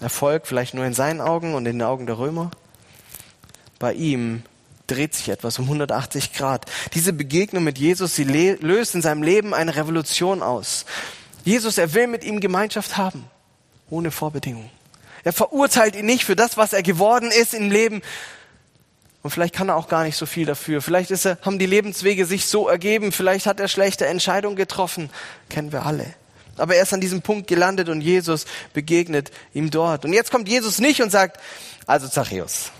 Erfolg 0.00 0.46
vielleicht 0.46 0.74
nur 0.74 0.84
in 0.84 0.94
seinen 0.94 1.20
Augen 1.20 1.54
und 1.54 1.66
in 1.66 1.78
den 1.78 1.86
Augen 1.86 2.06
der 2.06 2.18
Römer. 2.18 2.50
Bei 3.78 3.92
ihm 3.92 4.42
dreht 4.86 5.14
sich 5.14 5.28
etwas 5.28 5.58
um 5.58 5.66
180 5.66 6.32
Grad. 6.32 6.66
Diese 6.94 7.12
Begegnung 7.12 7.62
mit 7.62 7.78
Jesus, 7.78 8.16
sie 8.16 8.24
löst 8.24 8.94
in 8.94 9.02
seinem 9.02 9.22
Leben 9.22 9.54
eine 9.54 9.76
Revolution 9.76 10.42
aus. 10.42 10.86
Jesus, 11.44 11.78
er 11.78 11.94
will 11.94 12.06
mit 12.06 12.24
ihm 12.24 12.40
Gemeinschaft 12.40 12.96
haben, 12.96 13.24
ohne 13.90 14.10
Vorbedingung. 14.10 14.70
Er 15.22 15.32
verurteilt 15.32 15.94
ihn 15.96 16.06
nicht 16.06 16.24
für 16.24 16.34
das, 16.34 16.56
was 16.56 16.72
er 16.72 16.82
geworden 16.82 17.30
ist 17.30 17.54
im 17.54 17.70
Leben, 17.70 18.02
und 19.22 19.30
vielleicht 19.30 19.54
kann 19.54 19.68
er 19.68 19.76
auch 19.76 19.88
gar 19.88 20.02
nicht 20.02 20.16
so 20.16 20.26
viel 20.26 20.46
dafür. 20.46 20.82
Vielleicht 20.82 21.12
ist 21.12 21.24
er, 21.24 21.38
haben 21.42 21.58
die 21.58 21.66
Lebenswege 21.66 22.26
sich 22.26 22.46
so 22.46 22.68
ergeben. 22.68 23.12
Vielleicht 23.12 23.46
hat 23.46 23.60
er 23.60 23.68
schlechte 23.68 24.06
Entscheidungen 24.06 24.56
getroffen. 24.56 25.10
Kennen 25.48 25.70
wir 25.70 25.86
alle. 25.86 26.06
Aber 26.56 26.74
er 26.74 26.82
ist 26.82 26.92
an 26.92 27.00
diesem 27.00 27.22
Punkt 27.22 27.46
gelandet 27.46 27.88
und 27.88 28.00
Jesus 28.00 28.46
begegnet 28.72 29.30
ihm 29.54 29.70
dort. 29.70 30.04
Und 30.04 30.12
jetzt 30.12 30.32
kommt 30.32 30.48
Jesus 30.48 30.80
nicht 30.80 31.00
und 31.02 31.10
sagt, 31.10 31.38
also 31.86 32.08
Zachäus, 32.08 32.72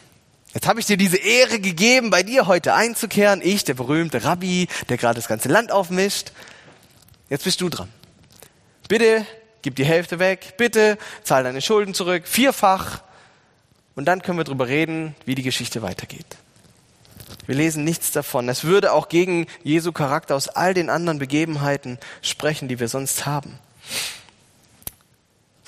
jetzt 0.53 0.67
habe 0.67 0.81
ich 0.81 0.87
dir 0.87 0.97
diese 0.97 1.17
Ehre 1.17 1.61
gegeben, 1.61 2.11
bei 2.11 2.25
dir 2.25 2.49
heute 2.49 2.75
einzukehren. 2.75 3.41
Ich, 3.43 3.65
der 3.65 3.75
berühmte 3.75 4.25
Rabbi, 4.25 4.67
der 4.89 4.97
gerade 4.97 5.15
das 5.15 5.29
ganze 5.29 5.49
Land 5.49 5.71
aufmischt. 5.71 6.33
Jetzt 7.31 7.45
bist 7.45 7.61
du 7.61 7.69
dran. 7.69 7.89
Bitte 8.89 9.25
gib 9.63 9.77
die 9.77 9.85
Hälfte 9.85 10.19
weg. 10.19 10.55
Bitte 10.59 10.99
zahl 11.23 11.45
deine 11.45 11.63
Schulden 11.63 11.95
zurück. 11.95 12.27
Vierfach. 12.27 13.01
Und 13.95 14.07
dann 14.07 14.23
können 14.23 14.39
wir 14.39 14.45
darüber 14.45 14.69
reden, 14.69 15.15
wie 15.25 15.35
die 15.35 15.43
Geschichte 15.43 15.83
weitergeht. 15.83 16.27
Wir 17.47 17.55
lesen 17.55 17.85
nichts 17.85 18.13
davon. 18.13 18.49
Es 18.49 18.65
würde 18.65 18.93
auch 18.93 19.09
gegen 19.09 19.47
Jesu 19.65 19.93
Charakter 19.93 20.37
aus 20.37 20.49
all 20.49 20.75
den 20.75 20.91
anderen 20.91 21.19
Begebenheiten 21.19 21.99
sprechen, 22.23 22.69
die 22.69 22.79
wir 22.79 22.89
sonst 22.89 23.27
haben. 23.27 23.59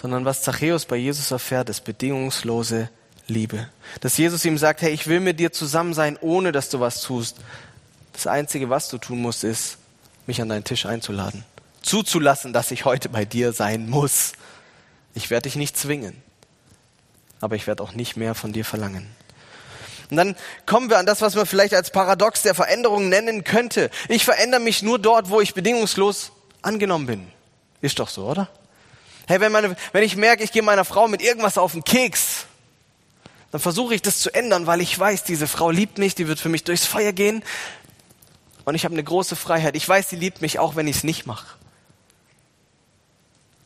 Sondern 0.00 0.24
was 0.24 0.42
Zachäus 0.42 0.84
bei 0.84 0.96
Jesus 0.96 1.30
erfährt, 1.30 1.68
ist 1.68 1.84
bedingungslose 1.84 2.90
Liebe. 3.26 3.68
Dass 4.00 4.16
Jesus 4.16 4.44
ihm 4.44 4.58
sagt, 4.58 4.82
hey, 4.82 4.92
ich 4.92 5.06
will 5.06 5.20
mit 5.20 5.40
dir 5.40 5.52
zusammen 5.52 5.94
sein, 5.94 6.18
ohne 6.20 6.52
dass 6.52 6.68
du 6.68 6.80
was 6.80 7.00
tust. 7.00 7.38
Das 8.12 8.26
Einzige, 8.26 8.70
was 8.70 8.88
du 8.88 8.98
tun 8.98 9.20
musst, 9.20 9.44
ist, 9.44 9.78
mich 10.26 10.40
an 10.40 10.48
deinen 10.48 10.64
Tisch 10.64 10.86
einzuladen. 10.86 11.44
Zuzulassen, 11.82 12.52
dass 12.52 12.70
ich 12.70 12.84
heute 12.84 13.08
bei 13.08 13.24
dir 13.24 13.52
sein 13.52 13.88
muss. 13.88 14.32
Ich 15.14 15.30
werde 15.30 15.44
dich 15.44 15.56
nicht 15.56 15.76
zwingen 15.76 16.22
aber 17.44 17.56
ich 17.56 17.66
werde 17.66 17.82
auch 17.82 17.92
nicht 17.92 18.16
mehr 18.16 18.34
von 18.34 18.52
dir 18.52 18.64
verlangen. 18.64 19.06
Und 20.10 20.16
dann 20.16 20.36
kommen 20.66 20.90
wir 20.90 20.98
an 20.98 21.06
das, 21.06 21.20
was 21.20 21.34
man 21.34 21.46
vielleicht 21.46 21.74
als 21.74 21.90
Paradox 21.90 22.42
der 22.42 22.54
Veränderung 22.54 23.08
nennen 23.08 23.44
könnte. 23.44 23.90
Ich 24.08 24.24
verändere 24.24 24.60
mich 24.60 24.82
nur 24.82 24.98
dort, 24.98 25.30
wo 25.30 25.40
ich 25.40 25.54
bedingungslos 25.54 26.32
angenommen 26.62 27.06
bin. 27.06 27.26
Ist 27.80 27.98
doch 27.98 28.08
so, 28.08 28.26
oder? 28.26 28.48
Hey, 29.26 29.40
wenn, 29.40 29.52
meine, 29.52 29.76
wenn 29.92 30.02
ich 30.02 30.16
merke, 30.16 30.42
ich 30.42 30.52
gehe 30.52 30.62
meiner 30.62 30.84
Frau 30.84 31.08
mit 31.08 31.22
irgendwas 31.22 31.58
auf 31.58 31.72
den 31.72 31.84
Keks, 31.84 32.46
dann 33.52 33.60
versuche 33.60 33.94
ich 33.94 34.02
das 34.02 34.18
zu 34.18 34.34
ändern, 34.34 34.66
weil 34.66 34.80
ich 34.80 34.98
weiß, 34.98 35.24
diese 35.24 35.46
Frau 35.46 35.70
liebt 35.70 35.98
mich, 35.98 36.14
die 36.14 36.28
wird 36.28 36.40
für 36.40 36.48
mich 36.48 36.64
durchs 36.64 36.86
Feuer 36.86 37.12
gehen 37.12 37.44
und 38.64 38.74
ich 38.74 38.84
habe 38.84 38.94
eine 38.94 39.04
große 39.04 39.36
Freiheit. 39.36 39.76
Ich 39.76 39.88
weiß, 39.88 40.10
sie 40.10 40.16
liebt 40.16 40.42
mich 40.42 40.58
auch, 40.58 40.76
wenn 40.76 40.88
ich 40.88 40.96
es 40.96 41.04
nicht 41.04 41.26
mache. 41.26 41.46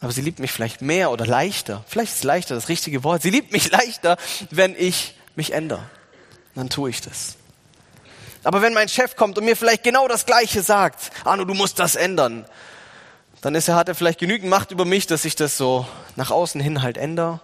Aber 0.00 0.12
sie 0.12 0.20
liebt 0.22 0.38
mich 0.38 0.52
vielleicht 0.52 0.80
mehr 0.80 1.10
oder 1.10 1.26
leichter. 1.26 1.84
Vielleicht 1.88 2.14
ist 2.14 2.24
leichter 2.24 2.54
das 2.54 2.68
richtige 2.68 3.02
Wort. 3.02 3.22
Sie 3.22 3.30
liebt 3.30 3.52
mich 3.52 3.70
leichter, 3.70 4.16
wenn 4.50 4.76
ich 4.78 5.14
mich 5.34 5.52
ändere. 5.52 5.82
Dann 6.54 6.70
tue 6.70 6.90
ich 6.90 7.00
das. 7.00 7.36
Aber 8.44 8.62
wenn 8.62 8.74
mein 8.74 8.88
Chef 8.88 9.16
kommt 9.16 9.38
und 9.38 9.44
mir 9.44 9.56
vielleicht 9.56 9.82
genau 9.82 10.06
das 10.06 10.24
Gleiche 10.24 10.62
sagt, 10.62 11.10
Arno, 11.24 11.44
du 11.44 11.54
musst 11.54 11.78
das 11.78 11.96
ändern, 11.96 12.46
dann 13.40 13.54
ist 13.54 13.68
er, 13.68 13.76
hat 13.76 13.88
er 13.88 13.94
vielleicht 13.94 14.18
genügend 14.18 14.48
Macht 14.48 14.70
über 14.70 14.84
mich, 14.84 15.06
dass 15.06 15.24
ich 15.24 15.36
das 15.36 15.56
so 15.56 15.86
nach 16.16 16.30
außen 16.30 16.60
hin 16.60 16.82
halt 16.82 16.96
ändere 16.96 17.40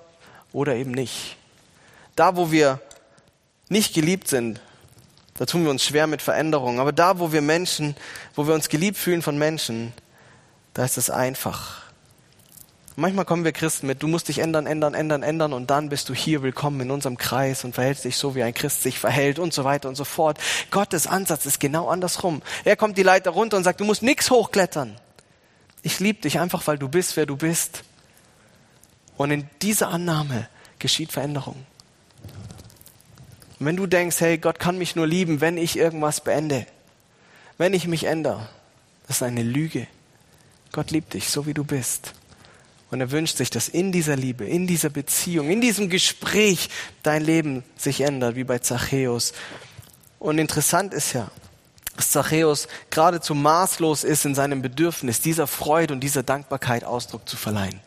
oder 0.53 0.75
eben 0.75 0.93
nicht. 0.93 1.37
Da, 2.17 2.37
wo 2.37 2.51
wir 2.51 2.81
nicht 3.69 3.95
geliebt 3.95 4.29
sind, 4.29 4.61
da 5.37 5.47
tun 5.47 5.65
wir 5.65 5.71
uns 5.71 5.85
schwer 5.85 6.07
mit 6.07 6.23
Veränderungen. 6.23 6.79
Aber 6.79 6.93
da, 6.93 7.19
wo 7.19 7.33
wir 7.33 7.43
Menschen, 7.43 7.97
wo 8.35 8.47
wir 8.47 8.55
uns 8.55 8.69
geliebt 8.69 8.97
fühlen 8.97 9.23
von 9.23 9.37
Menschen, 9.37 9.93
da 10.75 10.85
ist 10.85 10.97
es 10.97 11.11
einfach. 11.11 11.84
Manchmal 12.97 13.25
kommen 13.25 13.43
wir 13.43 13.51
Christen 13.51 13.89
mit, 13.89 14.05
du 14.05 14.07
musst 14.07 14.29
dich 14.29 14.39
ändern, 14.39 14.69
ändern, 14.69 14.95
ändern, 14.95 15.25
ändern 15.25 15.53
und 15.53 15.69
dann 15.69 15.89
bist 15.89 16.09
du 16.09 16.15
hier 16.15 16.43
willkommen 16.45 16.81
in 16.81 16.91
unserem 16.93 17.19
Kreis 17.19 17.65
und 17.65 17.75
verhältst 17.75 18.05
dich 18.05 18.17
so, 18.17 18.37
wie 18.37 18.45
ein 18.45 18.55
Christ 18.55 18.85
sich 18.85 19.01
verhält 19.01 19.41
und 19.41 19.53
so 19.53 19.65
weiter 19.65 19.89
und 19.89 19.97
so 19.97 20.05
fort. 20.05 20.39
Gottes 20.71 21.09
Ansatz 21.09 21.45
ist 21.45 21.59
genau 21.59 21.89
andersrum. 21.89 22.41
Er 22.65 22.77
kommt 22.77 22.97
die 22.97 23.03
Leiter 23.03 23.33
runter 23.33 23.57
und 23.57 23.65
sagt, 23.65 23.81
du 23.81 23.85
musst 23.85 24.05
nichts 24.05 24.31
hochklettern. 24.31 24.95
Ich 25.83 25.99
liebe 25.99 26.21
dich 26.21 26.39
einfach, 26.39 26.65
weil 26.69 26.79
du 26.79 26.89
bist, 26.89 27.17
wer 27.17 27.27
du 27.27 27.37
bist. 27.37 27.83
Und 29.17 29.33
in 29.33 29.49
dieser 29.61 29.89
Annahme 29.89 30.49
geschieht 30.79 31.11
Veränderung. 31.11 31.67
Und 33.59 33.67
wenn 33.67 33.77
du 33.77 33.89
denkst, 33.89 34.21
hey, 34.21 34.39
Gott 34.39 34.61
kann 34.61 34.79
mich 34.79 34.95
nur 34.95 35.09
lieben, 35.09 35.41
wenn 35.41 35.59
ich 35.59 35.77
irgendwas 35.77 36.21
beende, 36.21 36.65
wenn 37.59 37.75
ich 37.75 37.89
mich 37.89 38.05
ändere, 38.05 38.49
das 39.09 39.17
ist 39.17 39.23
eine 39.25 39.43
Lüge. 39.43 39.89
Gott 40.71 40.93
liebt 40.93 41.15
dich, 41.15 41.29
so 41.29 41.47
wie 41.47 41.55
du 41.55 41.65
bist. 41.65 42.15
Und 42.91 43.01
er 43.01 43.11
wünscht 43.11 43.37
sich, 43.37 43.51
dass 43.51 43.69
in 43.69 43.93
dieser 43.93 44.17
Liebe, 44.17 44.45
in 44.45 44.67
dieser 44.67 44.91
Beziehung, 44.91 45.51
in 45.51 45.61
diesem 45.61 45.89
Gespräch 45.89 46.69
dein 47.03 47.25
Leben 47.25 47.65
sich 47.77 48.03
ändert, 48.03 48.37
wie 48.37 48.45
bei 48.45 48.59
Zachäus. 48.59 49.33
Und 50.19 50.39
interessant 50.39 50.95
ist 50.95 51.13
ja, 51.13 51.31
dass 51.97 52.11
Zachäus 52.11 52.69
geradezu 52.91 53.35
maßlos 53.35 54.05
ist 54.05 54.25
in 54.25 54.35
seinem 54.35 54.63
Bedürfnis, 54.63 55.21
dieser 55.21 55.47
Freude 55.47 55.95
und 55.95 56.01
dieser 56.01 56.23
Dankbarkeit 56.23 56.85
Ausdruck 56.85 57.29
zu 57.29 57.37
verleihen. 57.37 57.81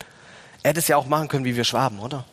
Er 0.62 0.70
hätte 0.70 0.80
es 0.80 0.88
ja 0.88 0.96
auch 0.96 1.06
machen 1.06 1.28
können 1.28 1.44
wie 1.44 1.56
wir 1.56 1.64
Schwaben, 1.64 2.00
oder? 2.00 2.24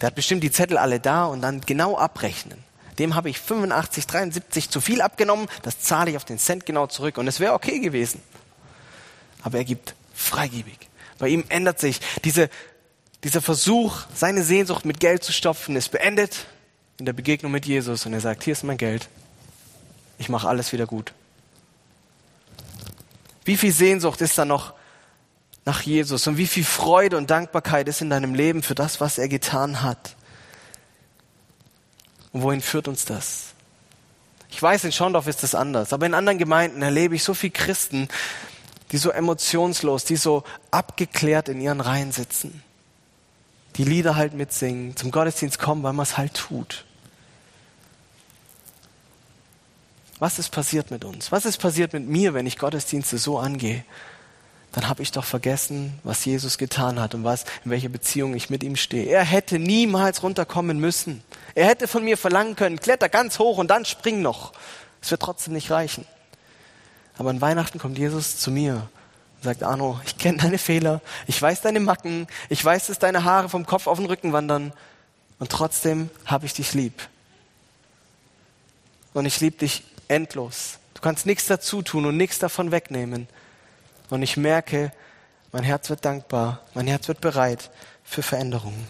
Der 0.00 0.08
hat 0.08 0.14
bestimmt 0.14 0.42
die 0.42 0.50
Zettel 0.50 0.78
alle 0.78 1.00
da 1.00 1.26
und 1.26 1.42
dann 1.42 1.60
genau 1.60 1.96
abrechnen. 1.96 2.58
Dem 2.98 3.14
habe 3.14 3.30
ich 3.30 3.38
85, 3.38 4.06
73 4.06 4.68
zu 4.68 4.80
viel 4.80 5.00
abgenommen, 5.00 5.48
das 5.62 5.80
zahle 5.80 6.10
ich 6.10 6.16
auf 6.16 6.24
den 6.24 6.38
Cent 6.38 6.66
genau 6.66 6.86
zurück 6.86 7.18
und 7.18 7.26
es 7.26 7.40
wäre 7.40 7.54
okay 7.54 7.78
gewesen. 7.78 8.20
Aber 9.42 9.58
er 9.58 9.64
gibt 9.64 9.94
freigebig. 10.14 10.78
Bei 11.22 11.28
ihm 11.28 11.44
ändert 11.50 11.78
sich 11.78 12.00
diese, 12.24 12.50
dieser 13.22 13.40
Versuch, 13.40 14.06
seine 14.12 14.42
Sehnsucht 14.42 14.84
mit 14.84 14.98
Geld 14.98 15.22
zu 15.22 15.32
stopfen, 15.32 15.76
ist 15.76 15.92
beendet 15.92 16.46
in 16.98 17.06
der 17.06 17.12
Begegnung 17.12 17.52
mit 17.52 17.64
Jesus 17.64 18.06
und 18.06 18.12
er 18.12 18.20
sagt, 18.20 18.42
hier 18.42 18.54
ist 18.54 18.64
mein 18.64 18.76
Geld, 18.76 19.08
ich 20.18 20.28
mache 20.28 20.48
alles 20.48 20.72
wieder 20.72 20.84
gut. 20.84 21.12
Wie 23.44 23.56
viel 23.56 23.70
Sehnsucht 23.70 24.20
ist 24.20 24.36
da 24.36 24.44
noch 24.44 24.74
nach 25.64 25.82
Jesus 25.82 26.26
und 26.26 26.38
wie 26.38 26.48
viel 26.48 26.64
Freude 26.64 27.18
und 27.18 27.30
Dankbarkeit 27.30 27.86
ist 27.86 28.00
in 28.00 28.10
deinem 28.10 28.34
Leben 28.34 28.64
für 28.64 28.74
das, 28.74 29.00
was 29.00 29.18
er 29.18 29.28
getan 29.28 29.80
hat? 29.80 30.16
Und 32.32 32.42
wohin 32.42 32.60
führt 32.60 32.88
uns 32.88 33.04
das? 33.04 33.52
Ich 34.50 34.60
weiß, 34.60 34.82
in 34.82 34.90
Schondorf 34.90 35.28
ist 35.28 35.44
das 35.44 35.54
anders, 35.54 35.92
aber 35.92 36.04
in 36.04 36.14
anderen 36.14 36.38
Gemeinden 36.38 36.82
erlebe 36.82 37.14
ich 37.14 37.22
so 37.22 37.32
viele 37.32 37.52
Christen, 37.52 38.08
die 38.92 38.98
so 38.98 39.10
emotionslos, 39.10 40.04
die 40.04 40.16
so 40.16 40.44
abgeklärt 40.70 41.48
in 41.48 41.60
ihren 41.60 41.80
Reihen 41.80 42.12
sitzen, 42.12 42.62
die 43.76 43.84
Lieder 43.84 44.16
halt 44.16 44.34
mitsingen, 44.34 44.96
zum 44.96 45.10
Gottesdienst 45.10 45.58
kommen, 45.58 45.82
weil 45.82 45.94
man 45.94 46.04
es 46.04 46.18
halt 46.18 46.34
tut. 46.34 46.84
Was 50.18 50.38
ist 50.38 50.50
passiert 50.50 50.90
mit 50.90 51.04
uns? 51.04 51.32
Was 51.32 51.46
ist 51.46 51.58
passiert 51.58 51.94
mit 51.94 52.06
mir, 52.06 52.34
wenn 52.34 52.46
ich 52.46 52.58
Gottesdienste 52.58 53.18
so 53.18 53.38
angehe? 53.38 53.84
Dann 54.70 54.88
habe 54.88 55.02
ich 55.02 55.10
doch 55.10 55.24
vergessen, 55.24 55.98
was 56.04 56.24
Jesus 56.24 56.58
getan 56.58 57.00
hat 57.00 57.14
und 57.14 57.24
was, 57.24 57.44
in 57.64 57.70
welcher 57.70 57.88
Beziehung 57.88 58.34
ich 58.34 58.48
mit 58.48 58.62
ihm 58.62 58.76
stehe. 58.76 59.06
Er 59.06 59.24
hätte 59.24 59.58
niemals 59.58 60.22
runterkommen 60.22 60.78
müssen. 60.78 61.22
Er 61.54 61.66
hätte 61.66 61.88
von 61.88 62.04
mir 62.04 62.16
verlangen 62.16 62.56
können, 62.56 62.78
kletter 62.78 63.08
ganz 63.08 63.38
hoch 63.38 63.58
und 63.58 63.68
dann 63.68 63.84
spring 63.84 64.22
noch. 64.22 64.52
Es 65.02 65.10
wird 65.10 65.22
trotzdem 65.22 65.54
nicht 65.54 65.70
reichen. 65.70 66.06
Aber 67.18 67.30
an 67.30 67.40
Weihnachten 67.40 67.78
kommt 67.78 67.98
Jesus 67.98 68.38
zu 68.38 68.50
mir 68.50 68.74
und 68.74 69.44
sagt, 69.44 69.62
Arno, 69.62 70.00
ich 70.04 70.18
kenne 70.18 70.38
deine 70.38 70.58
Fehler, 70.58 71.00
ich 71.26 71.40
weiß 71.40 71.60
deine 71.60 71.80
Macken, 71.80 72.26
ich 72.48 72.64
weiß, 72.64 72.86
dass 72.86 72.98
deine 72.98 73.24
Haare 73.24 73.48
vom 73.48 73.66
Kopf 73.66 73.86
auf 73.86 73.98
den 73.98 74.06
Rücken 74.06 74.32
wandern 74.32 74.72
und 75.38 75.50
trotzdem 75.50 76.10
habe 76.24 76.46
ich 76.46 76.54
dich 76.54 76.72
lieb. 76.74 77.08
Und 79.12 79.26
ich 79.26 79.40
liebe 79.40 79.58
dich 79.58 79.84
endlos. 80.08 80.78
Du 80.94 81.02
kannst 81.02 81.26
nichts 81.26 81.46
dazu 81.46 81.82
tun 81.82 82.06
und 82.06 82.16
nichts 82.16 82.38
davon 82.38 82.70
wegnehmen. 82.70 83.28
Und 84.08 84.22
ich 84.22 84.36
merke, 84.36 84.92
mein 85.52 85.64
Herz 85.64 85.90
wird 85.90 86.04
dankbar, 86.04 86.60
mein 86.74 86.86
Herz 86.86 87.08
wird 87.08 87.20
bereit 87.20 87.70
für 88.04 88.22
Veränderungen. 88.22 88.86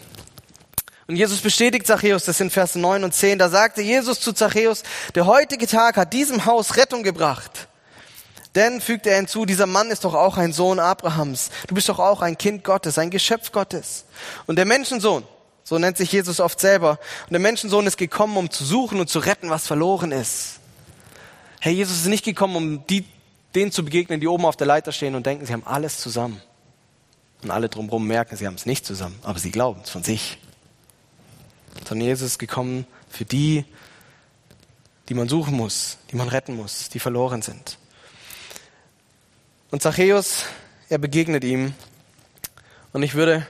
Und 1.07 1.17
Jesus 1.17 1.41
bestätigt 1.41 1.85
Zachäus, 1.85 2.23
das 2.23 2.37
sind 2.37 2.53
Verse 2.53 2.79
9 2.79 3.03
und 3.03 3.13
10, 3.13 3.39
da 3.39 3.49
sagte 3.49 3.81
Jesus 3.81 4.21
zu 4.21 4.31
Zachäus, 4.31 4.83
der 5.15 5.25
heutige 5.25 5.67
Tag 5.67 5.97
hat 5.97 6.13
diesem 6.13 6.45
Haus 6.45 6.77
Rettung 6.77 7.03
gebracht. 7.03 7.67
Denn, 8.55 8.81
fügte 8.81 9.09
er 9.09 9.17
hinzu, 9.17 9.45
dieser 9.45 9.65
Mann 9.65 9.89
ist 9.89 10.05
doch 10.05 10.13
auch 10.13 10.37
ein 10.37 10.53
Sohn 10.53 10.79
Abrahams. 10.79 11.49
Du 11.67 11.73
bist 11.73 11.89
doch 11.89 11.99
auch 11.99 12.21
ein 12.21 12.37
Kind 12.37 12.63
Gottes, 12.63 12.99
ein 12.99 13.09
Geschöpf 13.09 13.51
Gottes. 13.51 14.05
Und 14.45 14.57
der 14.57 14.65
Menschensohn, 14.65 15.23
so 15.63 15.79
nennt 15.79 15.97
sich 15.97 16.11
Jesus 16.11 16.39
oft 16.39 16.59
selber, 16.59 16.99
und 17.23 17.31
der 17.31 17.39
Menschensohn 17.39 17.87
ist 17.87 17.97
gekommen, 17.97 18.37
um 18.37 18.51
zu 18.51 18.63
suchen 18.63 18.99
und 18.99 19.09
zu 19.09 19.19
retten, 19.19 19.49
was 19.49 19.65
verloren 19.65 20.11
ist. 20.11 20.59
Herr 21.59 21.71
Jesus 21.71 22.01
ist 22.01 22.07
nicht 22.07 22.25
gekommen, 22.25 22.55
um 22.55 22.87
die, 22.87 23.05
denen 23.55 23.71
zu 23.71 23.83
begegnen, 23.83 24.19
die 24.19 24.27
oben 24.27 24.45
auf 24.45 24.57
der 24.57 24.67
Leiter 24.67 24.91
stehen 24.91 25.15
und 25.15 25.25
denken, 25.25 25.45
sie 25.45 25.53
haben 25.53 25.65
alles 25.65 25.99
zusammen. 25.99 26.41
Und 27.41 27.51
alle 27.51 27.69
drumherum 27.69 28.05
merken, 28.05 28.37
sie 28.37 28.45
haben 28.45 28.55
es 28.55 28.65
nicht 28.65 28.85
zusammen, 28.85 29.17
aber 29.23 29.39
sie 29.39 29.51
glauben 29.51 29.81
es 29.83 29.89
von 29.89 30.03
sich. 30.03 30.37
Sondern 31.87 32.07
Jesus 32.07 32.33
ist 32.33 32.39
gekommen 32.39 32.85
für 33.09 33.25
die, 33.25 33.65
die 35.09 35.13
man 35.15 35.27
suchen 35.27 35.55
muss, 35.55 35.97
die 36.11 36.15
man 36.15 36.29
retten 36.29 36.55
muss, 36.55 36.89
die 36.89 36.99
verloren 36.99 37.41
sind. 37.41 37.77
Und 39.73 39.81
Zachäus, 39.81 40.45
er 40.87 40.99
begegnet 40.99 41.43
ihm. 41.43 41.73
Und 42.91 43.01
ich 43.01 43.15
würde 43.15 43.47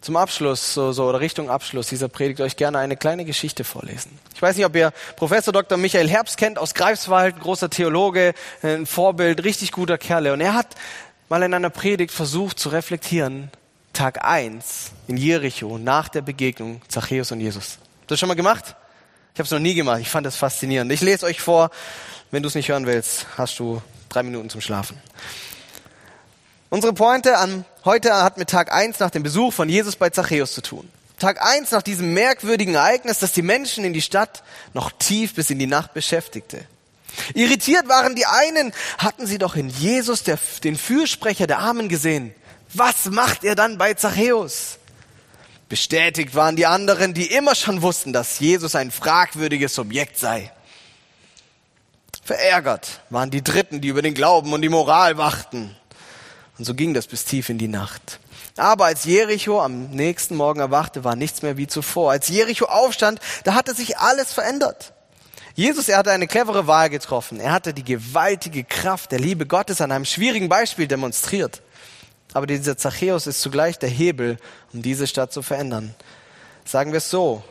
zum 0.00 0.16
Abschluss, 0.16 0.74
so, 0.74 0.90
so, 0.90 1.04
oder 1.04 1.20
Richtung 1.20 1.50
Abschluss 1.50 1.86
dieser 1.86 2.08
Predigt 2.08 2.40
euch 2.40 2.56
gerne 2.56 2.80
eine 2.80 2.96
kleine 2.96 3.24
Geschichte 3.24 3.62
vorlesen. 3.62 4.18
Ich 4.34 4.42
weiß 4.42 4.56
nicht, 4.56 4.66
ob 4.66 4.74
ihr 4.74 4.92
Professor 5.14 5.52
Dr. 5.52 5.78
Michael 5.78 6.08
Herbst 6.08 6.36
kennt 6.36 6.58
aus 6.58 6.74
Greifswald, 6.74 7.38
großer 7.38 7.70
Theologe, 7.70 8.34
ein 8.62 8.86
Vorbild, 8.86 9.44
richtig 9.44 9.70
guter 9.70 9.98
Kerle. 9.98 10.32
Und 10.32 10.40
er 10.40 10.54
hat 10.54 10.74
mal 11.28 11.44
in 11.44 11.54
einer 11.54 11.70
Predigt 11.70 12.12
versucht 12.12 12.58
zu 12.58 12.70
reflektieren, 12.70 13.48
Tag 13.92 14.24
eins 14.24 14.90
in 15.06 15.16
Jericho, 15.16 15.78
nach 15.78 16.08
der 16.08 16.22
Begegnung 16.22 16.82
Zachäus 16.88 17.30
und 17.30 17.38
Jesus. 17.38 17.78
Habt 18.00 18.02
ihr 18.02 18.06
das 18.08 18.18
schon 18.18 18.28
mal 18.28 18.34
gemacht? 18.34 18.74
Ich 19.32 19.38
habe 19.38 19.44
es 19.44 19.52
noch 19.52 19.60
nie 19.60 19.74
gemacht. 19.74 20.00
Ich 20.00 20.10
fand 20.10 20.26
das 20.26 20.34
faszinierend. 20.34 20.90
Ich 20.90 21.02
lese 21.02 21.24
euch 21.24 21.40
vor. 21.40 21.70
Wenn 22.32 22.42
du 22.42 22.48
es 22.48 22.56
nicht 22.56 22.68
hören 22.68 22.86
willst, 22.86 23.26
hast 23.38 23.60
du 23.60 23.80
drei 24.08 24.24
Minuten 24.24 24.50
zum 24.50 24.60
Schlafen. 24.60 25.00
Unsere 26.72 26.94
Pointe 26.94 27.36
an 27.36 27.66
heute 27.84 28.14
hat 28.14 28.38
mit 28.38 28.48
Tag 28.48 28.72
1 28.72 28.98
nach 28.98 29.10
dem 29.10 29.22
Besuch 29.22 29.52
von 29.52 29.68
Jesus 29.68 29.96
bei 29.96 30.08
Zachäus 30.08 30.54
zu 30.54 30.62
tun. 30.62 30.88
Tag 31.18 31.44
1 31.44 31.70
nach 31.70 31.82
diesem 31.82 32.14
merkwürdigen 32.14 32.76
Ereignis, 32.76 33.18
das 33.18 33.32
die 33.32 33.42
Menschen 33.42 33.84
in 33.84 33.92
die 33.92 34.00
Stadt 34.00 34.42
noch 34.72 34.90
tief 34.90 35.34
bis 35.34 35.50
in 35.50 35.58
die 35.58 35.66
Nacht 35.66 35.92
beschäftigte. 35.92 36.64
Irritiert 37.34 37.90
waren 37.90 38.16
die 38.16 38.24
einen, 38.24 38.72
hatten 38.96 39.26
sie 39.26 39.36
doch 39.36 39.54
in 39.54 39.68
Jesus 39.68 40.22
der, 40.22 40.38
den 40.64 40.76
Fürsprecher 40.76 41.46
der 41.46 41.58
Armen 41.58 41.90
gesehen. 41.90 42.34
Was 42.72 43.04
macht 43.04 43.44
er 43.44 43.54
dann 43.54 43.76
bei 43.76 43.92
Zachäus? 43.92 44.78
Bestätigt 45.68 46.34
waren 46.34 46.56
die 46.56 46.64
anderen, 46.64 47.12
die 47.12 47.26
immer 47.26 47.54
schon 47.54 47.82
wussten, 47.82 48.14
dass 48.14 48.38
Jesus 48.38 48.74
ein 48.76 48.90
fragwürdiges 48.90 49.78
Objekt 49.78 50.18
sei. 50.18 50.50
Verärgert 52.24 53.02
waren 53.10 53.30
die 53.30 53.44
Dritten, 53.44 53.82
die 53.82 53.88
über 53.88 54.00
den 54.00 54.14
Glauben 54.14 54.54
und 54.54 54.62
die 54.62 54.70
Moral 54.70 55.18
wachten. 55.18 55.76
Und 56.58 56.64
so 56.64 56.74
ging 56.74 56.94
das 56.94 57.06
bis 57.06 57.24
tief 57.24 57.48
in 57.48 57.58
die 57.58 57.68
Nacht. 57.68 58.20
Aber 58.56 58.84
als 58.84 59.04
Jericho 59.04 59.60
am 59.60 59.90
nächsten 59.90 60.36
Morgen 60.36 60.60
erwachte, 60.60 61.04
war 61.04 61.16
nichts 61.16 61.42
mehr 61.42 61.56
wie 61.56 61.66
zuvor. 61.66 62.10
Als 62.10 62.28
Jericho 62.28 62.66
aufstand, 62.66 63.20
da 63.44 63.54
hatte 63.54 63.74
sich 63.74 63.98
alles 63.98 64.32
verändert. 64.32 64.92
Jesus, 65.54 65.88
er 65.88 65.98
hatte 65.98 66.12
eine 66.12 66.26
clevere 66.26 66.66
Wahl 66.66 66.90
getroffen. 66.90 67.40
Er 67.40 67.52
hatte 67.52 67.74
die 67.74 67.84
gewaltige 67.84 68.64
Kraft 68.64 69.12
der 69.12 69.18
Liebe 69.18 69.46
Gottes 69.46 69.80
an 69.80 69.92
einem 69.92 70.04
schwierigen 70.04 70.48
Beispiel 70.48 70.86
demonstriert. 70.86 71.62
Aber 72.32 72.46
dieser 72.46 72.78
Zachäus 72.78 73.26
ist 73.26 73.40
zugleich 73.40 73.78
der 73.78 73.90
Hebel, 73.90 74.38
um 74.72 74.82
diese 74.82 75.06
Stadt 75.06 75.32
zu 75.32 75.42
verändern. 75.42 75.94
Sagen 76.64 76.92
wir 76.92 76.98
es 76.98 77.10
so. 77.10 77.42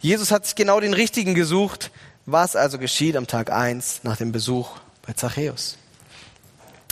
Jesus 0.00 0.30
hat 0.30 0.46
sich 0.46 0.54
genau 0.54 0.80
den 0.80 0.94
Richtigen 0.94 1.34
gesucht. 1.34 1.90
Was 2.26 2.56
also 2.56 2.78
geschieht 2.78 3.16
am 3.16 3.28
Tag 3.28 3.52
eins 3.52 4.00
nach 4.02 4.16
dem 4.16 4.32
Besuch 4.32 4.70
bei 5.06 5.12
Zachäus? 5.12 5.76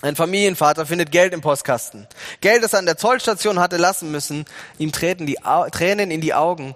Ein 0.02 0.16
Familienvater 0.16 0.86
findet 0.86 1.10
Geld 1.12 1.32
im 1.32 1.40
Postkasten. 1.40 2.06
Geld, 2.40 2.62
das 2.62 2.74
er 2.74 2.80
an 2.80 2.86
der 2.86 2.98
Zollstation 2.98 3.58
hatte 3.58 3.76
lassen 3.76 4.10
müssen. 4.10 4.44
Ihm 4.78 4.92
treten 4.92 5.26
die 5.26 5.42
Au 5.44 5.68
Tränen 5.70 6.10
in 6.10 6.20
die 6.20 6.34
Augen. 6.34 6.74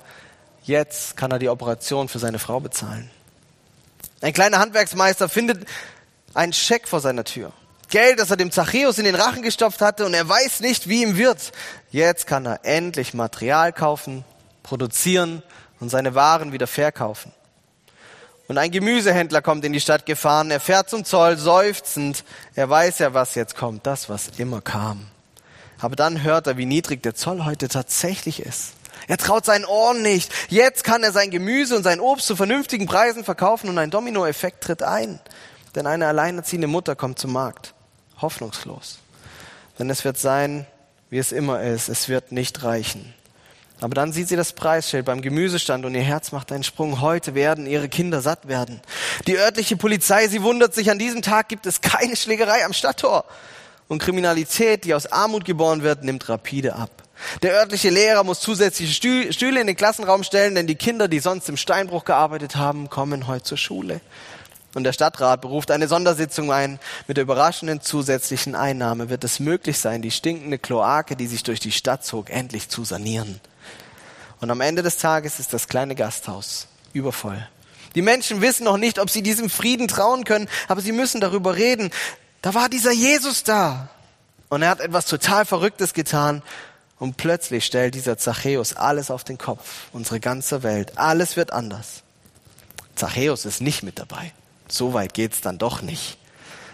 Jetzt 0.62 1.16
kann 1.16 1.31
er 1.31 1.38
die 1.38 1.48
Operation 1.48 2.09
für 2.09 2.18
seine 2.18 2.38
Frau 2.38 2.61
bezahlen. 2.61 3.11
Ein 4.20 4.32
kleiner 4.32 4.59
Handwerksmeister 4.59 5.28
findet 5.28 5.66
einen 6.34 6.53
Scheck 6.53 6.88
vor 6.88 7.01
seiner 7.01 7.24
Tür. 7.24 7.53
Geld, 7.90 8.18
das 8.18 8.30
er 8.30 8.36
dem 8.36 8.51
Zachäus 8.51 8.99
in 8.99 9.05
den 9.05 9.14
Rachen 9.14 9.42
gestopft 9.42 9.80
hatte 9.80 10.05
und 10.05 10.12
er 10.12 10.28
weiß 10.28 10.61
nicht, 10.61 10.88
wie 10.88 11.03
ihm 11.03 11.16
wird. 11.16 11.53
Jetzt 11.90 12.26
kann 12.26 12.45
er 12.45 12.61
endlich 12.64 13.14
Material 13.14 13.72
kaufen, 13.72 14.24
produzieren 14.62 15.42
und 15.80 15.88
seine 15.88 16.14
Waren 16.14 16.53
wieder 16.53 16.66
verkaufen. 16.66 17.32
Und 18.49 18.57
ein 18.57 18.70
Gemüsehändler 18.70 19.42
kommt 19.42 19.64
in 19.66 19.74
die 19.74 19.80
Stadt 19.80 20.07
gefahren, 20.07 20.51
er 20.51 20.59
fährt 20.59 20.88
zum 20.88 21.05
Zoll, 21.05 21.36
seufzend. 21.36 22.24
Er 22.55 22.68
weiß 22.70 22.99
ja, 22.99 23.12
was 23.12 23.34
jetzt 23.34 23.55
kommt, 23.55 23.86
das, 23.86 24.09
was 24.09 24.30
immer 24.38 24.62
kam. 24.62 25.07
Aber 25.78 25.96
dann 25.96 26.22
hört 26.22 26.46
er, 26.46 26.57
wie 26.57 26.66
niedrig 26.66 27.03
der 27.03 27.14
Zoll 27.14 27.44
heute 27.44 27.68
tatsächlich 27.68 28.40
ist. 28.40 28.72
Er 29.07 29.18
traut 29.18 29.44
seinen 29.44 29.66
Ohren 29.66 30.03
nicht. 30.03 30.32
Jetzt 30.49 30.82
kann 30.82 31.03
er 31.03 31.12
sein 31.12 31.30
Gemüse 31.30 31.76
und 31.76 31.82
sein 31.82 32.01
Obst 32.01 32.26
zu 32.26 32.36
vernünftigen 32.36 32.86
Preisen 32.86 33.22
verkaufen 33.22 33.68
und 33.68 33.78
ein 33.78 33.90
Dominoeffekt 33.90 34.64
tritt 34.64 34.82
ein. 34.82 35.20
Denn 35.74 35.86
eine 35.86 36.07
alleinerziehende 36.09 36.66
Mutter 36.66 36.96
kommt 36.96 37.18
zum 37.18 37.32
Markt. 37.32 37.74
Hoffnungslos. 38.20 38.99
Denn 39.78 39.90
es 39.90 40.05
wird 40.05 40.18
sein, 40.18 40.66
wie 41.11 41.18
es 41.18 41.32
immer 41.32 41.62
ist. 41.62 41.88
Es 41.88 42.09
wird 42.09 42.32
nicht 42.32 42.64
reichen. 42.64 43.14
Aber 43.81 43.95
dann 43.95 44.12
sieht 44.12 44.29
sie 44.29 44.37
das 44.37 44.53
Preisschild 44.53 45.05
beim 45.05 45.22
Gemüsestand 45.22 45.85
und 45.85 45.95
ihr 45.95 46.03
Herz 46.03 46.33
macht 46.33 46.51
einen 46.51 46.64
Sprung. 46.64 47.01
Heute 47.01 47.35
werden 47.35 47.66
ihre 47.66 47.89
Kinder 47.89 48.20
satt 48.20 48.49
werden. 48.49 48.81
Die 49.26 49.37
örtliche 49.37 49.76
Polizei, 49.76 50.26
sie 50.26 50.43
wundert 50.43 50.74
sich, 50.74 50.91
an 50.91 50.99
diesem 50.99 51.22
Tag 51.22 51.49
gibt 51.49 51.64
es 51.66 51.81
keine 51.81 52.16
Schlägerei 52.16 52.64
am 52.64 52.72
Stadttor. 52.72 53.24
Und 53.87 54.03
Kriminalität, 54.03 54.85
die 54.85 54.95
aus 54.95 55.07
Armut 55.07 55.45
geboren 55.45 55.83
wird, 55.83 56.03
nimmt 56.03 56.29
rapide 56.29 56.74
ab. 56.74 56.91
Der 57.43 57.53
örtliche 57.55 57.91
Lehrer 57.91 58.24
muss 58.24 58.41
zusätzliche 58.41 58.93
Stühle 59.33 59.61
in 59.61 59.66
den 59.66 59.76
Klassenraum 59.76 60.22
stellen, 60.22 60.55
denn 60.55 60.66
die 60.66 60.74
Kinder, 60.74 61.09
die 61.09 61.20
sonst 61.20 61.49
im 61.49 61.57
Steinbruch 61.57 62.05
gearbeitet 62.05 62.57
haben, 62.57 62.91
kommen 62.91 63.26
heute 63.26 63.45
zur 63.45 63.59
Schule. 63.59 64.01
Und 64.74 64.85
der 64.85 64.93
Stadtrat 64.93 65.41
beruft 65.41 65.70
eine 65.70 65.89
Sondersitzung 65.89 66.53
ein. 66.53 66.79
Mit 67.07 67.16
der 67.16 67.22
überraschenden 67.22 67.81
zusätzlichen 67.81 68.55
Einnahme 68.55 69.09
wird 69.09 69.24
es 69.24 69.41
möglich 69.41 69.79
sein, 69.79 70.03
die 70.03 70.11
stinkende 70.11 70.59
Kloake, 70.59 71.16
die 71.16 71.26
sich 71.26 71.43
durch 71.43 71.59
die 71.59 71.72
Stadt 71.72 72.05
zog, 72.05 72.31
endlich 72.31 72.68
zu 72.68 72.85
sanieren. 72.85 73.41
Und 74.41 74.51
am 74.51 74.61
Ende 74.61 74.82
des 74.82 74.99
Tages 74.99 75.41
ist 75.41 75.53
das 75.53 75.68
kleine 75.68 75.95
Gasthaus 75.95 76.68
übervoll. 76.93 77.47
Die 77.95 78.03
Menschen 78.03 78.41
wissen 78.41 78.64
noch 78.64 78.76
nicht, 78.76 78.99
ob 78.99 79.11
sie 79.11 79.22
diesem 79.22 79.51
Frieden 79.51 79.89
trauen 79.89 80.24
können, 80.24 80.49
aber 80.68 80.80
sie 80.80 80.93
müssen 80.93 81.20
darüber 81.20 81.57
reden. 81.57 81.91
Da 82.43 82.55
war 82.55 82.68
dieser 82.68 82.93
Jesus 82.93 83.43
da. 83.43 83.89
Und 84.49 84.62
er 84.62 84.70
hat 84.70 84.80
etwas 84.80 85.07
total 85.07 85.45
Verrücktes 85.45 85.95
getan. 85.95 86.43
Und 86.99 87.16
plötzlich 87.16 87.64
stellt 87.64 87.95
dieser 87.95 88.18
Zachäus 88.18 88.74
alles 88.74 89.11
auf 89.11 89.24
den 89.24 89.39
Kopf, 89.39 89.89
unsere 89.93 90.20
ganze 90.20 90.62
Welt. 90.62 90.99
Alles 90.99 91.36
wird 91.36 91.53
anders. 91.53 92.03
Zachäus 92.97 93.45
ist 93.45 93.61
nicht 93.61 93.82
mit 93.82 93.99
dabei. 93.99 94.32
So 94.68 94.95
weit 94.95 95.14
geht's 95.14 95.41
dann 95.41 95.59
doch 95.59 95.82
nicht. 95.82 96.18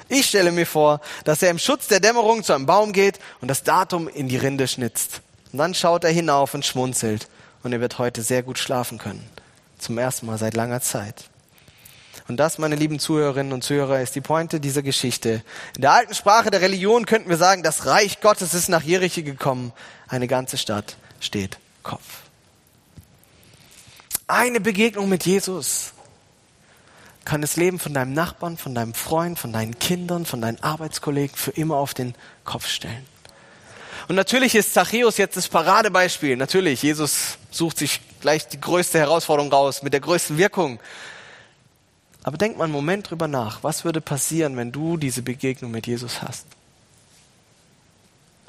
Ich 0.08 0.26
stelle 0.26 0.52
mir 0.52 0.66
vor, 0.66 1.00
dass 1.24 1.42
er 1.42 1.50
im 1.50 1.58
Schutz 1.58 1.88
der 1.88 2.00
Dämmerung 2.00 2.42
zu 2.42 2.52
einem 2.52 2.66
Baum 2.66 2.92
geht 2.92 3.18
und 3.40 3.48
das 3.48 3.62
Datum 3.62 4.08
in 4.08 4.28
die 4.28 4.36
Rinde 4.36 4.68
schnitzt. 4.68 5.20
Und 5.52 5.58
dann 5.58 5.74
schaut 5.74 6.04
er 6.04 6.10
hinauf 6.10 6.54
und 6.54 6.64
schmunzelt. 6.64 7.28
Und 7.64 7.72
er 7.72 7.80
wird 7.80 7.98
heute 7.98 8.22
sehr 8.22 8.44
gut 8.44 8.58
schlafen 8.58 8.98
können. 8.98 9.28
Zum 9.78 9.98
ersten 9.98 10.26
Mal 10.26 10.38
seit 10.38 10.54
langer 10.54 10.80
Zeit. 10.80 11.24
Und 12.28 12.36
das, 12.38 12.58
meine 12.58 12.76
lieben 12.76 12.98
Zuhörerinnen 12.98 13.52
und 13.52 13.64
Zuhörer, 13.64 14.00
ist 14.00 14.14
die 14.14 14.20
Pointe 14.20 14.60
dieser 14.60 14.82
Geschichte. 14.82 15.42
In 15.74 15.82
der 15.82 15.92
alten 15.92 16.14
Sprache 16.14 16.50
der 16.50 16.60
Religion 16.60 17.06
könnten 17.06 17.28
wir 17.28 17.36
sagen, 17.36 17.62
das 17.62 17.86
Reich 17.86 18.20
Gottes 18.20 18.54
ist 18.54 18.68
nach 18.68 18.82
Jericho 18.82 19.22
gekommen. 19.22 19.72
Eine 20.08 20.28
ganze 20.28 20.56
Stadt 20.56 20.96
steht 21.20 21.58
Kopf. 21.82 22.22
Eine 24.26 24.60
Begegnung 24.60 25.08
mit 25.08 25.26
Jesus 25.26 25.92
kann 27.24 27.42
das 27.42 27.56
Leben 27.56 27.78
von 27.78 27.92
deinem 27.92 28.12
Nachbarn, 28.12 28.56
von 28.56 28.74
deinem 28.74 28.94
Freund, 28.94 29.38
von 29.38 29.52
deinen 29.52 29.78
Kindern, 29.78 30.24
von 30.26 30.40
deinen 30.40 30.62
Arbeitskollegen 30.62 31.36
für 31.36 31.50
immer 31.50 31.76
auf 31.76 31.94
den 31.94 32.14
Kopf 32.44 32.68
stellen. 32.68 33.13
Und 34.08 34.16
natürlich 34.16 34.54
ist 34.54 34.74
Zachäus 34.74 35.16
jetzt 35.16 35.36
das 35.36 35.48
Paradebeispiel. 35.48 36.36
Natürlich, 36.36 36.82
Jesus 36.82 37.38
sucht 37.50 37.78
sich 37.78 38.00
gleich 38.20 38.46
die 38.48 38.60
größte 38.60 38.98
Herausforderung 38.98 39.50
raus, 39.50 39.82
mit 39.82 39.92
der 39.92 40.00
größten 40.00 40.36
Wirkung. 40.36 40.78
Aber 42.22 42.36
denk 42.36 42.56
mal 42.56 42.64
einen 42.64 42.72
Moment 42.72 43.10
drüber 43.10 43.28
nach. 43.28 43.62
Was 43.62 43.84
würde 43.84 44.00
passieren, 44.00 44.56
wenn 44.56 44.72
du 44.72 44.96
diese 44.96 45.22
Begegnung 45.22 45.70
mit 45.70 45.86
Jesus 45.86 46.22
hast? 46.22 46.46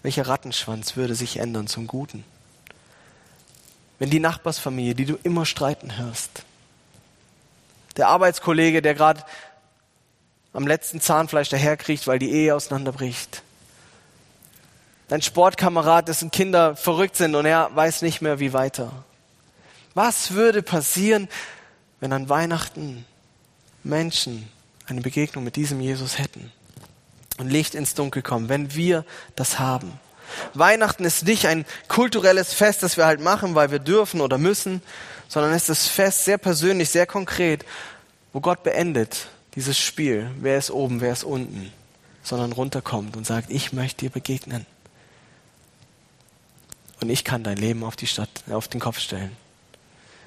Welcher 0.01 0.27
Rattenschwanz 0.27 0.95
würde 0.95 1.15
sich 1.15 1.37
ändern 1.37 1.67
zum 1.67 1.87
Guten? 1.87 2.23
Wenn 3.97 4.09
die 4.09 4.19
Nachbarsfamilie, 4.19 4.95
die 4.95 5.05
du 5.05 5.17
immer 5.23 5.45
streiten 5.45 5.97
hörst, 5.97 6.43
der 7.97 8.09
Arbeitskollege, 8.09 8.81
der 8.81 8.93
gerade 8.93 9.23
am 10.53 10.67
letzten 10.67 11.01
Zahnfleisch 11.01 11.49
daherkriecht, 11.49 12.07
weil 12.07 12.19
die 12.19 12.31
Ehe 12.31 12.55
auseinanderbricht, 12.55 13.41
dein 15.07 15.21
Sportkamerad, 15.21 16.07
dessen 16.07 16.31
Kinder 16.31 16.75
verrückt 16.75 17.15
sind 17.15 17.35
und 17.35 17.45
er 17.45 17.69
weiß 17.75 18.01
nicht 18.01 18.21
mehr, 18.21 18.39
wie 18.39 18.53
weiter. 18.53 18.91
Was 19.93 20.31
würde 20.31 20.61
passieren, 20.61 21.27
wenn 21.99 22.11
an 22.13 22.29
Weihnachten 22.29 23.05
Menschen 23.83 24.49
eine 24.87 25.01
Begegnung 25.01 25.43
mit 25.43 25.55
diesem 25.55 25.79
Jesus 25.79 26.19
hätten 26.19 26.51
und 27.37 27.49
Licht 27.49 27.75
ins 27.75 27.93
Dunkel 27.93 28.21
kommen, 28.21 28.49
wenn 28.49 28.75
wir 28.75 29.05
das 29.35 29.59
haben. 29.59 29.99
Weihnachten 30.53 31.05
ist 31.05 31.25
nicht 31.25 31.47
ein 31.47 31.65
kulturelles 31.87 32.53
Fest, 32.53 32.83
das 32.83 32.97
wir 32.97 33.05
halt 33.05 33.21
machen, 33.21 33.55
weil 33.55 33.71
wir 33.71 33.79
dürfen 33.79 34.21
oder 34.21 34.37
müssen, 34.37 34.81
sondern 35.27 35.51
es 35.53 35.63
ist 35.63 35.69
das 35.69 35.87
Fest 35.87 36.25
sehr 36.25 36.37
persönlich, 36.37 36.89
sehr 36.89 37.05
konkret, 37.05 37.65
wo 38.33 38.41
Gott 38.41 38.63
beendet 38.63 39.27
dieses 39.55 39.79
Spiel, 39.79 40.29
wer 40.39 40.57
ist 40.57 40.71
oben, 40.71 40.99
wer 40.99 41.13
ist 41.13 41.23
unten, 41.23 41.71
sondern 42.23 42.51
runterkommt 42.51 43.15
und 43.15 43.25
sagt, 43.25 43.49
ich 43.49 43.71
möchte 43.71 44.05
dir 44.05 44.09
begegnen. 44.09 44.65
Und 47.05 47.11
ich 47.11 47.23
kann 47.23 47.43
dein 47.43 47.57
Leben 47.57 47.83
auf 47.83 47.95
die 47.95 48.07
Stadt, 48.07 48.31
auf 48.49 48.67
den 48.67 48.81
Kopf 48.81 48.97
stellen. 48.97 49.29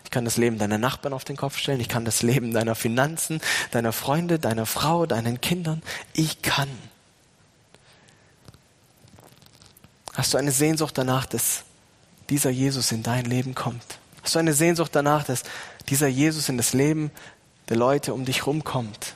Ich 0.04 0.12
kann 0.12 0.24
das 0.24 0.36
Leben 0.36 0.58
deiner 0.58 0.78
Nachbarn 0.78 1.12
auf 1.12 1.24
den 1.24 1.36
Kopf 1.36 1.58
stellen. 1.58 1.80
Ich 1.80 1.88
kann 1.88 2.04
das 2.04 2.22
Leben 2.22 2.52
deiner 2.52 2.76
Finanzen, 2.76 3.40
deiner 3.72 3.92
Freunde, 3.92 4.38
deiner 4.38 4.64
Frau, 4.64 5.04
deinen 5.04 5.40
Kindern. 5.40 5.82
Ich 6.12 6.40
kann. 6.40 6.68
Hast 10.14 10.34
du 10.34 10.38
eine 10.38 10.52
Sehnsucht 10.52 10.96
danach, 10.96 11.26
dass 11.26 11.64
dieser 12.30 12.50
Jesus 12.50 12.92
in 12.92 13.02
dein 13.02 13.24
Leben 13.24 13.56
kommt? 13.56 13.98
Hast 14.22 14.36
du 14.36 14.38
eine 14.38 14.54
Sehnsucht 14.54 14.92
danach, 14.94 15.24
dass 15.24 15.42
dieser 15.88 16.06
Jesus 16.06 16.48
in 16.48 16.58
das 16.58 16.74
Leben 16.74 17.10
der 17.70 17.76
Leute 17.76 18.14
um 18.14 18.24
dich 18.24 18.46
rumkommt? 18.46 19.14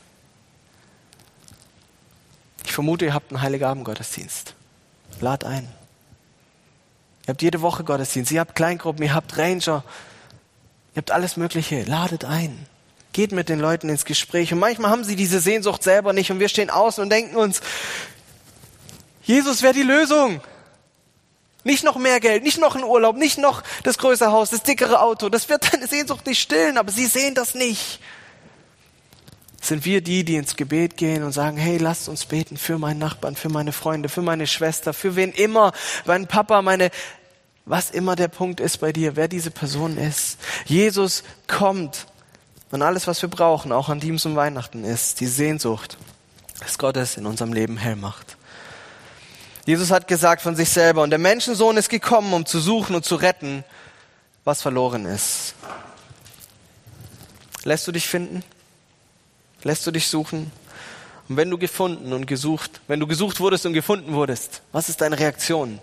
Ich 2.65 2.73
vermute, 2.73 3.05
ihr 3.05 3.15
habt 3.15 3.31
einen 3.31 3.41
Heiligabend-Gottesdienst. 3.41 4.55
Lad 5.21 5.45
ein. 5.45 5.69
Ihr 7.27 7.29
habt 7.29 7.43
jede 7.43 7.61
Woche 7.61 7.85
Gottesdienst, 7.85 8.33
ihr 8.33 8.41
habt 8.41 8.55
Kleingruppen, 8.55 9.05
ihr 9.05 9.15
habt 9.15 9.37
Ranger, 9.39 9.85
Ihr 10.95 10.99
habt 10.99 11.11
alles 11.11 11.37
Mögliche. 11.37 11.85
Ladet 11.85 12.25
ein. 12.25 12.67
Geht 13.13 13.33
mit 13.33 13.49
den 13.49 13.61
Leuten 13.61 13.89
ins 13.89 14.05
Gespräch. 14.05 14.53
Und 14.53 14.59
manchmal 14.59 14.91
haben 14.91 15.05
sie 15.05 15.17
diese 15.17 15.41
Sehnsucht 15.41 15.83
selber 15.83 16.13
nicht 16.13 16.31
und 16.31 16.39
wir 16.39 16.49
stehen 16.49 16.71
außen 16.71 17.03
und 17.03 17.11
denken 17.11 17.37
uns, 17.37 17.61
Jesus 19.23 19.63
wäre 19.63 19.73
die 19.73 19.83
Lösung. 19.83 20.41
Nicht 21.65 21.85
noch 21.85 21.97
mehr 21.97 22.21
Geld, 22.21 22.43
nicht 22.43 22.59
noch 22.59 22.75
ein 22.75 22.83
Urlaub, 22.83 23.17
nicht 23.17 23.39
noch 23.39 23.63
das 23.85 23.97
größere 23.97 24.33
Haus, 24.33 24.51
das 24.51 24.65
dickere 24.65 25.01
Auto. 25.01 25.29
Das 25.29 25.49
wird 25.49 25.73
deine 25.73 25.87
Sehnsucht 25.87 26.27
nicht 26.27 26.41
stillen, 26.41 26.77
aber 26.77 26.91
sie 26.91 27.07
sehen 27.07 27.35
das 27.35 27.55
nicht. 27.55 28.01
Sind 29.63 29.87
wir 29.87 30.03
die, 30.03 30.25
die 30.25 30.37
ins 30.37 30.57
Gebet 30.57 30.99
gehen 30.99 31.23
und 31.23 31.33
sagen, 31.33 31.57
hey, 31.57 31.79
lasst 31.79 32.09
uns 32.09 32.27
beten 32.27 32.59
für 32.59 32.79
meinen 32.79 32.99
Nachbarn, 32.99 33.37
für 33.37 33.49
meine 33.49 33.73
Freunde, 33.73 34.11
für 34.11 34.21
meine 34.21 34.47
Schwester, 34.47 34.93
für 34.93 35.17
wen 35.17 35.33
immer, 35.33 35.73
mein 36.05 36.27
Papa, 36.27 36.61
meine 36.61 36.91
was 37.65 37.91
immer 37.91 38.17
der 38.17 38.29
Punkt 38.29 38.61
ist 38.61 38.79
bei 38.79 38.93
dir, 38.93 39.17
wer 39.17 39.29
diese 39.29 39.51
Person 39.51 39.97
ist. 39.97 40.39
Jesus 40.67 41.23
kommt 41.47 42.07
und 42.71 42.83
alles, 42.83 43.07
was 43.07 43.23
wir 43.23 43.29
brauchen, 43.29 43.71
auch 43.71 43.89
an 43.89 44.01
Dienst 44.01 44.27
und 44.27 44.35
Weihnachten 44.35 44.85
ist, 44.85 45.21
die 45.21 45.27
Sehnsucht, 45.27 45.99
dass 46.61 46.79
Gottes 46.79 47.17
in 47.17 47.27
unserem 47.27 47.53
Leben 47.53 47.77
hell 47.77 47.97
macht. 47.97 48.37
Jesus 49.65 49.91
hat 49.93 50.09
gesagt 50.09 50.43
von 50.43 50.57
sich 50.57 50.71
selber, 50.71 51.03
und 51.03 51.11
der 51.11 51.21
Menschensohn 51.21 51.77
ist 51.77 51.89
gekommen, 51.89 52.33
um 52.33 52.47
zu 52.47 52.59
suchen 52.59 52.97
und 52.97 53.05
zu 53.05 53.15
retten, 53.15 53.63
was 54.45 54.61
verloren 54.61 55.07
ist. 55.07 55.55
Lässt 57.63 57.87
du 57.87 57.93
dich 57.93 58.09
finden? 58.09 58.43
Lässt 59.65 59.87
du 59.87 59.91
dich 59.91 60.09
suchen? 60.09 60.51
Und 61.29 61.37
wenn 61.37 61.51
du 61.51 61.59
gefunden 61.59 62.13
und 62.13 62.27
gesucht, 62.27 62.81
wenn 62.89 63.01
du 63.01 63.07
gesucht 63.07 63.41
wurdest 63.41 63.65
und 63.67 63.73
gefunden 63.73 64.13
wurdest, 64.13 64.63
was 64.73 64.89
ist 64.89 65.01
deine 65.01 65.19
Reaktion? 65.19 65.81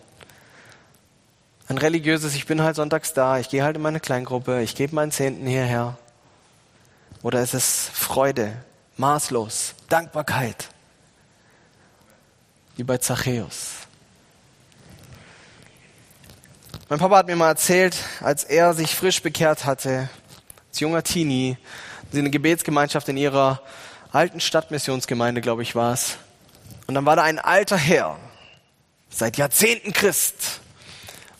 ein 1.69 1.77
religiöses, 1.77 2.33
ich 2.33 2.47
bin 2.47 2.63
halt 2.63 2.75
sonntags 2.75 3.13
da, 3.13 3.37
ich 3.37 3.47
gehe 3.47 3.63
halt 3.63 3.75
in 3.75 3.83
meine 3.83 3.99
Kleingruppe, 3.99 4.61
ich 4.63 4.75
gebe 4.75 4.95
meinen 4.95 5.11
Zehnten 5.11 5.45
hierher. 5.45 5.97
Oder 7.21 7.43
ist 7.43 7.53
es 7.53 7.89
Freude, 7.93 8.53
maßlos, 8.97 9.75
Dankbarkeit, 9.87 10.69
wie 12.75 12.83
bei 12.83 12.97
Zachäus. 12.97 13.73
Mein 16.89 16.97
Papa 16.97 17.17
hat 17.17 17.27
mir 17.27 17.35
mal 17.35 17.49
erzählt, 17.49 17.95
als 18.21 18.43
er 18.43 18.73
sich 18.73 18.95
frisch 18.95 19.21
bekehrt 19.21 19.65
hatte, 19.65 20.09
als 20.69 20.79
junger 20.79 21.03
Teenie, 21.03 21.55
sie 22.11 22.19
eine 22.19 22.29
Gebetsgemeinschaft 22.29 23.09
in 23.09 23.17
ihrer 23.17 23.61
alten 24.11 24.39
Stadtmissionsgemeinde, 24.39 25.41
glaube 25.41 25.63
ich, 25.63 25.75
war 25.75 25.93
es. 25.93 26.17
Und 26.87 26.95
dann 26.95 27.05
war 27.05 27.15
da 27.15 27.23
ein 27.23 27.39
alter 27.39 27.77
Herr, 27.77 28.17
seit 29.09 29.37
Jahrzehnten 29.37 29.93
Christ, 29.93 30.61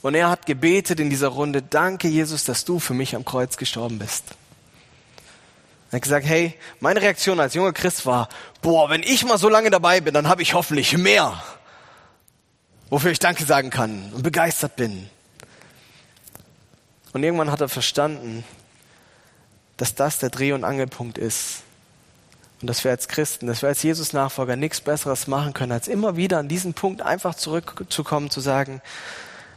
und 0.02 0.16
er 0.16 0.30
hat 0.30 0.46
gebetet 0.46 1.00
in 1.00 1.10
dieser 1.10 1.28
Runde, 1.28 1.62
danke 1.62 2.08
Jesus, 2.08 2.46
dass 2.46 2.64
du 2.64 2.80
für 2.80 2.94
mich 2.94 3.16
am 3.16 3.26
Kreuz 3.26 3.58
gestorben 3.58 4.00
bist. 4.00 4.24
Er 5.92 5.98
hat 5.98 6.04
gesagt, 6.04 6.26
hey, 6.26 6.54
meine 6.80 7.02
Reaktion 7.02 7.40
als 7.40 7.54
junger 7.54 7.74
Christ 7.74 8.06
war, 8.06 8.30
boah, 8.62 8.90
wenn 8.90 9.04
ich 9.04 9.26
mal 9.26 9.38
so 9.38 9.50
lange 9.50 9.72
dabei 9.72 10.02
bin, 10.02 10.14
dann 10.14 10.28
habe 10.28 10.42
ich 10.42 10.54
hoffentlich 10.54 10.98
mehr, 10.98 11.42
wofür 12.90 13.12
ich 13.12 13.20
Danke 13.20 13.44
sagen 13.44 13.72
kann 13.72 14.14
und 14.14 14.24
begeistert 14.24 14.76
bin. 14.76 15.10
Und 17.12 17.24
irgendwann 17.24 17.52
hat 17.52 17.60
er 17.60 17.70
verstanden, 17.70 18.46
dass 19.80 19.96
das 19.96 20.20
der 20.20 20.30
Dreh- 20.30 20.52
und 20.52 20.64
Angelpunkt 20.64 21.18
ist. 21.18 21.64
Und 22.62 22.68
dass 22.68 22.84
wir 22.84 22.92
als 22.92 23.08
Christen, 23.08 23.48
dass 23.48 23.62
wir 23.62 23.70
als 23.70 23.82
Jesus-Nachfolger 23.82 24.58
nichts 24.58 24.82
Besseres 24.82 25.28
machen 25.28 25.54
können, 25.54 25.72
als 25.72 25.88
immer 25.88 26.18
wieder 26.18 26.38
an 26.38 26.50
diesen 26.50 26.74
Punkt 26.74 27.02
einfach 27.02 27.34
zurückzukommen, 27.36 28.30
zu 28.30 28.42
sagen, 28.42 28.82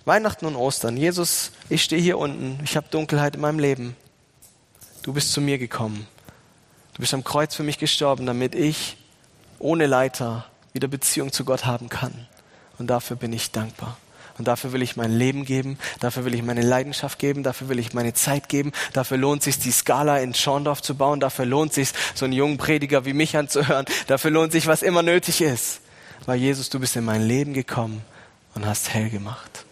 Weihnachten 0.05 0.47
und 0.47 0.55
Ostern. 0.55 0.97
Jesus, 0.97 1.51
ich 1.69 1.83
stehe 1.83 2.01
hier 2.01 2.19
unten, 2.19 2.61
ich 2.63 2.77
habe 2.77 2.87
Dunkelheit 2.91 3.35
in 3.35 3.41
meinem 3.41 3.59
Leben. 3.59 3.97
Du 5.03 5.13
bist 5.13 5.33
zu 5.33 5.41
mir 5.41 5.59
gekommen. 5.59 6.07
Du 6.95 7.01
bist 7.01 7.13
am 7.13 7.25
Kreuz 7.25 7.57
für 7.57 7.65
mich 7.65 7.79
gestorben, 7.79 8.25
damit 8.25 8.55
ich 8.55 8.97
ohne 9.59 9.87
Leiter 9.87 10.47
wieder 10.73 10.87
Beziehung 10.87 11.33
zu 11.33 11.45
Gott 11.45 11.67
haben 11.67 11.89
kann. 11.89 12.29
Und 12.79 12.87
dafür 12.87 13.17
bin 13.17 13.33
ich 13.33 13.51
dankbar. 13.51 13.97
Und 14.39 14.49
dafür 14.49 14.73
will 14.73 14.83
ich 14.83 14.97
mein 14.97 15.13
Leben 15.13 15.45
geben, 15.45 15.79
dafür 16.01 16.25
will 16.25 16.35
ich 16.35 16.43
meine 16.43 16.63
Leidenschaft 16.63 17.19
geben, 17.19 17.43
dafür 17.43 17.69
will 17.69 17.79
ich 17.79 17.93
meine 17.93 18.15
Zeit 18.15 18.49
geben, 18.49 18.73
dafür 18.93 19.19
lohnt 19.19 19.43
sich 19.43 19.59
die 19.59 19.71
Skala 19.71 20.19
in 20.19 20.35
Schorndorf 20.35 20.81
zu 20.83 20.95
bauen, 20.95 21.21
dafür 21.21 21.45
lohnt 21.45 21.73
sich 21.73 21.91
so 22.15 22.25
einen 22.25 22.33
jungen 22.33 22.57
Prediger 22.57 23.05
wie 23.05 23.13
mich 23.13 23.37
anzuhören, 23.37 23.85
dafür 24.07 24.31
lohnt 24.31 24.53
sich, 24.53 24.67
was 24.67 24.83
immer 24.83 25.03
nötig 25.03 25.41
ist. 25.43 25.81
Weil 26.27 26.39
Jesus, 26.39 26.71
du 26.71 26.79
bist 26.79 26.97
in 26.97 27.05
mein 27.05 27.23
Leben 27.23 27.53
gekommen 27.53 28.03
und 28.55 28.67
hast 28.67 28.91
hell 28.91 29.11
gemacht. 29.11 29.65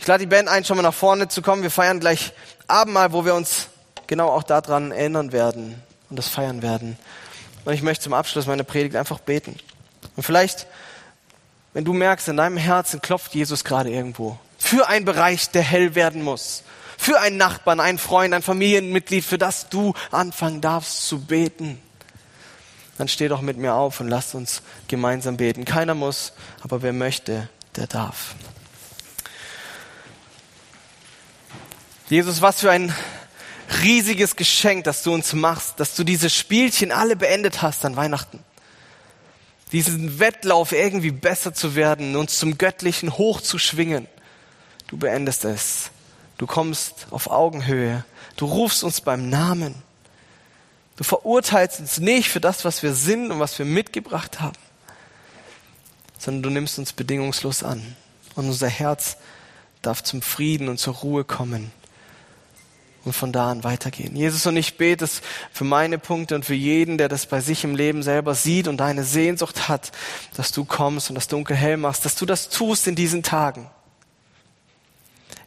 Ich 0.00 0.06
lade 0.06 0.20
die 0.20 0.26
Band 0.26 0.48
ein, 0.48 0.64
schon 0.64 0.76
mal 0.76 0.82
nach 0.82 0.94
vorne 0.94 1.28
zu 1.28 1.42
kommen. 1.42 1.62
Wir 1.62 1.70
feiern 1.70 2.00
gleich 2.00 2.32
Abendmahl, 2.66 3.12
wo 3.12 3.24
wir 3.24 3.34
uns 3.34 3.66
genau 4.06 4.30
auch 4.30 4.42
daran 4.42 4.90
erinnern 4.90 5.32
werden 5.32 5.82
und 6.08 6.18
das 6.18 6.28
feiern 6.28 6.62
werden. 6.62 6.96
Und 7.64 7.74
ich 7.74 7.82
möchte 7.82 8.04
zum 8.04 8.14
Abschluss 8.14 8.46
meiner 8.46 8.64
Predigt 8.64 8.96
einfach 8.96 9.18
beten. 9.18 9.56
Und 10.16 10.22
vielleicht, 10.22 10.66
wenn 11.78 11.84
du 11.84 11.92
merkst, 11.92 12.26
in 12.26 12.36
deinem 12.36 12.56
Herzen 12.56 13.00
klopft 13.00 13.36
Jesus 13.36 13.62
gerade 13.62 13.88
irgendwo 13.88 14.36
für 14.58 14.88
einen 14.88 15.04
Bereich, 15.04 15.50
der 15.50 15.62
hell 15.62 15.94
werden 15.94 16.24
muss, 16.24 16.64
für 16.96 17.20
einen 17.20 17.36
Nachbarn, 17.36 17.78
einen 17.78 17.98
Freund, 17.98 18.34
ein 18.34 18.42
Familienmitglied, 18.42 19.24
für 19.24 19.38
das 19.38 19.68
du 19.68 19.94
anfangen 20.10 20.60
darfst 20.60 21.06
zu 21.06 21.20
beten, 21.20 21.80
dann 22.96 23.06
steh 23.06 23.28
doch 23.28 23.42
mit 23.42 23.58
mir 23.58 23.74
auf 23.74 24.00
und 24.00 24.08
lasst 24.08 24.34
uns 24.34 24.62
gemeinsam 24.88 25.36
beten. 25.36 25.64
Keiner 25.64 25.94
muss, 25.94 26.32
aber 26.62 26.82
wer 26.82 26.92
möchte, 26.92 27.48
der 27.76 27.86
darf. 27.86 28.34
Jesus, 32.08 32.42
was 32.42 32.58
für 32.58 32.72
ein 32.72 32.92
riesiges 33.84 34.34
Geschenk, 34.34 34.82
das 34.82 35.04
du 35.04 35.14
uns 35.14 35.32
machst, 35.32 35.78
dass 35.78 35.94
du 35.94 36.02
diese 36.02 36.28
Spielchen 36.28 36.90
alle 36.90 37.14
beendet 37.14 37.62
hast 37.62 37.84
an 37.84 37.94
Weihnachten. 37.94 38.42
Diesen 39.72 40.18
Wettlauf 40.18 40.72
irgendwie 40.72 41.10
besser 41.10 41.52
zu 41.52 41.74
werden, 41.74 42.16
uns 42.16 42.38
zum 42.38 42.56
Göttlichen 42.56 43.18
hochzuschwingen. 43.18 44.08
Du 44.86 44.96
beendest 44.96 45.44
es. 45.44 45.90
Du 46.38 46.46
kommst 46.46 47.06
auf 47.10 47.30
Augenhöhe. 47.30 48.04
Du 48.36 48.46
rufst 48.46 48.82
uns 48.82 49.00
beim 49.00 49.28
Namen. 49.28 49.74
Du 50.96 51.04
verurteilst 51.04 51.80
uns 51.80 51.98
nicht 51.98 52.30
für 52.30 52.40
das, 52.40 52.64
was 52.64 52.82
wir 52.82 52.94
sind 52.94 53.30
und 53.30 53.40
was 53.40 53.58
wir 53.58 53.66
mitgebracht 53.66 54.40
haben, 54.40 54.56
sondern 56.18 56.42
du 56.42 56.50
nimmst 56.50 56.78
uns 56.78 56.92
bedingungslos 56.92 57.62
an. 57.62 57.96
Und 58.34 58.48
unser 58.48 58.68
Herz 58.68 59.16
darf 59.82 60.02
zum 60.02 60.22
Frieden 60.22 60.68
und 60.68 60.78
zur 60.78 60.94
Ruhe 60.94 61.24
kommen 61.24 61.70
und 63.08 63.14
von 63.14 63.32
da 63.32 63.50
an 63.50 63.64
weitergehen. 63.64 64.14
Jesus 64.14 64.46
und 64.46 64.56
ich 64.56 64.76
bete 64.76 65.04
es 65.04 65.22
für 65.52 65.64
meine 65.64 65.98
Punkte 65.98 66.34
und 66.34 66.44
für 66.44 66.54
jeden, 66.54 66.98
der 66.98 67.08
das 67.08 67.26
bei 67.26 67.40
sich 67.40 67.64
im 67.64 67.74
Leben 67.74 68.02
selber 68.02 68.34
sieht 68.34 68.68
und 68.68 68.80
eine 68.80 69.04
Sehnsucht 69.04 69.68
hat, 69.68 69.92
dass 70.36 70.52
du 70.52 70.64
kommst 70.64 71.10
und 71.10 71.14
das 71.14 71.26
Dunkel 71.28 71.56
hell 71.56 71.76
machst, 71.76 72.04
dass 72.04 72.14
du 72.14 72.26
das 72.26 72.48
tust 72.48 72.86
in 72.86 72.94
diesen 72.94 73.22
Tagen. 73.22 73.68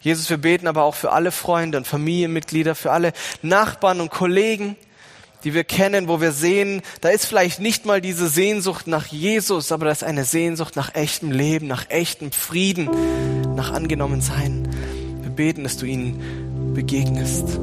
Jesus, 0.02 0.30
wir 0.32 0.38
beten 0.38 0.68
aber 0.68 0.84
auch 0.84 0.96
für 0.96 1.12
alle 1.12 1.32
Freunde 1.32 1.78
und 1.78 1.86
Familienmitglieder, 1.86 2.74
für 2.74 2.92
alle 2.92 3.14
Nachbarn 3.44 4.02
und 4.02 4.10
Kollegen, 4.10 4.76
die 5.44 5.54
wir 5.54 5.64
kennen, 5.64 6.08
wo 6.08 6.22
wir 6.22 6.32
sehen, 6.32 6.82
da 7.02 7.10
ist 7.10 7.26
vielleicht 7.26 7.60
nicht 7.60 7.86
mal 7.86 8.02
diese 8.02 8.28
Sehnsucht 8.28 8.88
nach 8.88 9.08
Jesus, 9.08 9.72
aber 9.72 9.86
da 9.86 9.92
ist 9.92 10.04
eine 10.04 10.26
Sehnsucht 10.26 10.76
nach 10.76 10.96
echtem 10.96 11.32
Leben, 11.32 11.68
nach 11.68 11.90
echtem 11.90 12.32
Frieden, 12.32 12.90
nach 13.56 13.72
angenommen 13.72 14.22
sein. 14.22 14.68
Wir 15.22 15.30
beten, 15.30 15.64
dass 15.64 15.78
du 15.78 15.86
ihnen 15.86 16.51
begegnest 16.74 17.60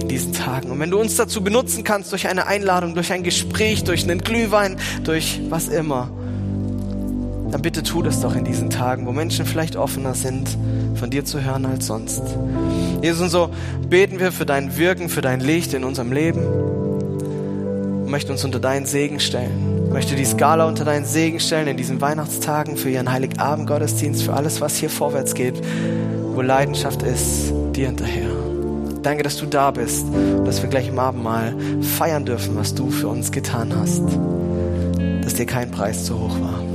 in 0.00 0.08
diesen 0.08 0.32
Tagen. 0.32 0.70
Und 0.70 0.80
wenn 0.80 0.90
du 0.90 0.98
uns 0.98 1.16
dazu 1.16 1.42
benutzen 1.42 1.84
kannst, 1.84 2.12
durch 2.12 2.28
eine 2.28 2.46
Einladung, 2.46 2.94
durch 2.94 3.12
ein 3.12 3.22
Gespräch, 3.22 3.84
durch 3.84 4.04
einen 4.04 4.20
Glühwein, 4.20 4.76
durch 5.04 5.40
was 5.48 5.68
immer, 5.68 6.10
dann 7.50 7.62
bitte 7.62 7.82
tu 7.82 8.02
das 8.02 8.20
doch 8.20 8.36
in 8.36 8.44
diesen 8.44 8.70
Tagen, 8.70 9.06
wo 9.06 9.12
Menschen 9.12 9.46
vielleicht 9.46 9.76
offener 9.76 10.14
sind, 10.14 10.48
von 10.94 11.10
dir 11.10 11.24
zu 11.24 11.42
hören 11.42 11.64
als 11.64 11.86
sonst. 11.86 12.22
Jesus, 13.02 13.22
und 13.22 13.30
so 13.30 13.50
beten 13.88 14.18
wir 14.18 14.32
für 14.32 14.44
dein 14.44 14.76
Wirken, 14.76 15.08
für 15.08 15.20
dein 15.20 15.40
Licht 15.40 15.72
in 15.72 15.84
unserem 15.84 16.12
Leben 16.12 16.44
und 16.44 18.10
möchten 18.10 18.32
uns 18.32 18.44
unter 18.44 18.60
deinen 18.60 18.86
Segen 18.86 19.20
stellen. 19.20 19.84
Ich 19.86 19.92
möchte 19.92 20.16
die 20.16 20.24
Skala 20.24 20.66
unter 20.66 20.84
deinen 20.84 21.06
Segen 21.06 21.40
stellen 21.40 21.68
in 21.68 21.76
diesen 21.76 22.00
Weihnachtstagen 22.00 22.76
für 22.76 22.90
ihren 22.90 23.10
Heiligabend-Gottesdienst, 23.10 24.22
für 24.22 24.34
alles, 24.34 24.60
was 24.60 24.76
hier 24.76 24.90
vorwärts 24.90 25.34
geht, 25.34 25.54
wo 26.38 26.42
Leidenschaft 26.42 27.02
ist, 27.02 27.52
dir 27.74 27.88
hinterher. 27.88 28.30
Danke, 29.02 29.24
dass 29.24 29.38
du 29.38 29.46
da 29.46 29.72
bist 29.72 30.06
und 30.06 30.44
dass 30.44 30.62
wir 30.62 30.70
gleich 30.70 30.86
im 30.86 31.00
Abendmahl 31.00 31.52
feiern 31.82 32.24
dürfen, 32.24 32.54
was 32.54 32.72
du 32.76 32.90
für 32.90 33.08
uns 33.08 33.32
getan 33.32 33.74
hast. 33.76 34.04
Dass 35.24 35.34
dir 35.34 35.46
kein 35.46 35.68
Preis 35.72 36.04
zu 36.04 36.16
hoch 36.16 36.40
war. 36.40 36.67